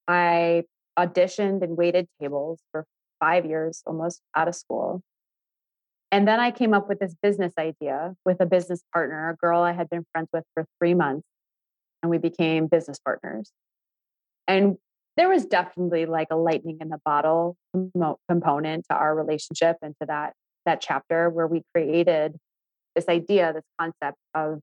I 0.07 0.64
auditioned 0.99 1.62
and 1.62 1.76
waited 1.76 2.07
tables 2.20 2.61
for 2.70 2.85
five 3.20 3.47
years 3.47 3.82
almost 3.87 4.20
out 4.37 4.49
of 4.49 4.55
school. 4.55 5.03
And 6.12 6.28
then 6.28 6.41
i 6.41 6.51
came 6.51 6.74
up 6.74 6.89
with 6.89 7.01
this 7.01 7.14
business 7.22 7.53
idea 7.59 8.14
with 8.24 8.41
a 8.41 8.47
business 8.47 8.82
partner 8.93 9.30
a 9.30 9.37
girl 9.37 9.62
i 9.62 9.72
had 9.72 9.89
been 9.91 10.05
friends 10.12 10.28
with 10.32 10.45
for 10.55 10.64
three 10.78 10.95
months 10.95 11.26
and 12.05 12.11
we 12.11 12.18
became 12.18 12.66
business 12.66 12.99
partners. 12.99 13.51
And 14.47 14.76
there 15.16 15.28
was 15.28 15.47
definitely 15.47 16.05
like 16.05 16.28
a 16.30 16.37
lightning 16.37 16.78
in 16.80 16.91
the 16.91 16.99
bottle 17.03 17.57
component 18.28 18.85
to 18.91 18.97
our 18.97 19.14
relationship 19.14 19.76
and 19.80 19.95
to 20.01 20.07
that 20.07 20.35
that 20.66 20.80
chapter 20.80 21.30
where 21.30 21.47
we 21.47 21.62
created 21.74 22.37
this 22.95 23.09
idea 23.09 23.53
this 23.53 23.64
concept 23.78 24.18
of 24.35 24.61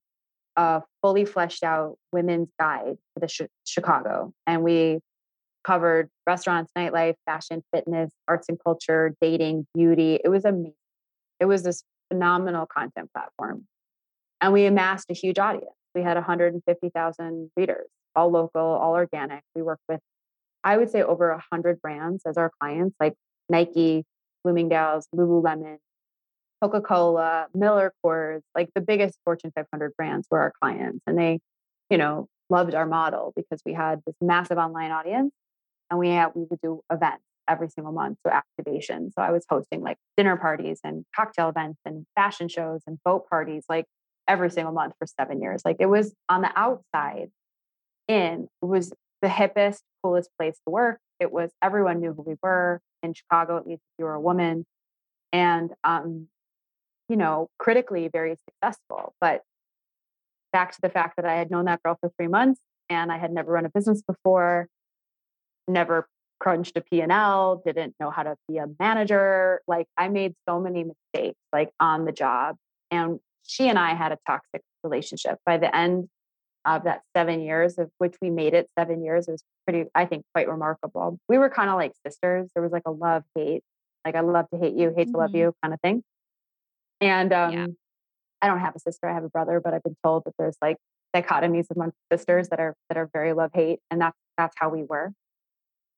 a 0.55 0.81
fully 1.01 1.25
fleshed 1.25 1.63
out 1.63 1.97
women's 2.11 2.49
guide 2.59 2.97
for 3.13 3.19
the 3.19 3.27
sh- 3.27 3.41
chicago 3.65 4.33
and 4.45 4.63
we 4.63 4.99
covered 5.63 6.09
restaurants 6.27 6.71
nightlife 6.77 7.15
fashion 7.25 7.63
fitness 7.73 8.11
arts 8.27 8.49
and 8.49 8.57
culture 8.63 9.15
dating 9.21 9.65
beauty. 9.73 10.19
It 10.23 10.29
was 10.29 10.45
amazing 10.45 10.73
it 11.39 11.45
was 11.45 11.63
this 11.63 11.83
phenomenal 12.11 12.65
content 12.65 13.09
platform. 13.13 13.65
And 14.41 14.53
we 14.53 14.65
amassed 14.65 15.09
a 15.09 15.13
huge 15.13 15.39
audience. 15.39 15.73
We 15.95 16.03
had 16.03 16.15
150000 16.15 17.51
readers 17.57 17.87
all 18.15 18.29
local 18.29 18.61
all 18.61 18.93
organic. 18.93 19.41
We 19.55 19.61
worked 19.61 19.83
with 19.87 19.99
I 20.63 20.77
would 20.77 20.91
say 20.91 21.01
over 21.01 21.31
a 21.31 21.41
hundred 21.51 21.81
brands 21.81 22.23
as 22.25 22.37
our 22.37 22.51
clients, 22.59 22.95
like 22.99 23.15
Nike, 23.49 24.05
Bloomingdale's, 24.43 25.07
Lululemon, 25.15 25.77
Coca 26.61 26.81
Cola, 26.81 27.47
Miller 27.53 27.93
Coors, 28.03 28.41
like 28.55 28.69
the 28.75 28.81
biggest 28.81 29.17
Fortune 29.25 29.51
500 29.55 29.95
brands 29.97 30.27
were 30.29 30.39
our 30.39 30.53
clients. 30.61 31.01
And 31.07 31.17
they, 31.17 31.39
you 31.89 31.97
know, 31.97 32.27
loved 32.49 32.75
our 32.75 32.85
model 32.85 33.33
because 33.35 33.61
we 33.65 33.73
had 33.73 34.01
this 34.05 34.15
massive 34.21 34.57
online 34.57 34.91
audience 34.91 35.31
and 35.89 35.99
we 35.99 36.09
had, 36.09 36.29
we 36.35 36.45
would 36.49 36.59
do 36.61 36.81
events 36.91 37.23
every 37.47 37.69
single 37.69 37.91
month. 37.91 38.19
So 38.25 38.31
activation. 38.31 39.11
So 39.11 39.21
I 39.21 39.31
was 39.31 39.45
hosting 39.49 39.81
like 39.81 39.97
dinner 40.17 40.37
parties 40.37 40.79
and 40.83 41.05
cocktail 41.15 41.49
events 41.49 41.79
and 41.85 42.05
fashion 42.15 42.47
shows 42.47 42.81
and 42.85 42.99
boat 43.03 43.27
parties 43.29 43.65
like 43.67 43.85
every 44.27 44.51
single 44.51 44.73
month 44.73 44.93
for 44.99 45.07
seven 45.07 45.41
years. 45.41 45.63
Like 45.65 45.77
it 45.79 45.87
was 45.87 46.13
on 46.29 46.41
the 46.41 46.51
outside 46.55 47.29
in, 48.07 48.47
was 48.61 48.93
the 49.21 49.27
hippest, 49.27 49.79
coolest 50.03 50.29
place 50.37 50.59
to 50.67 50.71
work. 50.71 50.99
It 51.19 51.31
was 51.31 51.51
everyone 51.61 52.01
knew 52.01 52.13
who 52.13 52.23
we 52.23 52.35
were 52.41 52.81
in 53.03 53.13
Chicago, 53.13 53.57
at 53.57 53.67
least 53.67 53.81
if 53.81 53.99
you 53.99 54.05
were 54.05 54.13
a 54.13 54.21
woman, 54.21 54.65
and 55.31 55.71
um, 55.83 56.27
you 57.11 57.17
know, 57.17 57.49
critically 57.59 58.07
very 58.07 58.37
successful. 58.49 59.13
But 59.19 59.41
back 60.53 60.71
to 60.71 60.77
the 60.81 60.89
fact 60.89 61.17
that 61.17 61.25
I 61.25 61.35
had 61.35 61.51
known 61.51 61.65
that 61.65 61.83
girl 61.83 61.97
for 61.99 62.09
three 62.17 62.29
months 62.29 62.61
and 62.89 63.11
I 63.11 63.17
had 63.17 63.33
never 63.33 63.51
run 63.51 63.65
a 63.65 63.69
business 63.69 64.01
before, 64.01 64.69
never 65.67 66.07
crunched 66.39 66.77
a 66.77 66.81
P&L, 66.81 67.61
didn't 67.65 67.95
know 67.99 68.11
how 68.11 68.23
to 68.23 68.37
be 68.47 68.59
a 68.59 68.67
manager. 68.79 69.61
Like 69.67 69.87
I 69.97 70.07
made 70.07 70.35
so 70.47 70.61
many 70.61 70.85
mistakes 70.85 71.37
like 71.51 71.71
on 71.81 72.05
the 72.05 72.13
job. 72.13 72.55
And 72.91 73.19
she 73.45 73.67
and 73.67 73.77
I 73.77 73.93
had 73.93 74.13
a 74.13 74.17
toxic 74.25 74.61
relationship. 74.81 75.37
By 75.45 75.57
the 75.57 75.75
end 75.75 76.07
of 76.63 76.83
that 76.83 77.01
seven 77.15 77.41
years 77.41 77.77
of 77.77 77.89
which 77.97 78.15
we 78.21 78.29
made 78.29 78.53
it 78.53 78.69
seven 78.77 79.03
years. 79.03 79.27
It 79.27 79.31
was 79.31 79.43
pretty, 79.65 79.89
I 79.95 80.05
think, 80.05 80.23
quite 80.33 80.47
remarkable. 80.47 81.17
We 81.27 81.37
were 81.37 81.49
kind 81.49 81.69
of 81.69 81.75
like 81.75 81.91
sisters. 82.05 82.49
There 82.53 82.61
was 82.63 82.71
like 82.71 82.83
a 82.85 82.91
love 82.91 83.23
hate, 83.35 83.63
like 84.05 84.15
I 84.15 84.21
love 84.21 84.45
to 84.53 84.59
hate 84.59 84.75
you, 84.75 84.93
hate 84.95 85.07
mm-hmm. 85.07 85.11
to 85.11 85.17
love 85.17 85.29
mm-hmm. 85.29 85.37
you 85.37 85.53
kind 85.63 85.73
of 85.73 85.81
thing. 85.81 86.03
And 87.01 87.33
um, 87.33 87.51
yeah. 87.51 87.67
I 88.41 88.47
don't 88.47 88.59
have 88.59 88.75
a 88.75 88.79
sister. 88.79 89.09
I 89.09 89.13
have 89.13 89.23
a 89.23 89.29
brother, 89.29 89.59
but 89.59 89.73
I've 89.73 89.83
been 89.83 89.97
told 90.03 90.23
that 90.25 90.33
there's 90.37 90.57
like 90.61 90.77
dichotomies 91.15 91.65
among 91.75 91.91
sisters 92.11 92.49
that 92.49 92.59
are 92.59 92.75
that 92.89 92.97
are 92.97 93.09
very 93.11 93.33
love 93.33 93.51
hate, 93.53 93.79
and 93.89 93.99
that's 93.99 94.17
that's 94.37 94.55
how 94.57 94.69
we 94.69 94.83
were. 94.83 95.11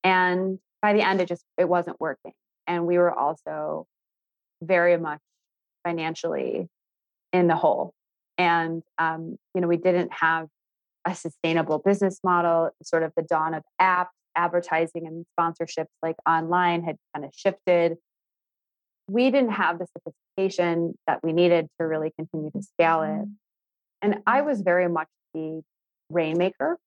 And 0.02 0.58
by 0.82 0.92
the 0.92 1.02
end, 1.02 1.20
it 1.20 1.28
just 1.28 1.44
it 1.58 1.68
wasn't 1.68 2.00
working, 2.00 2.32
and 2.66 2.86
we 2.86 2.98
were 2.98 3.12
also 3.12 3.86
very 4.62 4.96
much 4.96 5.20
financially 5.84 6.68
in 7.32 7.48
the 7.48 7.56
hole 7.56 7.92
and 8.38 8.82
um, 8.98 9.36
you 9.54 9.60
know 9.60 9.68
we 9.68 9.76
didn't 9.76 10.12
have 10.12 10.48
a 11.06 11.14
sustainable 11.14 11.78
business 11.78 12.20
model, 12.24 12.70
sort 12.82 13.02
of 13.02 13.12
the 13.16 13.22
dawn 13.22 13.54
of 13.54 13.62
apps. 13.80 14.08
advertising 14.36 15.06
and 15.06 15.26
sponsorships 15.38 15.92
like 16.02 16.16
online 16.26 16.82
had 16.82 16.96
kind 17.14 17.24
of 17.24 17.32
shifted. 17.34 17.96
We 19.08 19.30
didn't 19.30 19.52
have 19.52 19.78
the 19.78 19.86
sophistication 19.98 20.94
that 21.06 21.20
we 21.22 21.32
needed 21.32 21.68
to 21.78 21.86
really 21.86 22.12
continue 22.18 22.50
to 22.50 22.62
scale 22.62 23.02
it. 23.02 23.08
Mm-hmm. 23.08 23.30
And 24.02 24.16
I 24.26 24.42
was 24.42 24.60
very 24.60 24.88
much 24.88 25.08
the 25.32 25.62
rainmaker. 26.10 26.78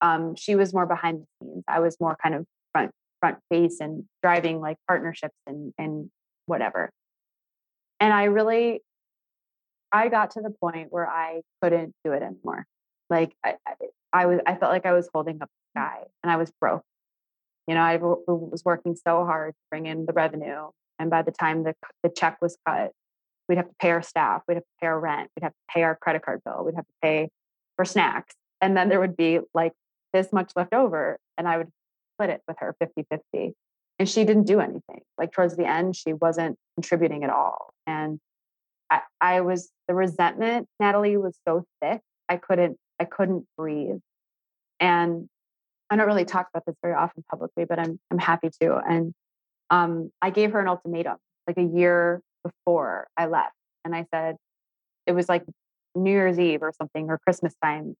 Um, 0.00 0.34
she 0.36 0.56
was 0.56 0.74
more 0.74 0.86
behind 0.86 1.20
the 1.20 1.26
scenes. 1.46 1.64
I 1.68 1.80
was 1.80 1.96
more 2.00 2.16
kind 2.22 2.34
of 2.34 2.44
front 2.72 2.90
front 3.20 3.38
face 3.50 3.80
and 3.80 4.04
driving 4.22 4.60
like 4.60 4.76
partnerships 4.86 5.36
and 5.46 5.72
and 5.78 6.10
whatever. 6.46 6.90
And 7.98 8.12
I 8.12 8.24
really 8.24 8.82
I 9.92 10.08
got 10.08 10.32
to 10.32 10.40
the 10.40 10.50
point 10.50 10.88
where 10.90 11.08
I 11.08 11.42
couldn't 11.62 11.94
do 12.04 12.12
it 12.12 12.22
anymore. 12.22 12.66
Like 13.08 13.34
I, 13.44 13.54
I, 14.12 14.26
was, 14.26 14.40
I 14.46 14.56
felt 14.56 14.72
like 14.72 14.84
I 14.86 14.92
was 14.92 15.08
holding 15.12 15.40
up 15.40 15.48
the 15.48 15.80
sky 15.80 16.02
and 16.22 16.30
I 16.30 16.36
was 16.36 16.50
broke. 16.60 16.82
You 17.66 17.74
know, 17.74 17.82
I 17.82 17.96
w- 17.96 18.22
was 18.26 18.64
working 18.64 18.96
so 18.96 19.24
hard 19.24 19.52
to 19.52 19.58
bring 19.70 19.86
in 19.86 20.06
the 20.06 20.12
revenue. 20.12 20.68
And 20.98 21.10
by 21.10 21.22
the 21.22 21.32
time 21.32 21.64
the, 21.64 21.74
the 22.02 22.10
check 22.10 22.38
was 22.40 22.56
cut, 22.66 22.92
we'd 23.48 23.56
have 23.56 23.68
to 23.68 23.74
pay 23.80 23.90
our 23.90 24.02
staff, 24.02 24.42
we'd 24.48 24.54
have 24.54 24.62
to 24.62 24.68
pay 24.80 24.86
our 24.86 24.98
rent, 24.98 25.30
we'd 25.36 25.44
have 25.44 25.52
to 25.52 25.74
pay 25.74 25.82
our 25.82 25.96
credit 25.96 26.22
card 26.22 26.40
bill, 26.44 26.64
we'd 26.64 26.74
have 26.74 26.86
to 26.86 26.94
pay 27.02 27.28
for 27.76 27.84
snacks. 27.84 28.34
And 28.60 28.76
then 28.76 28.88
there 28.88 29.00
would 29.00 29.16
be 29.16 29.40
like 29.54 29.72
this 30.12 30.32
much 30.32 30.52
left 30.56 30.72
over. 30.72 31.18
And 31.36 31.46
I 31.46 31.58
would 31.58 31.70
split 32.14 32.30
it 32.30 32.42
with 32.48 32.56
her 32.60 32.74
50 32.78 33.06
50. 33.10 33.52
And 33.98 34.08
she 34.08 34.24
didn't 34.24 34.44
do 34.44 34.60
anything. 34.60 35.02
Like 35.16 35.32
towards 35.32 35.56
the 35.56 35.66
end, 35.66 35.96
she 35.96 36.12
wasn't 36.12 36.56
contributing 36.76 37.24
at 37.24 37.30
all. 37.30 37.72
And 37.86 38.18
I, 38.90 39.00
I 39.20 39.40
was 39.40 39.70
the 39.88 39.94
resentment, 39.94 40.68
Natalie, 40.80 41.16
was 41.16 41.38
so 41.46 41.64
thick. 41.80 42.00
I 42.28 42.36
couldn't, 42.36 42.78
I 43.00 43.04
couldn't 43.04 43.46
breathe. 43.56 44.00
And 44.80 45.28
I 45.88 45.96
don't 45.96 46.06
really 46.06 46.24
talk 46.24 46.48
about 46.52 46.64
this 46.66 46.76
very 46.82 46.94
often 46.94 47.24
publicly, 47.30 47.64
but 47.64 47.78
I'm 47.78 47.98
I'm 48.10 48.18
happy 48.18 48.50
to. 48.60 48.76
And 48.76 49.14
um, 49.70 50.10
I 50.22 50.30
gave 50.30 50.52
her 50.52 50.60
an 50.60 50.68
ultimatum 50.68 51.16
like 51.46 51.58
a 51.58 51.62
year 51.62 52.20
before 52.44 53.08
I 53.16 53.26
left, 53.26 53.54
and 53.84 53.94
I 53.94 54.06
said 54.12 54.36
it 55.06 55.12
was 55.12 55.28
like 55.28 55.44
New 55.94 56.10
Year's 56.10 56.38
Eve 56.38 56.62
or 56.62 56.72
something 56.76 57.08
or 57.08 57.18
Christmas 57.18 57.54
time, 57.62 57.96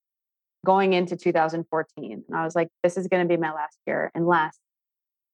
going 0.65 0.93
into 0.93 1.15
2014, 1.15 2.23
and 2.27 2.37
I 2.37 2.43
was 2.43 2.55
like, 2.55 2.69
this 2.83 2.97
is 2.97 3.07
going 3.07 3.27
to 3.27 3.27
be 3.27 3.39
my 3.39 3.53
last 3.53 3.77
year 3.85 4.11
unless 4.15 4.57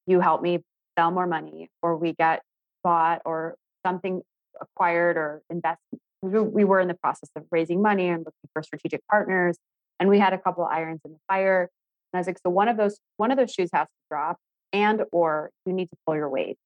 you 0.06 0.20
help 0.20 0.42
me 0.42 0.60
sell 0.98 1.12
more 1.12 1.28
money 1.28 1.70
or 1.82 1.98
we 1.98 2.14
get 2.14 2.42
bought 2.84 3.22
or 3.26 3.56
something 3.86 4.22
acquired 4.62 5.18
or 5.18 5.42
investment. 5.50 6.02
We 6.22 6.64
were 6.64 6.80
in 6.80 6.88
the 6.88 6.94
process 6.94 7.30
of 7.36 7.44
raising 7.52 7.82
money 7.82 8.08
and 8.08 8.20
looking 8.20 8.50
for 8.54 8.64
strategic 8.64 9.02
partners, 9.08 9.58
and 10.00 10.10
we 10.10 10.20
had 10.20 10.34
a 10.34 10.38
couple 10.38 10.64
irons 10.64 11.02
in 11.04 11.12
the 11.12 11.20
fire. 11.28 11.70
And 12.14 12.18
I 12.18 12.20
was 12.20 12.28
like, 12.28 12.38
so 12.40 12.50
one 12.50 12.70
of 12.70 12.78
those 12.78 13.00
one 13.18 13.32
of 13.32 13.38
those 13.38 13.52
shoes 13.52 13.70
has 13.74 13.88
to 13.88 13.94
drop, 14.10 14.38
and 14.74 15.04
or 15.12 15.52
you 15.66 15.72
need 15.72 15.90
to 15.92 15.98
pull 16.06 16.16
your 16.16 16.30
weight. 16.30 16.58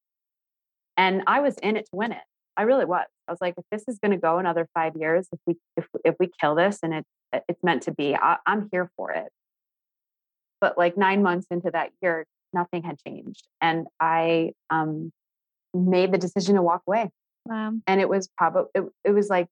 And 0.96 1.22
I 1.28 1.42
was 1.42 1.58
in 1.58 1.78
it 1.78 1.86
to 1.92 1.96
win 1.96 2.12
it. 2.12 2.24
I 2.56 2.64
really 2.64 2.86
was. 2.86 3.06
I 3.28 3.32
was 3.32 3.40
like, 3.40 3.54
if 3.58 3.66
this 3.72 3.84
is 3.88 4.00
going 4.00 4.14
to 4.14 4.18
go 4.18 4.40
another 4.40 4.68
five 4.74 4.94
years, 4.96 5.28
if 5.32 5.40
we 5.46 5.56
if 5.76 5.86
if 6.04 6.16
we 6.20 6.30
kill 6.42 6.56
this 6.56 6.80
and 6.82 6.94
it 6.94 7.06
it's 7.48 7.62
meant 7.62 7.84
to 7.84 7.92
be, 7.92 8.16
I, 8.16 8.38
I'm 8.48 8.70
here 8.72 8.90
for 8.96 9.12
it. 9.12 9.28
But 10.60 10.78
like 10.78 10.98
nine 10.98 11.22
months 11.22 11.46
into 11.52 11.70
that 11.72 11.92
year, 12.02 12.26
nothing 12.54 12.82
had 12.82 12.98
changed, 13.06 13.48
and 13.62 13.86
I 14.00 14.54
um, 14.72 15.12
made 15.74 16.12
the 16.12 16.18
decision 16.18 16.56
to 16.56 16.64
walk 16.64 16.82
away. 16.88 17.10
Wow. 17.46 17.74
And 17.86 18.02
it 18.02 18.10
was 18.10 18.28
probably, 18.38 18.70
it, 18.74 18.84
it 19.06 19.12
was 19.12 19.30
like 19.30 19.48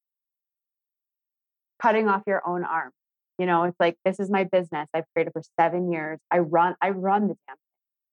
cutting 1.82 2.08
off 2.10 2.24
your 2.26 2.42
own 2.48 2.64
arm. 2.64 2.92
You 3.38 3.46
know, 3.46 3.64
it's 3.64 3.80
like, 3.80 3.96
this 4.04 4.20
is 4.20 4.30
my 4.30 4.46
business. 4.46 4.88
I've 4.94 5.06
created 5.14 5.32
for 5.34 5.42
seven 5.60 5.92
years. 5.92 6.20
I 6.32 6.40
run, 6.40 6.76
I 6.82 6.90
run 6.90 7.28
the 7.28 7.36
damn 7.48 7.56
thing, 7.56 7.65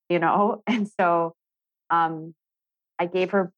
you 0.09 0.18
know? 0.18 0.62
And 0.66 0.88
so 1.00 1.34
um, 1.90 2.34
I 2.98 3.07
gave 3.07 3.30
her 3.30 3.53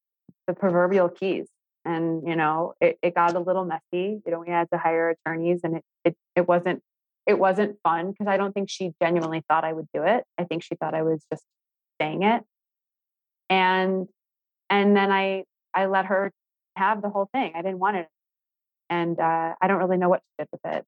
the 0.47 0.55
proverbial 0.55 1.09
keys 1.09 1.47
and, 1.85 2.27
you 2.27 2.37
know, 2.37 2.75
it, 2.81 2.99
it 3.03 3.15
got 3.15 3.35
a 3.35 3.41
little 3.41 3.65
messy. 3.65 4.21
You 4.25 4.33
know, 4.33 4.41
we 4.41 4.49
had 4.49 4.69
to 4.73 4.79
hire 4.79 5.11
attorneys 5.11 5.61
and 5.65 5.77
it, 5.77 5.85
it, 6.05 6.17
it 6.37 6.49
wasn't, 6.49 6.83
it 7.27 7.39
wasn't 7.39 7.79
fun 7.83 8.11
because 8.11 8.27
I 8.27 8.37
don't 8.37 8.53
think 8.53 8.69
she 8.71 8.93
genuinely 9.03 9.43
thought 9.49 9.65
I 9.65 9.73
would 9.73 9.89
do 9.95 10.03
it. 10.03 10.25
I 10.39 10.45
think 10.45 10.63
she 10.63 10.75
thought 10.75 10.95
I 10.95 11.03
was 11.03 11.25
just 11.31 11.45
saying 12.01 12.23
it. 12.23 12.43
And 13.51 14.09
and 14.71 14.97
then 14.97 15.13
I 15.13 15.45
I 15.73 15.87
let 15.87 16.07
her 16.07 16.33
have 16.77 17.03
the 17.03 17.11
whole 17.11 17.29
thing. 17.33 17.53
I 17.55 17.63
didn't 17.63 17.79
want 17.79 17.97
it. 17.97 18.09
And 18.91 19.19
uh, 19.19 19.55
I 19.61 19.67
don't 19.67 19.79
really 19.79 19.97
know 19.97 20.09
what 20.09 20.21
she 20.21 20.43
did 20.43 20.49
with 20.53 20.61
it. 20.65 20.79
To 20.79 20.85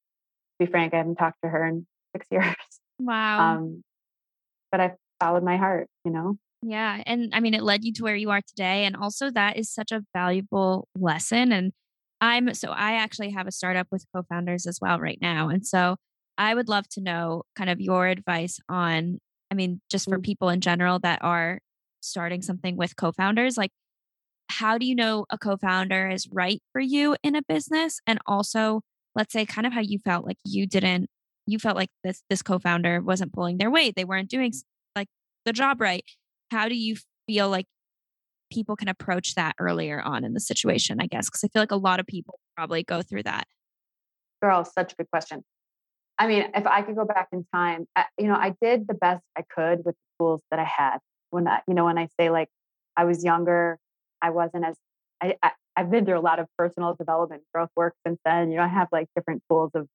be 0.58 0.66
frank, 0.66 0.94
I 0.94 0.98
haven't 0.98 1.16
talked 1.16 1.38
to 1.42 1.48
her 1.48 1.66
in 1.66 1.86
six 2.14 2.26
years. 2.30 2.54
Wow. 2.98 3.56
Um, 3.56 3.84
but 4.70 4.80
I 4.80 4.92
followed 5.20 5.42
my 5.42 5.56
heart, 5.56 5.88
you 6.04 6.10
know? 6.10 6.36
Yeah. 6.62 7.02
And 7.06 7.30
I 7.34 7.40
mean, 7.40 7.54
it 7.54 7.62
led 7.62 7.84
you 7.84 7.92
to 7.94 8.02
where 8.02 8.16
you 8.16 8.30
are 8.30 8.40
today. 8.46 8.84
And 8.84 8.96
also, 8.96 9.30
that 9.30 9.56
is 9.56 9.72
such 9.72 9.92
a 9.92 10.02
valuable 10.14 10.88
lesson. 10.96 11.52
And 11.52 11.72
I'm 12.20 12.54
so 12.54 12.70
I 12.70 12.94
actually 12.94 13.30
have 13.30 13.46
a 13.46 13.52
startup 13.52 13.88
with 13.90 14.04
co 14.14 14.22
founders 14.28 14.66
as 14.66 14.78
well 14.80 14.98
right 14.98 15.18
now. 15.20 15.48
And 15.48 15.66
so 15.66 15.96
I 16.38 16.54
would 16.54 16.68
love 16.68 16.88
to 16.90 17.00
know 17.00 17.42
kind 17.54 17.70
of 17.70 17.80
your 17.80 18.06
advice 18.06 18.58
on, 18.68 19.18
I 19.50 19.54
mean, 19.54 19.80
just 19.90 20.08
for 20.08 20.18
mm. 20.18 20.24
people 20.24 20.48
in 20.48 20.60
general 20.60 20.98
that 21.00 21.20
are 21.22 21.60
starting 22.00 22.42
something 22.42 22.76
with 22.76 22.96
co 22.96 23.12
founders, 23.12 23.56
like 23.56 23.70
how 24.48 24.78
do 24.78 24.86
you 24.86 24.94
know 24.94 25.26
a 25.30 25.38
co-founder 25.38 26.08
is 26.08 26.28
right 26.30 26.62
for 26.72 26.80
you 26.80 27.16
in 27.22 27.34
a 27.34 27.42
business 27.42 28.00
and 28.06 28.18
also 28.26 28.80
let's 29.14 29.32
say 29.32 29.44
kind 29.44 29.66
of 29.66 29.72
how 29.72 29.80
you 29.80 29.98
felt 29.98 30.24
like 30.24 30.38
you 30.44 30.66
didn't 30.66 31.08
you 31.46 31.58
felt 31.58 31.76
like 31.76 31.90
this 32.04 32.22
this 32.30 32.42
co-founder 32.42 33.00
wasn't 33.00 33.32
pulling 33.32 33.58
their 33.58 33.70
weight 33.70 33.94
they 33.96 34.04
weren't 34.04 34.30
doing 34.30 34.52
the 35.46 35.52
job 35.52 35.80
right 35.80 36.04
how 36.50 36.68
do 36.68 36.74
you 36.74 36.96
feel 37.26 37.48
like 37.48 37.66
people 38.52 38.76
can 38.76 38.88
approach 38.88 39.34
that 39.34 39.54
earlier 39.58 40.00
on 40.02 40.24
in 40.24 40.34
the 40.34 40.40
situation 40.40 40.98
i 41.00 41.06
guess 41.06 41.26
because 41.26 41.42
i 41.42 41.48
feel 41.48 41.62
like 41.62 41.70
a 41.70 41.76
lot 41.76 41.98
of 41.98 42.06
people 42.06 42.38
probably 42.54 42.82
go 42.82 43.00
through 43.00 43.22
that 43.22 43.46
girl 44.42 44.64
such 44.64 44.92
a 44.92 44.96
good 44.96 45.10
question 45.10 45.42
i 46.18 46.26
mean 46.26 46.44
if 46.54 46.66
i 46.66 46.82
could 46.82 46.94
go 46.94 47.06
back 47.06 47.28
in 47.32 47.46
time 47.54 47.86
I, 47.96 48.04
you 48.18 48.26
know 48.26 48.34
i 48.34 48.54
did 48.60 48.86
the 48.86 48.94
best 48.94 49.22
i 49.36 49.42
could 49.42 49.78
with 49.78 49.94
the 49.94 50.24
tools 50.24 50.42
that 50.50 50.60
i 50.60 50.64
had 50.64 50.98
when 51.30 51.48
i 51.48 51.62
you 51.66 51.72
know 51.72 51.86
when 51.86 51.96
i 51.96 52.08
say 52.20 52.28
like 52.28 52.48
i 52.96 53.04
was 53.04 53.24
younger 53.24 53.78
I 54.22 54.30
wasn't 54.30 54.64
as 54.64 54.76
I, 55.20 55.36
I 55.42 55.52
I've 55.76 55.90
been 55.90 56.04
through 56.04 56.18
a 56.18 56.20
lot 56.20 56.38
of 56.38 56.46
personal 56.56 56.94
development, 56.94 57.42
growth 57.54 57.68
work 57.76 57.94
since 58.06 58.18
then. 58.24 58.50
You 58.50 58.56
know, 58.56 58.62
I 58.62 58.68
have 58.68 58.88
like 58.92 59.08
different 59.14 59.42
tools 59.50 59.72
of 59.74 59.86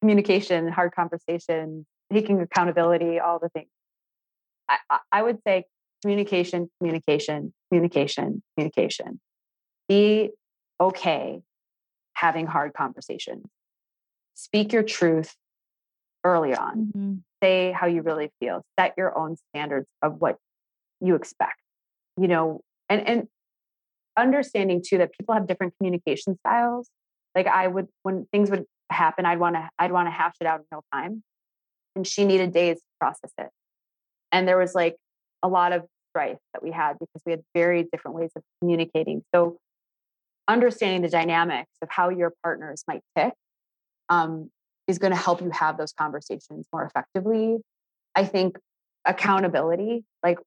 communication, 0.00 0.68
hard 0.68 0.94
conversation, 0.94 1.84
taking 2.12 2.40
accountability, 2.40 3.18
all 3.18 3.40
the 3.40 3.48
things. 3.48 3.68
I, 4.68 4.98
I 5.12 5.22
would 5.22 5.38
say 5.46 5.64
communication, 6.02 6.70
communication, 6.78 7.52
communication, 7.70 8.42
communication. 8.56 9.20
Be 9.88 10.30
okay 10.80 11.40
having 12.14 12.46
hard 12.46 12.74
conversations. 12.74 13.44
Speak 14.34 14.72
your 14.72 14.82
truth 14.82 15.34
early 16.24 16.54
on. 16.54 16.86
Mm-hmm. 16.86 17.14
Say 17.42 17.72
how 17.72 17.86
you 17.86 18.02
really 18.02 18.30
feel. 18.40 18.62
Set 18.78 18.94
your 18.96 19.16
own 19.16 19.36
standards 19.50 19.86
of 20.02 20.20
what 20.20 20.36
you 21.00 21.14
expect. 21.14 21.60
You 22.16 22.28
know, 22.28 22.60
and 22.88 23.06
and 23.06 23.28
understanding 24.16 24.82
too 24.86 24.98
that 24.98 25.12
people 25.12 25.34
have 25.34 25.46
different 25.46 25.74
communication 25.78 26.36
styles. 26.38 26.88
Like 27.34 27.46
I 27.46 27.66
would, 27.66 27.88
when 28.02 28.26
things 28.32 28.50
would 28.50 28.64
happen, 28.90 29.26
I'd 29.26 29.38
want 29.38 29.56
to, 29.56 29.68
I'd 29.78 29.92
want 29.92 30.06
to 30.06 30.10
hash 30.10 30.34
it 30.40 30.46
out 30.46 30.60
in 30.60 30.66
real 30.72 30.84
time. 30.92 31.22
And 31.94 32.06
she 32.06 32.24
needed 32.24 32.52
days 32.52 32.76
to 32.76 32.82
process 32.98 33.32
it. 33.38 33.48
And 34.32 34.46
there 34.46 34.58
was 34.58 34.74
like 34.74 34.96
a 35.42 35.48
lot 35.48 35.72
of 35.72 35.84
strife 36.10 36.38
that 36.52 36.62
we 36.62 36.70
had 36.70 36.98
because 36.98 37.22
we 37.24 37.32
had 37.32 37.42
very 37.54 37.86
different 37.90 38.16
ways 38.16 38.30
of 38.36 38.42
communicating. 38.60 39.22
So 39.34 39.58
understanding 40.48 41.02
the 41.02 41.08
dynamics 41.08 41.72
of 41.82 41.88
how 41.90 42.08
your 42.08 42.32
partners 42.42 42.84
might 42.88 43.02
tick 43.16 43.32
um, 44.08 44.50
is 44.86 44.98
going 44.98 45.12
to 45.12 45.18
help 45.18 45.40
you 45.40 45.50
have 45.50 45.76
those 45.76 45.92
conversations 45.92 46.66
more 46.72 46.84
effectively. 46.84 47.58
I 48.14 48.24
think 48.24 48.58
accountability, 49.04 50.04
like 50.22 50.38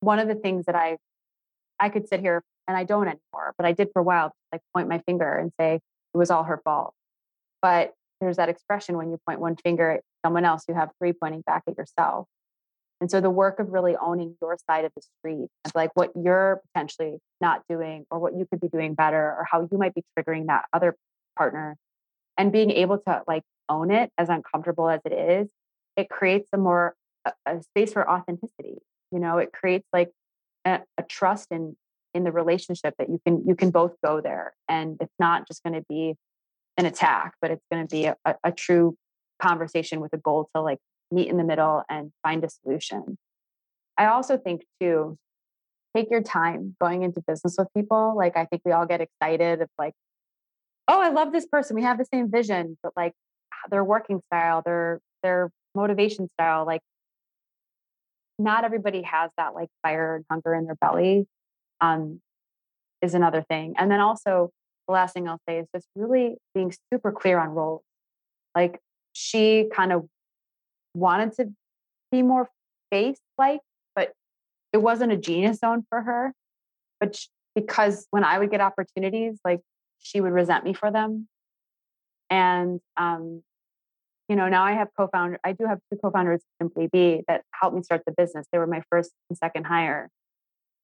one 0.00 0.18
of 0.18 0.28
the 0.28 0.34
things 0.34 0.66
that 0.66 0.74
I 0.74 0.98
I 1.78 1.88
could 1.88 2.08
sit 2.08 2.20
here 2.20 2.42
and 2.68 2.76
I 2.76 2.84
don't 2.84 3.06
anymore, 3.06 3.52
but 3.58 3.66
I 3.66 3.72
did 3.72 3.88
for 3.92 4.00
a 4.00 4.02
while, 4.02 4.32
like 4.52 4.60
point 4.74 4.88
my 4.88 4.98
finger 5.00 5.38
and 5.38 5.52
say 5.58 5.80
it 6.14 6.16
was 6.16 6.30
all 6.30 6.44
her 6.44 6.60
fault. 6.64 6.94
But 7.60 7.92
there's 8.20 8.36
that 8.36 8.48
expression 8.48 8.96
when 8.96 9.10
you 9.10 9.18
point 9.26 9.40
one 9.40 9.56
finger 9.56 9.90
at 9.90 10.00
someone 10.24 10.44
else, 10.44 10.64
you 10.68 10.74
have 10.74 10.90
three 10.98 11.12
pointing 11.12 11.42
back 11.42 11.64
at 11.68 11.76
yourself. 11.76 12.26
And 13.00 13.10
so 13.10 13.20
the 13.20 13.30
work 13.30 13.58
of 13.58 13.70
really 13.70 13.96
owning 13.96 14.36
your 14.40 14.56
side 14.68 14.84
of 14.84 14.92
the 14.96 15.02
street 15.02 15.48
like 15.74 15.90
what 15.94 16.12
you're 16.14 16.62
potentially 16.72 17.18
not 17.40 17.62
doing 17.68 18.06
or 18.10 18.18
what 18.18 18.34
you 18.34 18.46
could 18.46 18.60
be 18.60 18.68
doing 18.68 18.94
better 18.94 19.18
or 19.18 19.46
how 19.50 19.68
you 19.70 19.78
might 19.78 19.94
be 19.94 20.02
triggering 20.16 20.46
that 20.46 20.64
other 20.72 20.96
partner 21.36 21.76
and 22.38 22.52
being 22.52 22.70
able 22.70 22.98
to 22.98 23.22
like 23.26 23.42
own 23.68 23.90
it 23.90 24.10
as 24.18 24.28
uncomfortable 24.28 24.88
as 24.88 25.00
it 25.04 25.12
is, 25.12 25.48
it 25.96 26.08
creates 26.08 26.48
a 26.52 26.56
more 26.56 26.94
a, 27.24 27.32
a 27.46 27.62
space 27.62 27.92
for 27.92 28.08
authenticity. 28.08 28.78
You 29.10 29.18
know, 29.18 29.38
it 29.38 29.52
creates 29.52 29.86
like 29.92 30.10
a, 30.64 30.80
a 30.98 31.02
trust 31.02 31.48
in 31.50 31.76
in 32.14 32.24
the 32.24 32.32
relationship 32.32 32.94
that 32.98 33.08
you 33.08 33.20
can 33.26 33.44
you 33.46 33.54
can 33.54 33.70
both 33.70 33.94
go 34.04 34.20
there 34.20 34.54
and 34.68 34.96
it's 35.00 35.14
not 35.18 35.46
just 35.48 35.62
going 35.64 35.74
to 35.74 35.84
be 35.88 36.14
an 36.76 36.86
attack 36.86 37.34
but 37.42 37.50
it's 37.50 37.64
going 37.72 37.86
to 37.86 37.92
be 37.92 38.04
a, 38.04 38.16
a, 38.44 38.52
true 38.52 38.96
conversation 39.42 40.00
with 40.00 40.12
a 40.12 40.16
goal 40.16 40.48
to 40.54 40.62
like 40.62 40.78
meet 41.14 41.28
in 41.28 41.36
the 41.36 41.44
middle 41.44 41.82
and 41.88 42.10
find 42.22 42.44
a 42.44 42.48
solution 42.48 43.16
I 43.96 44.06
also 44.06 44.36
think 44.36 44.62
too, 44.80 45.16
take 45.96 46.10
your 46.10 46.22
time 46.22 46.76
going 46.80 47.02
into 47.02 47.22
business 47.26 47.54
with 47.56 47.68
people. 47.76 48.14
Like 48.16 48.36
I 48.36 48.46
think 48.46 48.62
we 48.64 48.72
all 48.72 48.86
get 48.86 49.00
excited 49.00 49.62
of 49.62 49.68
like, 49.78 49.94
oh, 50.88 51.00
I 51.00 51.10
love 51.10 51.32
this 51.32 51.46
person. 51.46 51.76
We 51.76 51.82
have 51.82 51.98
the 51.98 52.06
same 52.12 52.30
vision, 52.30 52.76
but 52.82 52.92
like 52.96 53.12
their 53.70 53.84
working 53.84 54.20
style, 54.26 54.62
their 54.64 55.00
their 55.22 55.50
motivation 55.74 56.28
style, 56.38 56.66
like 56.66 56.82
not 58.38 58.64
everybody 58.64 59.02
has 59.02 59.30
that 59.36 59.54
like 59.54 59.68
fire 59.82 60.16
and 60.16 60.24
hunger 60.30 60.54
in 60.54 60.66
their 60.66 60.76
belly. 60.76 61.26
Um, 61.80 62.20
is 63.02 63.14
another 63.14 63.42
thing. 63.42 63.74
And 63.76 63.90
then 63.90 64.00
also 64.00 64.50
the 64.88 64.94
last 64.94 65.12
thing 65.12 65.28
I'll 65.28 65.40
say 65.46 65.58
is 65.58 65.66
just 65.74 65.86
really 65.94 66.36
being 66.54 66.72
super 66.92 67.12
clear 67.12 67.38
on 67.38 67.50
roles. 67.50 67.82
Like 68.54 68.80
she 69.12 69.68
kind 69.74 69.92
of 69.92 70.06
wanted 70.94 71.32
to 71.36 71.52
be 72.10 72.22
more 72.22 72.48
face 72.90 73.18
like, 73.36 73.60
but 73.94 74.12
it 74.72 74.78
wasn't 74.78 75.12
a 75.12 75.16
genius 75.16 75.58
zone 75.58 75.84
for 75.88 76.02
her. 76.02 76.32
But 77.00 77.16
she, 77.16 77.28
because 77.54 78.06
when 78.10 78.24
I 78.24 78.38
would 78.38 78.50
get 78.50 78.60
opportunities, 78.60 79.38
like 79.44 79.60
she 80.00 80.20
would 80.20 80.32
resent 80.32 80.64
me 80.64 80.74
for 80.74 80.90
them. 80.90 81.28
And, 82.30 82.80
um, 82.96 83.42
you 84.28 84.36
know, 84.36 84.48
now 84.48 84.64
I 84.64 84.72
have 84.72 84.88
co-founder. 84.96 85.38
I 85.44 85.52
do 85.52 85.66
have 85.66 85.78
two 85.90 85.98
co-founders, 86.02 86.42
Simply 86.60 86.88
Be, 86.90 87.22
that 87.28 87.42
helped 87.52 87.76
me 87.76 87.82
start 87.82 88.02
the 88.06 88.12
business. 88.16 88.46
They 88.50 88.58
were 88.58 88.66
my 88.66 88.82
first 88.90 89.10
and 89.28 89.36
second 89.36 89.64
hire, 89.64 90.08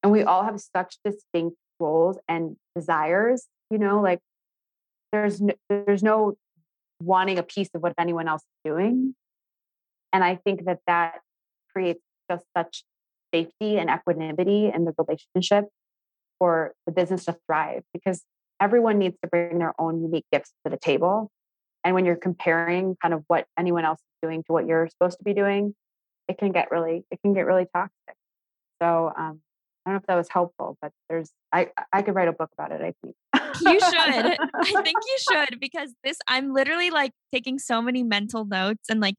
and 0.02 0.12
we 0.12 0.22
all 0.22 0.44
have 0.44 0.60
such 0.60 0.96
distinct 1.04 1.56
roles 1.78 2.18
and 2.28 2.56
desires. 2.76 3.46
You 3.70 3.78
know, 3.78 4.00
like 4.00 4.20
there's 5.12 5.40
no, 5.40 5.54
there's 5.68 6.02
no 6.02 6.34
wanting 7.02 7.38
a 7.38 7.42
piece 7.42 7.70
of 7.74 7.82
what 7.82 7.94
anyone 7.98 8.28
else 8.28 8.42
is 8.42 8.70
doing. 8.70 9.14
And 10.12 10.24
I 10.24 10.36
think 10.36 10.64
that 10.64 10.78
that 10.86 11.20
creates 11.72 12.00
just 12.30 12.44
such 12.56 12.84
safety 13.32 13.78
and 13.78 13.90
equanimity 13.90 14.70
in 14.74 14.84
the 14.84 14.92
relationship 14.98 15.66
for 16.38 16.74
the 16.86 16.92
business 16.92 17.26
to 17.26 17.36
thrive 17.46 17.82
because 17.92 18.24
everyone 18.60 18.98
needs 18.98 19.16
to 19.22 19.28
bring 19.28 19.58
their 19.58 19.74
own 19.78 20.02
unique 20.02 20.24
gifts 20.32 20.52
to 20.64 20.70
the 20.70 20.76
table. 20.76 21.30
And 21.84 21.94
when 21.94 22.04
you're 22.04 22.16
comparing 22.16 22.96
kind 23.00 23.14
of 23.14 23.24
what 23.28 23.46
anyone 23.58 23.84
else 23.84 24.00
is 24.00 24.28
doing 24.28 24.42
to 24.44 24.52
what 24.52 24.66
you're 24.66 24.88
supposed 24.88 25.18
to 25.18 25.24
be 25.24 25.32
doing, 25.32 25.74
it 26.28 26.38
can 26.38 26.52
get 26.52 26.70
really, 26.70 27.04
it 27.10 27.20
can 27.22 27.34
get 27.34 27.46
really 27.46 27.66
toxic. 27.74 28.16
So 28.82 29.12
um, 29.16 29.40
I 29.84 29.90
don't 29.90 29.94
know 29.94 29.96
if 29.96 30.06
that 30.06 30.16
was 30.16 30.28
helpful, 30.28 30.76
but 30.82 30.92
there's 31.08 31.30
I 31.52 31.68
I 31.92 32.02
could 32.02 32.14
write 32.14 32.28
a 32.28 32.32
book 32.32 32.50
about 32.58 32.72
it, 32.72 32.80
I 32.80 32.94
think. 33.02 33.16
you 33.62 33.80
should. 33.80 34.36
I 34.54 34.82
think 34.82 34.96
you 35.06 35.16
should 35.30 35.60
because 35.60 35.94
this 36.04 36.18
I'm 36.28 36.52
literally 36.52 36.90
like 36.90 37.12
taking 37.32 37.58
so 37.58 37.80
many 37.80 38.02
mental 38.02 38.44
notes 38.44 38.88
and 38.90 39.00
like 39.00 39.14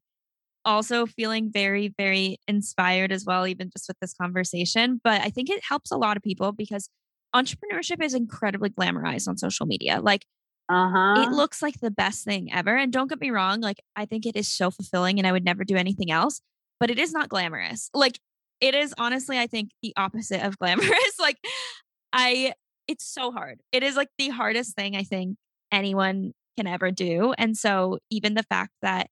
also 0.64 1.06
feeling 1.06 1.50
very 1.52 1.92
very 1.98 2.38
inspired 2.46 3.12
as 3.12 3.24
well 3.24 3.46
even 3.46 3.70
just 3.70 3.88
with 3.88 3.98
this 4.00 4.14
conversation, 4.14 5.00
but 5.02 5.20
I 5.20 5.30
think 5.30 5.50
it 5.50 5.62
helps 5.68 5.90
a 5.90 5.96
lot 5.96 6.16
of 6.16 6.22
people 6.22 6.52
because 6.52 6.88
entrepreneurship 7.34 8.02
is 8.02 8.14
incredibly 8.14 8.70
glamorized 8.70 9.28
on 9.28 9.38
social 9.38 9.66
media. 9.66 10.00
Like 10.00 10.26
uh-huh. 10.68 11.22
it 11.22 11.32
looks 11.32 11.62
like 11.62 11.80
the 11.80 11.90
best 11.90 12.24
thing 12.24 12.52
ever 12.52 12.76
and 12.76 12.92
don't 12.92 13.08
get 13.08 13.20
me 13.20 13.30
wrong, 13.30 13.60
like 13.60 13.80
I 13.96 14.04
think 14.06 14.26
it 14.26 14.36
is 14.36 14.48
so 14.48 14.70
fulfilling 14.70 15.18
and 15.18 15.26
I 15.26 15.32
would 15.32 15.44
never 15.44 15.64
do 15.64 15.76
anything 15.76 16.10
else, 16.10 16.40
but 16.78 16.90
it 16.90 16.98
is 16.98 17.12
not 17.12 17.28
glamorous. 17.28 17.90
Like 17.94 18.18
it 18.62 18.76
is 18.76 18.94
honestly, 18.96 19.38
I 19.38 19.48
think, 19.48 19.72
the 19.82 19.92
opposite 19.96 20.42
of 20.42 20.58
glamorous. 20.60 21.18
like, 21.20 21.36
I, 22.14 22.54
it's 22.88 23.04
so 23.04 23.32
hard. 23.32 23.60
It 23.72 23.82
is 23.82 23.96
like 23.96 24.08
the 24.16 24.30
hardest 24.30 24.74
thing 24.74 24.96
I 24.96 25.02
think 25.02 25.36
anyone 25.70 26.32
can 26.56 26.66
ever 26.66 26.90
do. 26.90 27.34
And 27.36 27.56
so, 27.56 27.98
even 28.10 28.34
the 28.34 28.44
fact 28.44 28.72
that 28.80 29.08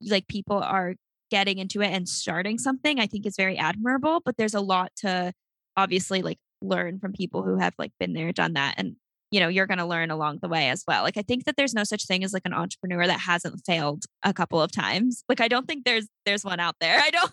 like 0.00 0.28
people 0.28 0.58
are 0.58 0.94
getting 1.30 1.58
into 1.58 1.82
it 1.82 1.88
and 1.88 2.08
starting 2.08 2.58
something, 2.58 3.00
I 3.00 3.06
think 3.06 3.26
is 3.26 3.36
very 3.36 3.58
admirable. 3.58 4.20
But 4.24 4.36
there's 4.36 4.54
a 4.54 4.60
lot 4.60 4.92
to 4.98 5.32
obviously 5.76 6.22
like 6.22 6.38
learn 6.62 6.98
from 6.98 7.12
people 7.12 7.42
who 7.42 7.58
have 7.58 7.74
like 7.78 7.92
been 7.98 8.12
there, 8.12 8.32
done 8.32 8.54
that. 8.54 8.74
And 8.76 8.96
you 9.32 9.40
know 9.40 9.48
you're 9.48 9.66
going 9.66 9.78
to 9.78 9.84
learn 9.84 10.12
along 10.12 10.38
the 10.40 10.48
way 10.48 10.68
as 10.68 10.84
well 10.86 11.02
like 11.02 11.16
i 11.16 11.20
think 11.20 11.44
that 11.46 11.56
there's 11.56 11.74
no 11.74 11.82
such 11.82 12.06
thing 12.06 12.22
as 12.22 12.32
like 12.32 12.44
an 12.44 12.54
entrepreneur 12.54 13.08
that 13.08 13.18
hasn't 13.18 13.60
failed 13.66 14.04
a 14.22 14.32
couple 14.32 14.62
of 14.62 14.70
times 14.70 15.24
like 15.28 15.40
i 15.40 15.48
don't 15.48 15.66
think 15.66 15.84
there's 15.84 16.06
there's 16.24 16.44
one 16.44 16.60
out 16.60 16.76
there 16.80 16.96
i 17.02 17.10
don't 17.10 17.32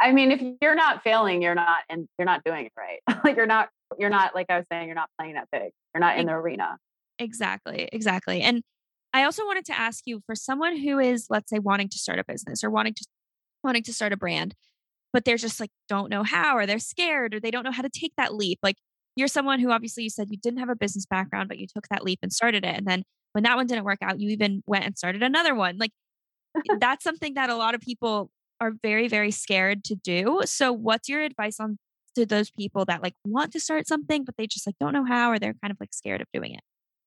I 0.00 0.12
mean, 0.12 0.32
if 0.32 0.42
you're 0.60 0.74
not 0.74 1.02
failing, 1.02 1.42
you're 1.42 1.54
not 1.54 1.78
and 1.88 2.06
you're 2.18 2.26
not 2.26 2.42
doing 2.44 2.66
it 2.66 2.72
right. 2.76 3.00
like 3.24 3.36
you're 3.36 3.46
not 3.46 3.68
you're 3.98 4.10
not 4.10 4.34
like 4.34 4.46
I 4.48 4.58
was 4.58 4.66
saying, 4.70 4.86
you're 4.86 4.94
not 4.94 5.08
playing 5.18 5.34
that 5.34 5.48
big. 5.52 5.70
You're 5.94 6.00
not 6.00 6.18
in 6.18 6.26
the 6.26 6.32
arena. 6.32 6.78
Exactly. 7.18 7.88
Exactly. 7.92 8.42
And 8.42 8.62
I 9.14 9.22
also 9.22 9.46
wanted 9.46 9.64
to 9.66 9.78
ask 9.78 10.02
you 10.06 10.20
for 10.26 10.34
someone 10.34 10.76
who 10.76 10.98
is, 10.98 11.28
let's 11.30 11.48
say, 11.48 11.60
wanting 11.60 11.88
to 11.88 11.98
start 11.98 12.18
a 12.18 12.24
business 12.24 12.64
or 12.64 12.70
wanting 12.70 12.94
to 12.94 13.06
wanting 13.62 13.84
to 13.84 13.94
start 13.94 14.12
a 14.12 14.16
brand, 14.16 14.54
but 15.12 15.24
they're 15.24 15.36
just 15.36 15.60
like 15.60 15.70
don't 15.88 16.10
know 16.10 16.24
how 16.24 16.56
or 16.56 16.66
they're 16.66 16.80
scared 16.80 17.32
or 17.32 17.40
they 17.40 17.50
don't 17.50 17.64
know 17.64 17.72
how 17.72 17.82
to 17.82 17.88
take 17.88 18.12
that 18.16 18.34
leap. 18.34 18.58
Like 18.62 18.76
you're 19.16 19.28
someone 19.28 19.60
who 19.60 19.70
obviously 19.70 20.02
you 20.02 20.10
said 20.10 20.28
you 20.30 20.36
didn't 20.36 20.58
have 20.58 20.68
a 20.68 20.76
business 20.76 21.06
background, 21.06 21.48
but 21.48 21.58
you 21.58 21.66
took 21.72 21.86
that 21.88 22.04
leap 22.04 22.18
and 22.22 22.32
started 22.32 22.64
it. 22.64 22.76
And 22.76 22.86
then 22.86 23.04
when 23.32 23.44
that 23.44 23.56
one 23.56 23.66
didn't 23.66 23.84
work 23.84 24.00
out, 24.02 24.20
you 24.20 24.30
even 24.30 24.62
went 24.66 24.84
and 24.84 24.98
started 24.98 25.22
another 25.22 25.54
one. 25.54 25.78
Like 25.78 25.92
that's 26.80 27.04
something 27.04 27.34
that 27.34 27.50
a 27.50 27.56
lot 27.56 27.74
of 27.74 27.80
people 27.80 28.30
are 28.60 28.72
very 28.82 29.08
very 29.08 29.30
scared 29.30 29.84
to 29.84 29.94
do 29.96 30.40
so 30.44 30.72
what's 30.72 31.08
your 31.08 31.20
advice 31.20 31.58
on 31.60 31.78
to 32.14 32.24
those 32.24 32.50
people 32.50 32.84
that 32.84 33.02
like 33.02 33.14
want 33.24 33.52
to 33.52 33.60
start 33.60 33.86
something 33.88 34.24
but 34.24 34.36
they 34.38 34.46
just 34.46 34.66
like 34.66 34.76
don't 34.78 34.92
know 34.92 35.04
how 35.04 35.30
or 35.30 35.38
they're 35.38 35.56
kind 35.62 35.72
of 35.72 35.76
like 35.80 35.92
scared 35.92 36.20
of 36.20 36.28
doing 36.32 36.54
it 36.54 36.60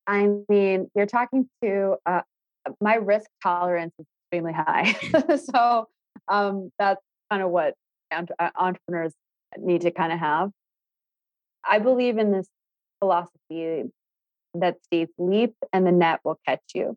i 0.08 0.28
mean 0.50 0.90
you're 0.96 1.06
talking 1.06 1.50
to 1.62 1.96
uh, 2.06 2.22
my 2.82 2.96
risk 2.96 3.30
tolerance 3.44 3.94
is 4.00 4.06
extremely 4.28 4.54
high. 4.54 4.96
So 5.38 5.88
um, 6.28 6.72
that's 6.80 7.02
kind 7.30 7.44
of 7.44 7.50
what 7.50 7.74
uh, 8.12 8.50
entrepreneurs 8.56 9.14
need 9.58 9.82
to 9.82 9.92
kind 9.92 10.12
of 10.12 10.20
have. 10.20 10.52
I 11.70 11.80
believe 11.80 12.18
in 12.18 12.32
this 12.32 12.48
philosophy 13.00 13.84
that 14.54 14.84
states 14.84 15.14
leap 15.18 15.54
and 15.72 15.86
the 15.86 15.92
net 15.92 16.20
will 16.24 16.40
catch 16.48 16.62
you. 16.74 16.96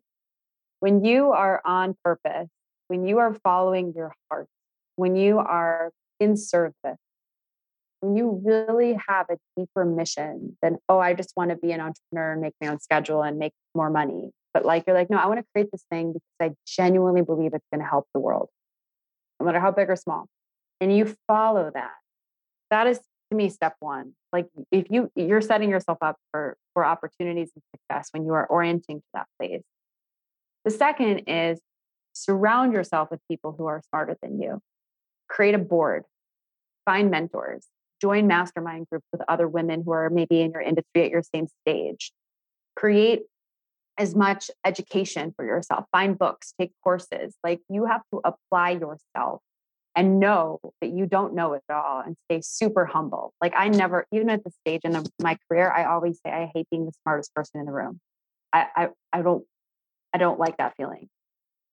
When 0.79 1.03
you 1.03 1.31
are 1.31 1.61
on 1.63 1.95
purpose 2.03 2.47
when 2.87 3.07
you 3.07 3.19
are 3.19 3.33
following 3.41 3.93
your 3.95 4.13
heart, 4.29 4.47
when 4.97 5.15
you 5.15 5.37
are 5.37 5.91
in 6.19 6.35
service, 6.35 6.97
when 8.01 8.15
you 8.15 8.41
really 8.43 8.97
have 9.07 9.27
a 9.29 9.37
deeper 9.57 9.85
mission 9.85 10.57
than, 10.61 10.77
oh, 10.89 10.99
I 10.99 11.13
just 11.13 11.33
want 11.35 11.51
to 11.51 11.55
be 11.55 11.71
an 11.71 11.79
entrepreneur 11.79 12.33
and 12.33 12.41
make 12.41 12.53
my 12.61 12.67
own 12.67 12.79
schedule 12.79 13.21
and 13.23 13.39
make 13.39 13.53
more 13.73 13.89
money. 13.89 14.31
But 14.53 14.65
like, 14.65 14.83
you're 14.85 14.95
like, 14.95 15.09
no, 15.09 15.17
I 15.17 15.27
want 15.27 15.39
to 15.39 15.45
create 15.53 15.71
this 15.71 15.85
thing 15.89 16.13
because 16.13 16.51
I 16.51 16.55
genuinely 16.67 17.21
believe 17.21 17.53
it's 17.53 17.65
going 17.73 17.81
to 17.81 17.89
help 17.89 18.05
the 18.13 18.19
world, 18.19 18.49
no 19.39 19.45
matter 19.45 19.59
how 19.59 19.71
big 19.71 19.89
or 19.89 19.95
small. 19.95 20.27
And 20.81 20.95
you 20.95 21.15
follow 21.27 21.71
that. 21.73 21.93
That 22.69 22.87
is 22.87 22.99
to 23.29 23.37
me 23.37 23.49
step 23.49 23.75
one. 23.79 24.13
Like 24.33 24.47
if 24.71 24.87
you 24.89 25.11
you're 25.15 25.41
setting 25.41 25.69
yourself 25.69 25.99
up 26.01 26.17
for 26.31 26.57
for 26.73 26.85
opportunities 26.85 27.51
and 27.55 27.63
success 27.75 28.09
when 28.11 28.25
you 28.25 28.33
are 28.33 28.47
orienting 28.47 28.99
to 28.99 29.05
that 29.13 29.27
place. 29.39 29.63
The 30.65 30.71
second 30.71 31.23
is 31.27 31.59
Surround 32.13 32.73
yourself 32.73 33.09
with 33.09 33.19
people 33.29 33.55
who 33.57 33.65
are 33.67 33.81
smarter 33.89 34.17
than 34.21 34.41
you. 34.41 34.61
Create 35.29 35.55
a 35.55 35.59
board, 35.59 36.03
find 36.85 37.09
mentors, 37.09 37.65
join 38.01 38.27
mastermind 38.27 38.87
groups 38.89 39.05
with 39.11 39.21
other 39.27 39.47
women 39.47 39.83
who 39.85 39.91
are 39.91 40.09
maybe 40.09 40.41
in 40.41 40.51
your 40.51 40.61
industry 40.61 41.05
at 41.05 41.11
your 41.11 41.23
same 41.23 41.47
stage. 41.61 42.11
Create 42.75 43.21
as 43.97 44.15
much 44.15 44.49
education 44.65 45.33
for 45.35 45.45
yourself, 45.45 45.85
find 45.91 46.17
books, 46.17 46.53
take 46.59 46.71
courses. 46.83 47.35
Like 47.43 47.59
you 47.69 47.85
have 47.85 48.01
to 48.13 48.21
apply 48.23 48.71
yourself 48.71 49.41
and 49.95 50.19
know 50.19 50.59
that 50.79 50.89
you 50.89 51.05
don't 51.05 51.35
know 51.35 51.53
it 51.53 51.61
all 51.69 52.01
and 52.03 52.15
stay 52.25 52.41
super 52.41 52.85
humble. 52.85 53.33
Like 53.41 53.53
I 53.55 53.67
never, 53.67 54.07
even 54.11 54.29
at 54.29 54.43
the 54.43 54.51
stage 54.65 54.81
in 54.83 55.03
my 55.21 55.37
career, 55.47 55.71
I 55.71 55.85
always 55.85 56.19
say 56.25 56.31
I 56.31 56.49
hate 56.53 56.67
being 56.71 56.85
the 56.85 56.93
smartest 57.03 57.33
person 57.35 57.59
in 57.59 57.65
the 57.65 57.73
room. 57.73 57.99
I, 58.53 58.67
I, 58.75 58.89
I 59.13 59.21
don't, 59.21 59.43
I 60.13 60.17
don't 60.17 60.39
like 60.39 60.57
that 60.57 60.73
feeling. 60.77 61.09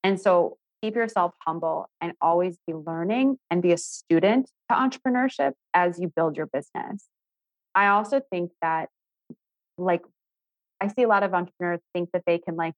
And 0.04 0.20
so 0.20 0.57
keep 0.82 0.94
yourself 0.94 1.34
humble 1.44 1.88
and 2.00 2.12
always 2.20 2.56
be 2.66 2.74
learning 2.74 3.38
and 3.50 3.62
be 3.62 3.72
a 3.72 3.76
student 3.76 4.50
to 4.70 4.76
entrepreneurship 4.76 5.52
as 5.74 5.98
you 5.98 6.12
build 6.14 6.36
your 6.36 6.46
business. 6.46 7.08
I 7.74 7.88
also 7.88 8.20
think 8.30 8.52
that, 8.62 8.88
like, 9.76 10.02
I 10.80 10.88
see 10.88 11.02
a 11.02 11.08
lot 11.08 11.22
of 11.22 11.34
entrepreneurs 11.34 11.80
think 11.92 12.10
that 12.12 12.22
they 12.26 12.38
can 12.38 12.56
like 12.56 12.74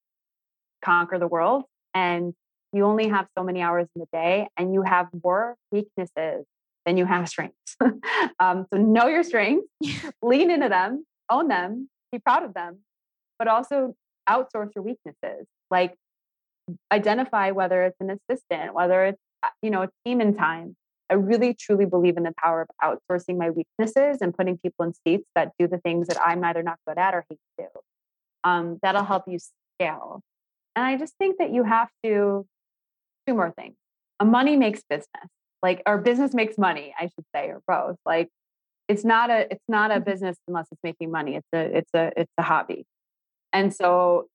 conquer 0.82 1.18
the 1.18 1.26
world 1.26 1.64
and 1.94 2.34
you 2.72 2.84
only 2.84 3.08
have 3.08 3.26
so 3.36 3.44
many 3.44 3.60
hours 3.60 3.86
in 3.94 4.00
the 4.00 4.08
day 4.12 4.48
and 4.56 4.72
you 4.72 4.82
have 4.82 5.08
more 5.24 5.56
weaknesses 5.70 6.46
than 6.86 6.96
you 6.96 7.04
have 7.04 7.28
strengths. 7.28 7.76
um, 8.40 8.66
so 8.72 8.80
know 8.80 9.06
your 9.06 9.22
strengths, 9.22 9.66
lean 10.22 10.50
into 10.50 10.68
them, 10.68 11.04
own 11.30 11.48
them, 11.48 11.88
be 12.12 12.18
proud 12.18 12.44
of 12.44 12.54
them, 12.54 12.78
but 13.38 13.48
also 13.48 13.94
outsource 14.28 14.70
your 14.74 14.84
weaknesses. 14.84 15.46
Like 15.70 15.94
identify 16.92 17.50
whether 17.50 17.84
it's 17.84 17.96
an 18.00 18.10
assistant, 18.10 18.74
whether 18.74 19.04
it's 19.06 19.18
uh, 19.42 19.48
you 19.62 19.70
know 19.70 19.82
a 19.82 19.88
team 20.04 20.20
in 20.20 20.36
time. 20.36 20.76
I 21.10 21.14
really 21.14 21.54
truly 21.54 21.86
believe 21.86 22.16
in 22.16 22.22
the 22.22 22.32
power 22.42 22.62
of 22.62 22.98
outsourcing 23.10 23.36
my 23.36 23.50
weaknesses 23.50 24.18
and 24.20 24.36
putting 24.36 24.58
people 24.58 24.84
in 24.86 24.94
seats 25.06 25.26
that 25.34 25.52
do 25.58 25.66
the 25.66 25.78
things 25.78 26.06
that 26.08 26.18
I'm 26.24 26.44
either 26.44 26.62
not 26.62 26.78
good 26.86 26.98
at 26.98 27.14
or 27.14 27.24
hate 27.28 27.38
to 27.58 27.64
do. 27.64 27.80
Um, 28.48 28.78
that'll 28.82 29.04
help 29.04 29.24
you 29.26 29.38
scale. 29.78 30.22
And 30.76 30.84
I 30.86 30.96
just 30.96 31.14
think 31.18 31.38
that 31.38 31.52
you 31.52 31.64
have 31.64 31.88
to 32.04 32.46
two 33.26 33.34
more 33.34 33.52
things. 33.52 33.76
A 34.20 34.24
money 34.24 34.56
makes 34.56 34.82
business. 34.88 35.28
like 35.62 35.82
our 35.86 35.98
business 35.98 36.34
makes 36.34 36.58
money, 36.58 36.94
I 36.98 37.04
should 37.06 37.24
say, 37.34 37.48
or 37.48 37.60
both. 37.66 37.96
Like 38.06 38.28
it's 38.88 39.04
not 39.04 39.30
a 39.30 39.46
it's 39.52 39.64
not 39.68 39.90
a 39.90 40.00
Mm-hmm. 40.00 40.02
business 40.02 40.36
unless 40.48 40.66
it's 40.72 40.80
making 40.82 41.10
money. 41.10 41.36
It's 41.36 41.48
a 41.54 41.78
it's 41.78 41.90
a 41.94 42.12
it's 42.16 42.32
a 42.38 42.42
hobby. 42.42 42.84
And 43.52 43.74
so 43.74 44.26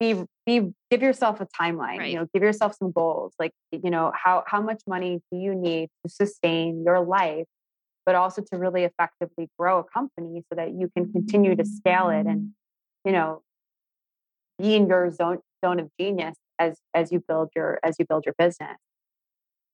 be 0.00 0.24
be 0.46 0.72
give 0.90 1.02
yourself 1.02 1.40
a 1.40 1.46
timeline, 1.46 1.98
Right. 1.98 2.10
you 2.12 2.16
know, 2.18 2.26
give 2.32 2.42
yourself 2.42 2.74
some 2.76 2.92
goals. 2.92 3.34
Like, 3.38 3.52
you 3.72 3.90
know, 3.90 4.12
how 4.14 4.44
how 4.46 4.60
much 4.62 4.82
money 4.86 5.20
do 5.30 5.38
you 5.38 5.54
need 5.54 5.88
to 6.04 6.10
sustain 6.10 6.82
your 6.84 7.00
life, 7.00 7.46
but 8.06 8.14
also 8.14 8.42
to 8.42 8.58
really 8.58 8.84
effectively 8.84 9.48
grow 9.58 9.80
a 9.80 9.84
company 9.84 10.42
so 10.48 10.56
that 10.56 10.70
you 10.72 10.88
can 10.96 11.10
continue 11.12 11.54
to 11.56 11.64
scale 11.64 12.08
it 12.10 12.26
and, 12.26 12.52
you 13.04 13.12
know, 13.12 13.42
be 14.58 14.74
in 14.74 14.86
your 14.88 15.10
zone 15.10 15.38
zone 15.64 15.80
of 15.80 15.90
genius 15.98 16.36
as 16.58 16.78
as 16.94 17.10
you 17.12 17.22
build 17.26 17.50
your 17.54 17.78
as 17.82 17.96
you 17.98 18.06
build 18.06 18.24
your 18.24 18.34
business. 18.38 18.76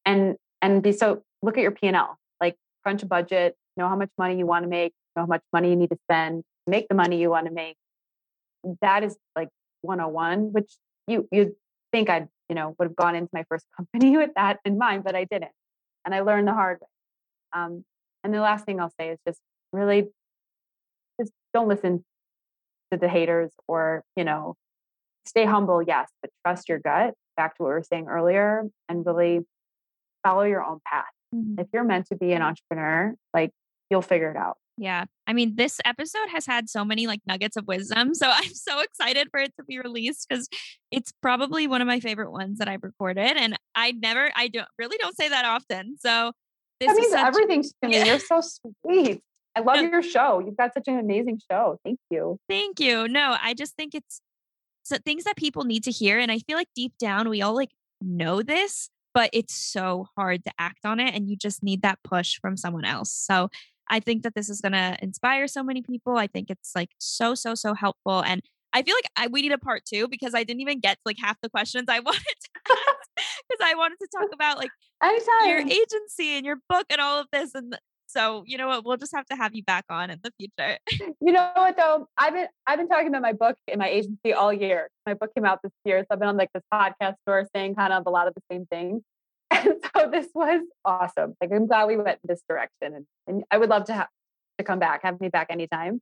And 0.06 0.36
and 0.62 0.82
be 0.82 0.92
so 0.92 1.22
look 1.42 1.56
at 1.58 1.62
your 1.62 1.70
P&L. 1.70 2.18
Like 2.40 2.56
crunch 2.82 3.02
a 3.02 3.06
budget, 3.06 3.54
know 3.76 3.88
how 3.88 3.96
much 3.96 4.10
money 4.18 4.38
you 4.38 4.46
want 4.46 4.64
to 4.64 4.68
make, 4.68 4.92
know 5.16 5.22
how 5.22 5.26
much 5.26 5.42
money 5.52 5.70
you 5.70 5.76
need 5.76 5.90
to 5.90 5.98
spend, 6.08 6.42
make 6.66 6.88
the 6.88 6.94
money 6.94 7.20
you 7.20 7.30
want 7.30 7.46
to 7.46 7.52
make. 7.52 7.76
That 8.80 9.04
is 9.04 9.16
like 9.36 9.48
101, 9.84 10.52
which 10.52 10.72
you 11.06 11.28
you'd 11.30 11.52
think 11.92 12.10
I'd, 12.10 12.28
you 12.48 12.54
know, 12.54 12.74
would 12.78 12.86
have 12.86 12.96
gone 12.96 13.14
into 13.14 13.30
my 13.32 13.44
first 13.48 13.66
company 13.76 14.16
with 14.16 14.30
that 14.36 14.58
in 14.64 14.78
mind, 14.78 15.04
but 15.04 15.14
I 15.14 15.24
didn't. 15.24 15.52
And 16.04 16.14
I 16.14 16.20
learned 16.20 16.48
the 16.48 16.52
hard 16.54 16.78
way. 16.80 16.88
Um, 17.54 17.84
and 18.22 18.34
the 18.34 18.40
last 18.40 18.64
thing 18.64 18.80
I'll 18.80 18.92
say 18.98 19.10
is 19.10 19.18
just 19.26 19.40
really 19.72 20.08
just 21.20 21.32
don't 21.52 21.68
listen 21.68 22.04
to 22.90 22.98
the 22.98 23.08
haters 23.08 23.52
or, 23.68 24.02
you 24.16 24.24
know, 24.24 24.56
stay 25.26 25.44
humble, 25.44 25.82
yes, 25.82 26.10
but 26.20 26.30
trust 26.44 26.68
your 26.68 26.78
gut, 26.78 27.14
back 27.36 27.56
to 27.56 27.62
what 27.62 27.68
we 27.68 27.74
were 27.74 27.82
saying 27.82 28.06
earlier, 28.08 28.64
and 28.88 29.06
really 29.06 29.40
follow 30.22 30.42
your 30.42 30.64
own 30.64 30.80
path. 30.84 31.04
Mhm. 31.34 31.60
If 31.60 31.68
you're 31.72 31.84
meant 31.84 32.06
to 32.06 32.16
be 32.16 32.32
an 32.32 32.42
entrepreneur, 32.42 33.14
like 33.32 33.52
you'll 33.90 34.02
figure 34.02 34.30
it 34.30 34.36
out. 34.36 34.56
Yeah. 34.76 35.04
I 35.26 35.32
mean, 35.32 35.54
this 35.56 35.80
episode 35.84 36.28
has 36.32 36.46
had 36.46 36.68
so 36.68 36.84
many 36.84 37.06
like 37.06 37.20
nuggets 37.26 37.56
of 37.56 37.66
wisdom. 37.66 38.14
So 38.14 38.28
I'm 38.32 38.52
so 38.52 38.80
excited 38.80 39.28
for 39.30 39.38
it 39.40 39.52
to 39.58 39.64
be 39.64 39.78
released 39.78 40.26
because 40.28 40.48
it's 40.90 41.12
probably 41.22 41.66
one 41.66 41.80
of 41.80 41.86
my 41.86 42.00
favorite 42.00 42.32
ones 42.32 42.58
that 42.58 42.68
I've 42.68 42.82
recorded. 42.82 43.36
And 43.36 43.56
I 43.74 43.92
never, 43.92 44.30
I 44.34 44.48
don't 44.48 44.68
really 44.78 44.96
don't 44.98 45.16
say 45.16 45.28
that 45.28 45.44
often. 45.44 45.96
So 46.00 46.32
this 46.80 46.88
That 46.88 46.92
is 46.94 46.98
means 46.98 47.12
such, 47.12 47.26
everything 47.26 47.62
to 47.62 47.70
me. 47.88 47.96
Yeah. 47.98 48.04
You're 48.04 48.18
so 48.18 48.40
sweet. 48.40 49.22
I 49.56 49.60
love 49.60 49.76
No. 49.76 49.82
your 49.82 50.02
show. 50.02 50.40
You've 50.44 50.56
got 50.56 50.74
such 50.74 50.88
an 50.88 50.98
amazing 50.98 51.40
show. 51.48 51.78
Thank 51.84 52.00
you. 52.10 52.38
Thank 52.48 52.80
you. 52.80 53.06
No, 53.06 53.36
I 53.40 53.54
just 53.54 53.76
think 53.76 53.94
it's 53.94 54.20
so 54.82 54.96
things 55.04 55.22
that 55.24 55.36
people 55.36 55.62
need 55.64 55.84
to 55.84 55.92
hear. 55.92 56.18
And 56.18 56.32
I 56.32 56.40
feel 56.40 56.56
like 56.56 56.68
deep 56.74 56.94
down, 56.98 57.28
we 57.28 57.40
all 57.40 57.54
like 57.54 57.70
know 58.02 58.42
this, 58.42 58.90
but 59.14 59.30
it's 59.32 59.54
so 59.54 60.08
hard 60.16 60.42
to 60.44 60.50
act 60.58 60.84
on 60.84 60.98
it. 60.98 61.14
And 61.14 61.28
you 61.30 61.36
just 61.36 61.62
need 61.62 61.82
that 61.82 62.00
push 62.02 62.36
from 62.40 62.56
someone 62.56 62.84
else. 62.84 63.12
So 63.12 63.48
I 63.90 64.00
think 64.00 64.22
that 64.22 64.34
this 64.34 64.48
is 64.48 64.60
going 64.60 64.72
to 64.72 64.96
inspire 65.02 65.46
so 65.46 65.62
many 65.62 65.82
people. 65.82 66.16
I 66.16 66.26
think 66.26 66.50
it's 66.50 66.72
like 66.74 66.90
so, 66.98 67.34
so, 67.34 67.54
so 67.54 67.74
helpful. 67.74 68.22
And 68.22 68.42
I 68.72 68.82
feel 68.82 68.96
like 68.96 69.10
I, 69.16 69.28
we 69.28 69.42
need 69.42 69.52
a 69.52 69.58
part 69.58 69.84
two 69.84 70.08
because 70.08 70.34
I 70.34 70.42
didn't 70.42 70.60
even 70.60 70.80
get 70.80 70.98
like 71.04 71.16
half 71.20 71.36
the 71.42 71.48
questions 71.48 71.86
I 71.88 72.00
wanted 72.00 72.22
to 72.22 72.48
ask 72.70 73.10
because 73.48 73.64
I 73.64 73.74
wanted 73.74 73.98
to 74.00 74.08
talk 74.16 74.30
about 74.32 74.58
like 74.58 74.70
Anytime. 75.02 75.48
your 75.48 75.60
agency 75.60 76.36
and 76.36 76.44
your 76.44 76.56
book 76.68 76.86
and 76.90 77.00
all 77.00 77.20
of 77.20 77.28
this. 77.32 77.54
And 77.54 77.78
so, 78.06 78.42
you 78.46 78.58
know 78.58 78.68
what? 78.68 78.84
We'll 78.84 78.96
just 78.96 79.14
have 79.14 79.26
to 79.26 79.36
have 79.36 79.54
you 79.54 79.62
back 79.62 79.84
on 79.88 80.10
in 80.10 80.20
the 80.22 80.32
future. 80.38 80.78
You 81.20 81.32
know 81.32 81.50
what 81.54 81.76
though? 81.76 82.06
I've 82.18 82.34
been 82.34 82.48
I've 82.66 82.78
been 82.78 82.88
talking 82.88 83.08
about 83.08 83.22
my 83.22 83.32
book 83.32 83.56
and 83.66 83.78
my 83.78 83.88
agency 83.88 84.34
all 84.34 84.52
year. 84.52 84.88
My 85.06 85.14
book 85.14 85.30
came 85.34 85.46
out 85.46 85.60
this 85.62 85.72
year, 85.86 86.00
so 86.00 86.06
I've 86.10 86.18
been 86.18 86.28
on 86.28 86.36
like 86.36 86.50
this 86.52 86.62
podcast 86.72 87.14
tour 87.26 87.46
saying 87.56 87.76
kind 87.76 87.94
of 87.94 88.02
a 88.06 88.10
lot 88.10 88.28
of 88.28 88.34
the 88.34 88.42
same 88.52 88.66
things. 88.66 89.00
And 89.64 89.76
so 89.96 90.10
this 90.10 90.28
was 90.34 90.62
awesome. 90.84 91.34
Like 91.40 91.50
I'm 91.52 91.66
glad 91.66 91.86
we 91.86 91.96
went 91.96 92.18
this 92.24 92.42
direction, 92.48 92.94
and, 92.94 93.06
and 93.26 93.44
I 93.50 93.58
would 93.58 93.70
love 93.70 93.84
to 93.84 93.94
have 93.94 94.08
to 94.58 94.64
come 94.64 94.78
back, 94.78 95.02
have 95.02 95.20
me 95.20 95.28
back 95.28 95.48
anytime. 95.50 96.00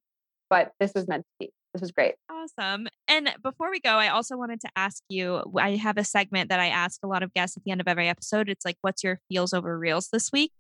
But 0.51 0.73
this 0.79 0.93
was 0.95 1.09
meant 1.09 1.23
to 1.23 1.47
be. 1.47 1.53
This 1.73 1.81
was 1.81 1.91
great. 1.91 2.17
Awesome. 2.31 2.87
And 3.09 3.35
before 3.43 3.71
we 3.71 3.81
go, 3.81 3.93
I 3.93 4.09
also 4.09 4.37
wanted 4.37 4.61
to 4.61 4.69
ask 4.77 5.03
you 5.09 5.43
I 5.59 5.77
have 5.77 5.97
a 5.97 6.05
segment 6.05 6.51
that 6.51 6.61
I 6.61 6.67
ask 6.67 7.01
a 7.03 7.07
lot 7.07 7.23
of 7.23 7.33
guests 7.33 7.57
at 7.57 7.65
the 7.65 7.71
end 7.71 7.81
of 7.81 7.89
every 7.89 8.09
episode. 8.09 8.51
It's 8.51 8.65
like, 8.65 8.77
what's 8.83 9.03
your 9.03 9.21
feels 9.31 9.55
over 9.55 9.79
reels 9.79 10.09
this 10.13 10.31
week? 10.31 10.53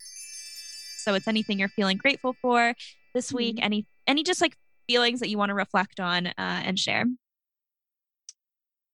So 0.96 1.14
it's 1.14 1.28
anything 1.28 1.58
you're 1.58 1.68
feeling 1.68 1.98
grateful 1.98 2.34
for 2.40 2.74
this 3.12 3.32
week, 3.32 3.58
any 3.60 3.86
any 4.06 4.22
just 4.22 4.40
like 4.40 4.56
feelings 4.86 5.20
that 5.20 5.28
you 5.28 5.36
want 5.36 5.50
to 5.50 5.54
reflect 5.54 6.00
on 6.00 6.28
uh, 6.28 6.32
and 6.38 6.78
share. 6.78 7.04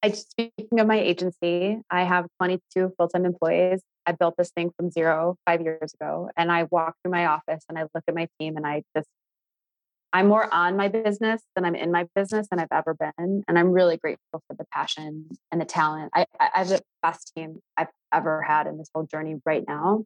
I 0.02 0.10
speaking 0.10 0.78
of 0.78 0.86
my 0.86 0.98
agency, 0.98 1.80
I 1.90 2.04
have 2.04 2.26
22 2.38 2.92
full-time 2.96 3.24
employees. 3.24 3.82
I 4.08 4.12
built 4.12 4.36
this 4.38 4.50
thing 4.50 4.70
from 4.74 4.90
zero 4.90 5.36
five 5.46 5.60
years 5.60 5.92
ago, 6.00 6.30
and 6.36 6.50
I 6.50 6.64
walk 6.64 6.94
through 7.02 7.12
my 7.12 7.26
office 7.26 7.62
and 7.68 7.78
I 7.78 7.82
look 7.82 8.04
at 8.08 8.14
my 8.14 8.26
team, 8.40 8.56
and 8.56 8.66
I 8.66 8.82
just 8.96 9.08
I'm 10.14 10.28
more 10.28 10.52
on 10.52 10.76
my 10.76 10.88
business 10.88 11.42
than 11.54 11.66
I'm 11.66 11.74
in 11.74 11.92
my 11.92 12.06
business 12.14 12.48
than 12.50 12.58
I've 12.58 12.72
ever 12.72 12.94
been, 12.94 13.42
and 13.46 13.58
I'm 13.58 13.70
really 13.70 13.98
grateful 13.98 14.42
for 14.48 14.56
the 14.58 14.64
passion 14.72 15.28
and 15.52 15.60
the 15.60 15.66
talent. 15.66 16.10
I, 16.14 16.24
I, 16.40 16.48
I 16.54 16.58
have 16.60 16.68
the 16.68 16.80
best 17.02 17.32
team 17.36 17.58
I've 17.76 17.88
ever 18.12 18.40
had 18.42 18.66
in 18.66 18.78
this 18.78 18.88
whole 18.94 19.04
journey 19.04 19.36
right 19.44 19.64
now. 19.68 20.04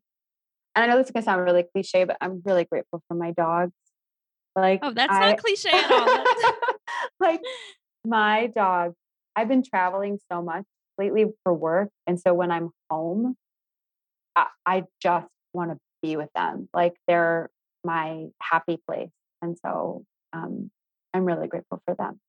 And 0.75 0.85
I 0.85 0.87
know 0.89 0.99
this 0.99 1.07
is 1.07 1.13
gonna 1.13 1.25
sound 1.25 1.43
really 1.43 1.65
cliche, 1.73 2.03
but 2.03 2.17
I'm 2.21 2.43
really 2.45 2.65
grateful 2.65 3.01
for 3.07 3.15
my 3.15 3.31
dogs. 3.31 3.73
Like, 4.57 4.81
Oh, 4.83 4.93
that's 4.93 5.15
I- 5.15 5.31
not 5.31 5.39
cliche 5.39 5.71
at 5.71 5.91
all. 5.93 6.09
Like 7.21 7.41
my 8.05 8.49
dog, 8.49 8.95
I've 9.37 9.49
been 9.49 9.63
traveling 9.63 10.19
so 10.31 10.43
much 10.43 10.65
lately 10.99 11.27
for 11.45 11.55
work. 11.55 11.89
And 12.07 12.19
so 12.19 12.35
when 12.35 12.51
I'm 12.51 12.71
home, 12.91 13.37
I, 14.37 14.47
I 14.66 14.85
just 15.03 15.28
want 15.53 15.70
to 15.70 15.78
be 16.03 16.16
with 16.16 16.30
them. 16.35 16.68
Like 16.74 16.95
they're 17.07 17.51
my 17.85 18.26
happy 18.41 18.78
place. 18.87 19.11
And 19.41 19.57
so 19.64 20.05
um, 20.33 20.70
I'm 21.14 21.24
really 21.24 21.49
grateful 21.49 21.80
for 21.85 21.95
them. 21.95 22.20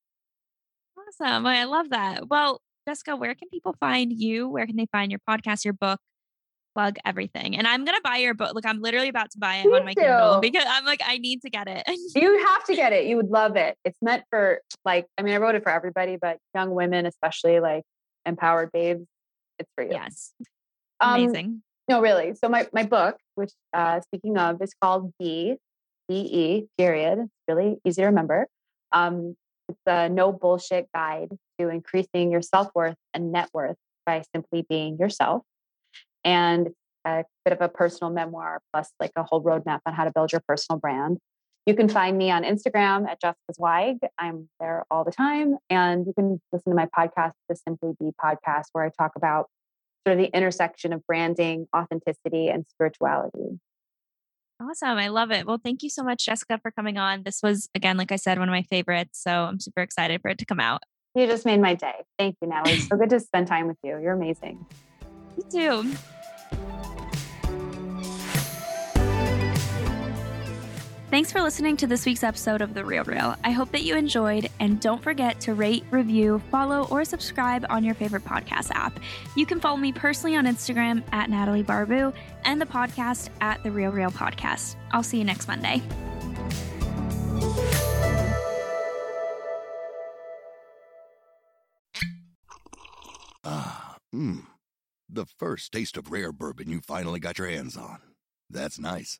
awesome. 0.98 1.46
I 1.46 1.64
love 1.66 1.90
that. 1.90 2.28
Well, 2.28 2.62
Jessica, 2.88 3.16
where 3.16 3.36
can 3.36 3.50
people 3.50 3.76
find 3.80 4.12
you? 4.12 4.50
Where 4.50 4.66
can 4.66 4.76
they 4.76 4.88
find 4.92 5.12
your 5.12 5.22
podcast, 5.30 5.64
your 5.64 5.74
book? 5.74 6.00
Plug 6.76 6.98
everything. 7.06 7.56
And 7.56 7.68
I'm 7.68 7.86
gonna 7.86 8.02
buy 8.04 8.18
your 8.18 8.34
book. 8.34 8.56
Look, 8.56 8.66
I'm 8.66 8.82
literally 8.82 9.08
about 9.08 9.30
to 9.32 9.38
buy 9.38 9.58
it 9.58 9.68
Me 9.68 9.78
on 9.78 9.86
my 9.86 9.94
Kindle 9.94 10.40
because 10.42 10.64
I'm 10.68 10.86
like, 10.86 11.02
I 11.06 11.20
need 11.20 11.42
to 11.44 11.50
get 11.52 11.68
it. 11.68 11.84
You 12.16 12.44
have 12.46 12.64
to 12.66 12.76
get 12.76 12.94
it. 12.94 13.06
You 13.06 13.16
would 13.18 13.30
love 13.30 13.56
it. 13.56 13.78
It's 13.86 14.00
meant 14.02 14.24
for 14.32 14.60
like, 14.84 15.06
I 15.18 15.22
mean, 15.22 15.36
I 15.36 15.38
wrote 15.38 15.54
it 15.54 15.62
for 15.62 15.72
everybody, 15.72 16.18
but 16.20 16.40
young 16.56 16.72
women, 16.72 17.06
especially 17.06 17.60
like 17.60 17.84
empowered 18.26 18.72
babes, 18.72 19.06
it's 19.60 19.70
for 19.76 19.84
you. 19.84 19.92
yes. 19.92 20.34
Um, 21.00 21.22
Amazing. 21.22 21.62
No, 21.90 22.02
really. 22.02 22.34
So 22.36 22.50
my 22.50 22.68
my 22.72 22.84
book, 22.84 23.18
which 23.36 23.52
uh, 23.74 24.00
speaking 24.02 24.38
of, 24.38 24.62
is 24.62 24.74
called 24.82 25.12
B 25.20 25.56
B 26.08 26.16
E 26.16 26.68
period. 26.78 27.20
It's 27.20 27.32
really 27.48 27.78
easy 27.86 28.02
to 28.02 28.08
remember. 28.08 28.48
Um, 28.92 29.36
it's 29.70 29.80
a 29.86 30.10
no 30.10 30.32
bullshit 30.32 30.88
guide 30.94 31.30
to 31.60 31.70
increasing 31.70 32.32
your 32.32 32.42
self 32.42 32.70
worth 32.76 32.96
and 33.14 33.32
net 33.32 33.50
worth 33.54 33.78
by 34.06 34.24
simply 34.34 34.66
being 34.68 34.98
yourself, 34.98 35.44
and 36.24 36.70
a 37.06 37.26
bit 37.44 37.52
of 37.52 37.62
a 37.62 37.68
personal 37.68 38.12
memoir 38.14 38.62
plus 38.72 38.92
like 39.00 39.12
a 39.18 39.24
whole 39.24 39.44
roadmap 39.44 39.80
on 39.86 39.94
how 39.94 40.06
to 40.06 40.12
build 40.12 40.32
your 40.32 40.42
personal 40.48 40.80
brand. 40.80 41.18
You 41.66 41.76
can 41.76 41.88
find 41.88 42.18
me 42.18 42.30
on 42.30 42.44
Instagram 42.44 43.08
at 43.08 43.22
Jessica 43.22 43.54
Zweig. 43.54 43.98
I'm 44.18 44.50
there 44.60 44.84
all 44.92 45.04
the 45.04 45.12
time, 45.12 45.58
and 45.70 46.06
you 46.06 46.14
can 46.14 46.42
listen 46.52 46.72
to 46.72 46.76
my 46.76 46.88
podcast, 46.98 47.34
the 47.48 47.56
Simply 47.56 47.94
Be 48.00 48.12
podcast, 48.22 48.66
where 48.74 48.84
I 48.86 48.90
talk 48.98 49.12
about 49.16 49.48
sort 50.06 50.18
of 50.20 50.24
the 50.24 50.36
intersection 50.36 50.94
of 50.94 51.06
branding, 51.08 51.68
authenticity, 51.76 52.50
and 52.50 52.66
spirituality. 52.68 53.60
Awesome. 54.62 54.98
I 54.98 55.08
love 55.08 55.32
it. 55.32 55.46
Well, 55.46 55.60
thank 55.62 55.84
you 55.84 55.90
so 55.90 56.04
much, 56.04 56.26
Jessica, 56.26 56.60
for 56.62 56.72
coming 56.72 56.98
on. 56.98 57.24
This 57.24 57.42
was, 57.42 57.70
again, 57.76 57.98
like 57.98 58.12
I 58.12 58.16
said, 58.16 58.40
one 58.40 58.48
of 58.48 58.54
my 58.54 58.64
favorites. 58.64 59.22
So 59.22 59.32
I'm 59.32 59.60
super 59.60 59.82
excited 59.82 60.22
for 60.22 60.30
it 60.30 60.38
to 60.38 60.46
come 60.46 60.60
out. 60.60 60.84
You 61.16 61.28
just 61.28 61.46
made 61.46 61.60
my 61.60 61.76
day. 61.76 61.94
Thank 62.18 62.38
you, 62.42 62.48
Natalie. 62.48 62.78
So 62.90 62.96
good 62.96 63.10
to 63.10 63.20
spend 63.20 63.48
time 63.48 63.68
with 63.68 63.78
you. 63.84 64.00
You're 64.00 64.14
amazing. 64.14 64.66
You 65.38 65.84
too. 65.84 65.96
Thanks 71.14 71.32
for 71.32 71.44
listening 71.44 71.78
to 71.78 71.86
this 71.86 72.08
week's 72.08 72.24
episode 72.24 72.62
of 72.62 72.74
The 72.74 72.84
Real 72.84 73.04
Reel. 73.04 73.36
I 73.44 73.52
hope 73.52 73.72
that 73.74 73.84
you 73.84 73.96
enjoyed, 73.96 74.50
and 74.60 74.82
don't 74.82 75.00
forget 75.00 75.40
to 75.42 75.54
rate, 75.54 75.84
review, 75.92 76.42
follow, 76.50 76.88
or 76.90 77.06
subscribe 77.06 77.68
on 77.70 77.84
your 77.84 77.94
favorite 77.94 78.26
podcast 78.26 78.72
app. 78.72 79.00
You 79.36 79.46
can 79.46 79.60
follow 79.60 79.78
me 79.78 79.92
personally 79.92 80.36
on 80.36 80.46
Instagram 80.46 81.04
at 81.12 81.30
Natalie 81.30 81.64
Barbu 81.64 82.16
and 82.46 82.60
the 82.60 82.66
podcast 82.66 83.30
at 83.42 83.62
The 83.62 83.70
Real 83.70 83.92
Reel 83.92 84.10
Podcast. 84.10 84.76
I'll 84.92 85.04
see 85.04 85.20
you 85.20 85.24
next 85.24 85.48
Monday. 85.48 85.84
Ah, 93.44 93.98
mmm. 94.12 94.48
The 95.08 95.28
first 95.28 95.72
taste 95.74 95.96
of 95.96 96.12
rare 96.12 96.32
bourbon 96.32 96.72
you 96.72 96.82
finally 96.82 97.20
got 97.20 97.38
your 97.38 97.50
hands 97.50 97.78
on. 97.78 98.00
That's 98.50 98.80
nice. 98.80 99.20